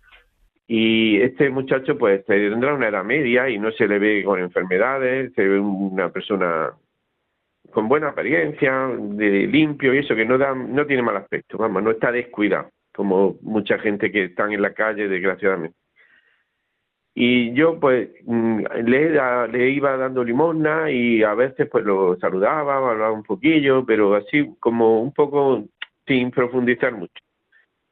y 0.71 1.19
este 1.23 1.49
muchacho 1.49 1.97
pues 1.97 2.25
tendrá 2.27 2.75
una 2.75 2.89
edad 2.89 3.03
media 3.03 3.49
y 3.49 3.59
no 3.59 3.73
se 3.73 3.89
le 3.89 3.99
ve 3.99 4.23
con 4.23 4.39
enfermedades, 4.39 5.33
se 5.35 5.49
ve 5.49 5.59
una 5.59 6.11
persona 6.13 6.71
con 7.73 7.89
buena 7.89 8.09
apariencia, 8.09 8.89
de 8.99 9.47
limpio 9.47 9.95
y 9.95 9.99
eso 9.99 10.15
que 10.15 10.27
no 10.27 10.37
da, 10.37 10.55
no 10.55 10.87
tiene 10.87 11.03
mal 11.03 11.17
aspecto, 11.17 11.57
vamos, 11.57 11.83
no 11.83 11.91
está 11.91 12.13
descuidado, 12.13 12.71
como 12.95 13.37
mucha 13.41 13.79
gente 13.79 14.13
que 14.13 14.25
está 14.25 14.45
en 14.45 14.61
la 14.61 14.75
calle, 14.75 15.09
desgraciadamente. 15.09 15.77
Y 17.15 17.55
yo 17.55 17.81
pues 17.81 18.11
mm, 18.27 18.65
le, 18.85 19.49
le 19.49 19.71
iba 19.71 19.97
dando 19.97 20.23
limosna 20.23 20.91
y 20.91 21.23
a 21.23 21.33
veces 21.33 21.67
pues 21.71 21.83
lo 21.85 22.17
saludaba, 22.19 22.77
hablaba 22.77 23.13
un 23.13 23.23
poquillo, 23.23 23.87
pero 23.87 24.15
así 24.15 24.55
como 24.61 25.01
un 25.01 25.13
poco 25.13 25.65
sin 26.07 26.31
profundizar 26.31 26.93
mucho. 26.93 27.28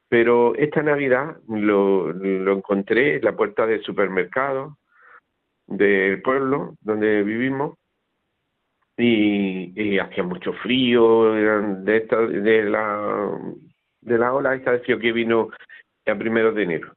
Pero 0.09 0.55
esta 0.55 0.83
Navidad 0.83 1.37
lo, 1.49 2.13
lo 2.13 2.53
encontré 2.53 3.17
en 3.17 3.25
la 3.25 3.37
puerta 3.37 3.67
del 3.67 3.83
supermercado 3.83 4.79
del 5.67 6.23
pueblo 6.23 6.77
donde 6.81 7.23
vivimos 7.23 7.77
y, 8.97 9.99
hacía 9.99 10.23
mucho 10.23 10.53
frío 10.55 11.33
de 11.33 12.01
de 12.43 12.63
la 12.65 13.31
de 14.01 14.19
la 14.19 14.33
ola 14.33 14.55
esta 14.55 14.73
de 14.73 14.79
frío 14.81 14.99
que 14.99 15.13
vino 15.13 15.49
a 16.07 16.15
primeros 16.15 16.55
de 16.55 16.63
enero. 16.63 16.93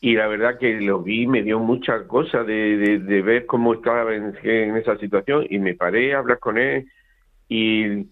Y 0.00 0.14
la 0.14 0.28
verdad 0.28 0.58
que 0.58 0.80
lo 0.80 1.02
vi 1.02 1.26
me 1.26 1.42
dio 1.42 1.58
mucha 1.58 2.06
cosa 2.06 2.42
de, 2.42 2.98
de, 3.00 3.22
ver 3.22 3.44
cómo 3.44 3.74
estaba 3.74 4.14
en, 4.14 4.34
esa 4.76 4.96
situación 4.96 5.46
y 5.50 5.58
me 5.58 5.74
paré 5.74 6.14
a 6.14 6.18
hablar 6.18 6.38
con 6.38 6.56
él 6.56 6.86
y 7.48 8.06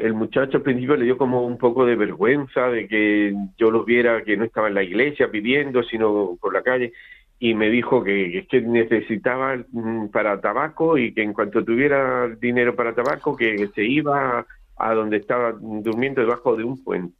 el 0.00 0.14
muchacho 0.14 0.58
al 0.58 0.62
principio 0.62 0.96
le 0.96 1.04
dio 1.04 1.18
como 1.18 1.44
un 1.44 1.58
poco 1.58 1.84
de 1.84 1.96
vergüenza 1.96 2.68
de 2.68 2.88
que 2.88 3.34
yo 3.58 3.70
lo 3.70 3.84
viera 3.84 4.22
que 4.24 4.36
no 4.36 4.44
estaba 4.44 4.68
en 4.68 4.74
la 4.74 4.82
iglesia 4.82 5.30
pidiendo, 5.30 5.82
sino 5.82 6.36
por 6.40 6.54
la 6.54 6.62
calle, 6.62 6.92
y 7.38 7.54
me 7.54 7.70
dijo 7.70 8.04
que, 8.04 8.46
que 8.50 8.60
necesitaba 8.60 9.56
mm, 9.56 10.08
para 10.08 10.40
tabaco 10.40 10.98
y 10.98 11.12
que 11.12 11.22
en 11.22 11.32
cuanto 11.32 11.64
tuviera 11.64 12.28
dinero 12.28 12.76
para 12.76 12.94
tabaco, 12.94 13.36
que 13.36 13.68
se 13.74 13.84
iba 13.84 14.46
a 14.76 14.94
donde 14.94 15.18
estaba 15.18 15.52
durmiendo 15.52 16.20
debajo 16.20 16.56
de 16.56 16.64
un 16.64 16.82
puente. 16.82 17.14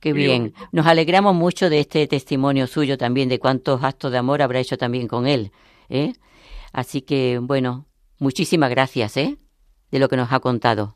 Qué 0.00 0.12
bien. 0.12 0.52
Nos 0.70 0.86
alegramos 0.86 1.34
mucho 1.34 1.70
de 1.70 1.80
este 1.80 2.06
testimonio 2.06 2.66
suyo 2.66 2.98
también, 2.98 3.28
de 3.28 3.38
cuántos 3.38 3.82
actos 3.82 4.12
de 4.12 4.18
amor 4.18 4.42
habrá 4.42 4.60
hecho 4.60 4.76
también 4.76 5.08
con 5.08 5.26
él. 5.26 5.50
¿eh? 5.88 6.12
Así 6.72 7.00
que, 7.00 7.38
bueno, 7.40 7.86
muchísimas 8.18 8.68
gracias 8.68 9.16
¿eh? 9.16 9.38
de 9.90 9.98
lo 9.98 10.08
que 10.08 10.16
nos 10.16 10.30
ha 10.32 10.40
contado. 10.40 10.94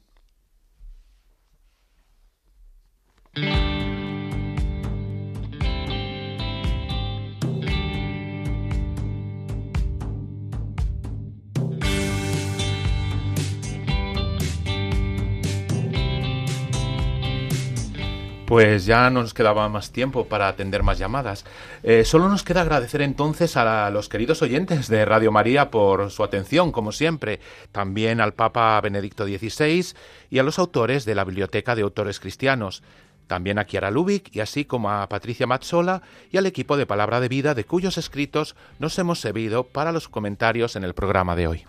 Pues 18.48 18.86
ya 18.86 19.10
no 19.10 19.20
nos 19.20 19.34
quedaba 19.34 19.68
más 19.68 19.92
tiempo 19.92 20.24
para 20.24 20.48
atender 20.48 20.82
más 20.82 20.98
llamadas. 20.98 21.44
Eh, 21.82 22.04
solo 22.04 22.30
nos 22.30 22.42
queda 22.42 22.62
agradecer 22.62 23.02
entonces 23.02 23.58
a 23.58 23.90
los 23.90 24.08
queridos 24.08 24.40
oyentes 24.40 24.88
de 24.88 25.04
Radio 25.04 25.30
María 25.30 25.70
por 25.70 26.10
su 26.10 26.24
atención, 26.24 26.72
como 26.72 26.90
siempre, 26.90 27.40
también 27.72 28.22
al 28.22 28.32
Papa 28.32 28.80
Benedicto 28.80 29.26
XVI 29.26 29.94
y 30.30 30.38
a 30.38 30.42
los 30.42 30.58
autores 30.58 31.04
de 31.04 31.14
la 31.14 31.24
Biblioteca 31.24 31.76
de 31.76 31.82
Autores 31.82 32.20
Cristianos, 32.20 32.82
también 33.28 33.60
a 33.60 33.66
Chiara 33.66 33.92
Lubick 33.92 34.34
y 34.34 34.40
así 34.40 34.64
como 34.64 34.90
a 34.90 35.08
Patricia 35.08 35.46
Mazzola 35.46 36.02
y 36.32 36.38
al 36.38 36.46
equipo 36.46 36.76
de 36.76 36.86
Palabra 36.86 37.20
de 37.20 37.28
Vida 37.28 37.54
de 37.54 37.64
cuyos 37.64 37.98
escritos 37.98 38.56
nos 38.80 38.98
hemos 38.98 39.20
servido 39.20 39.64
para 39.64 39.92
los 39.92 40.08
comentarios 40.08 40.74
en 40.74 40.82
el 40.82 40.94
programa 40.94 41.36
de 41.36 41.46
hoy. 41.46 41.64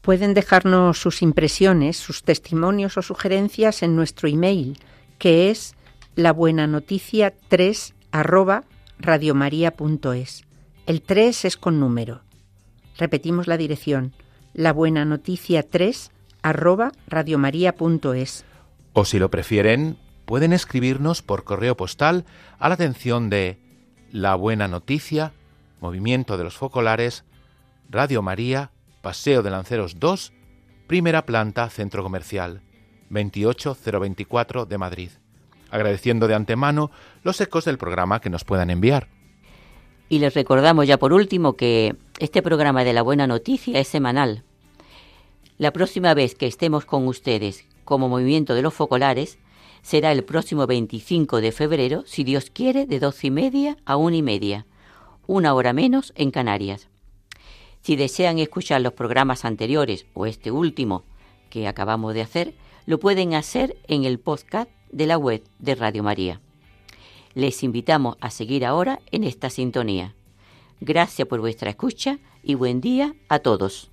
Pueden 0.00 0.34
dejarnos 0.34 0.98
sus 0.98 1.20
impresiones, 1.20 1.96
sus 1.96 2.22
testimonios 2.22 2.96
o 2.96 3.02
sugerencias 3.02 3.82
en 3.82 3.96
nuestro 3.96 4.28
email, 4.28 4.78
que 5.18 5.50
es 5.50 5.74
la 6.14 6.32
buena 6.32 6.66
noticia 6.66 7.34
3 7.48 7.94
arroba 8.12 8.64
radiomaria.es. 8.98 10.44
El 10.86 11.02
3 11.02 11.44
es 11.44 11.56
con 11.56 11.80
número. 11.80 12.22
Repetimos 12.96 13.48
la 13.48 13.56
dirección. 13.56 14.14
La 14.54 14.72
buena 14.72 15.04
noticia 15.04 15.68
3 15.68 16.12
arroba 16.42 16.92
radiomaria.es. 17.08 18.44
O 18.92 19.04
si 19.04 19.18
lo 19.18 19.30
prefieren, 19.30 19.98
pueden 20.26 20.52
escribirnos 20.52 21.22
por 21.22 21.44
correo 21.44 21.76
postal 21.76 22.26
a 22.58 22.68
la 22.68 22.74
atención 22.74 23.30
de 23.30 23.58
La 24.12 24.34
Buena 24.34 24.68
Noticia, 24.68 25.32
Movimiento 25.80 26.36
de 26.36 26.44
los 26.44 26.56
Focolares, 26.56 27.24
Radio 27.88 28.20
María, 28.20 28.70
Paseo 29.00 29.42
de 29.42 29.50
Lanceros 29.50 29.98
2, 29.98 30.32
primera 30.86 31.24
planta, 31.24 31.70
Centro 31.70 32.02
Comercial, 32.02 32.60
28024 33.08 34.66
de 34.66 34.78
Madrid 34.78 35.10
agradeciendo 35.70 36.28
de 36.28 36.34
antemano 36.34 36.90
los 37.22 37.40
ecos 37.40 37.64
del 37.64 37.78
programa 37.78 38.20
que 38.20 38.30
nos 38.30 38.44
puedan 38.44 38.70
enviar. 38.70 39.08
Y 40.08 40.20
les 40.20 40.34
recordamos 40.34 40.86
ya 40.86 40.98
por 40.98 41.12
último 41.12 41.56
que 41.56 41.96
este 42.18 42.42
programa 42.42 42.84
de 42.84 42.92
la 42.92 43.02
buena 43.02 43.26
noticia 43.26 43.80
es 43.80 43.88
semanal. 43.88 44.44
La 45.58 45.72
próxima 45.72 46.14
vez 46.14 46.34
que 46.34 46.46
estemos 46.46 46.84
con 46.84 47.08
ustedes 47.08 47.66
como 47.84 48.08
movimiento 48.08 48.54
de 48.54 48.62
los 48.62 48.74
focolares 48.74 49.38
será 49.86 50.10
el 50.10 50.24
próximo 50.24 50.66
25 50.66 51.40
de 51.40 51.52
febrero, 51.52 52.02
si 52.06 52.24
Dios 52.24 52.50
quiere, 52.50 52.86
de 52.86 52.98
doce 52.98 53.28
y 53.28 53.30
media 53.30 53.76
a 53.84 53.94
una 53.94 54.16
y 54.16 54.22
media, 54.22 54.66
una 55.28 55.54
hora 55.54 55.72
menos 55.72 56.12
en 56.16 56.32
Canarias. 56.32 56.88
Si 57.82 57.94
desean 57.94 58.40
escuchar 58.40 58.80
los 58.80 58.94
programas 58.94 59.44
anteriores 59.44 60.06
o 60.12 60.26
este 60.26 60.50
último 60.50 61.04
que 61.50 61.68
acabamos 61.68 62.14
de 62.14 62.22
hacer, 62.22 62.54
lo 62.86 62.98
pueden 62.98 63.34
hacer 63.34 63.76
en 63.86 64.02
el 64.02 64.18
podcast 64.18 64.68
de 64.90 65.06
la 65.06 65.18
web 65.18 65.44
de 65.60 65.76
Radio 65.76 66.02
María. 66.02 66.40
Les 67.34 67.62
invitamos 67.62 68.16
a 68.20 68.30
seguir 68.30 68.64
ahora 68.64 68.98
en 69.12 69.22
esta 69.22 69.50
sintonía. 69.50 70.16
Gracias 70.80 71.28
por 71.28 71.38
vuestra 71.38 71.70
escucha 71.70 72.18
y 72.42 72.56
buen 72.56 72.80
día 72.80 73.14
a 73.28 73.38
todos. 73.38 73.92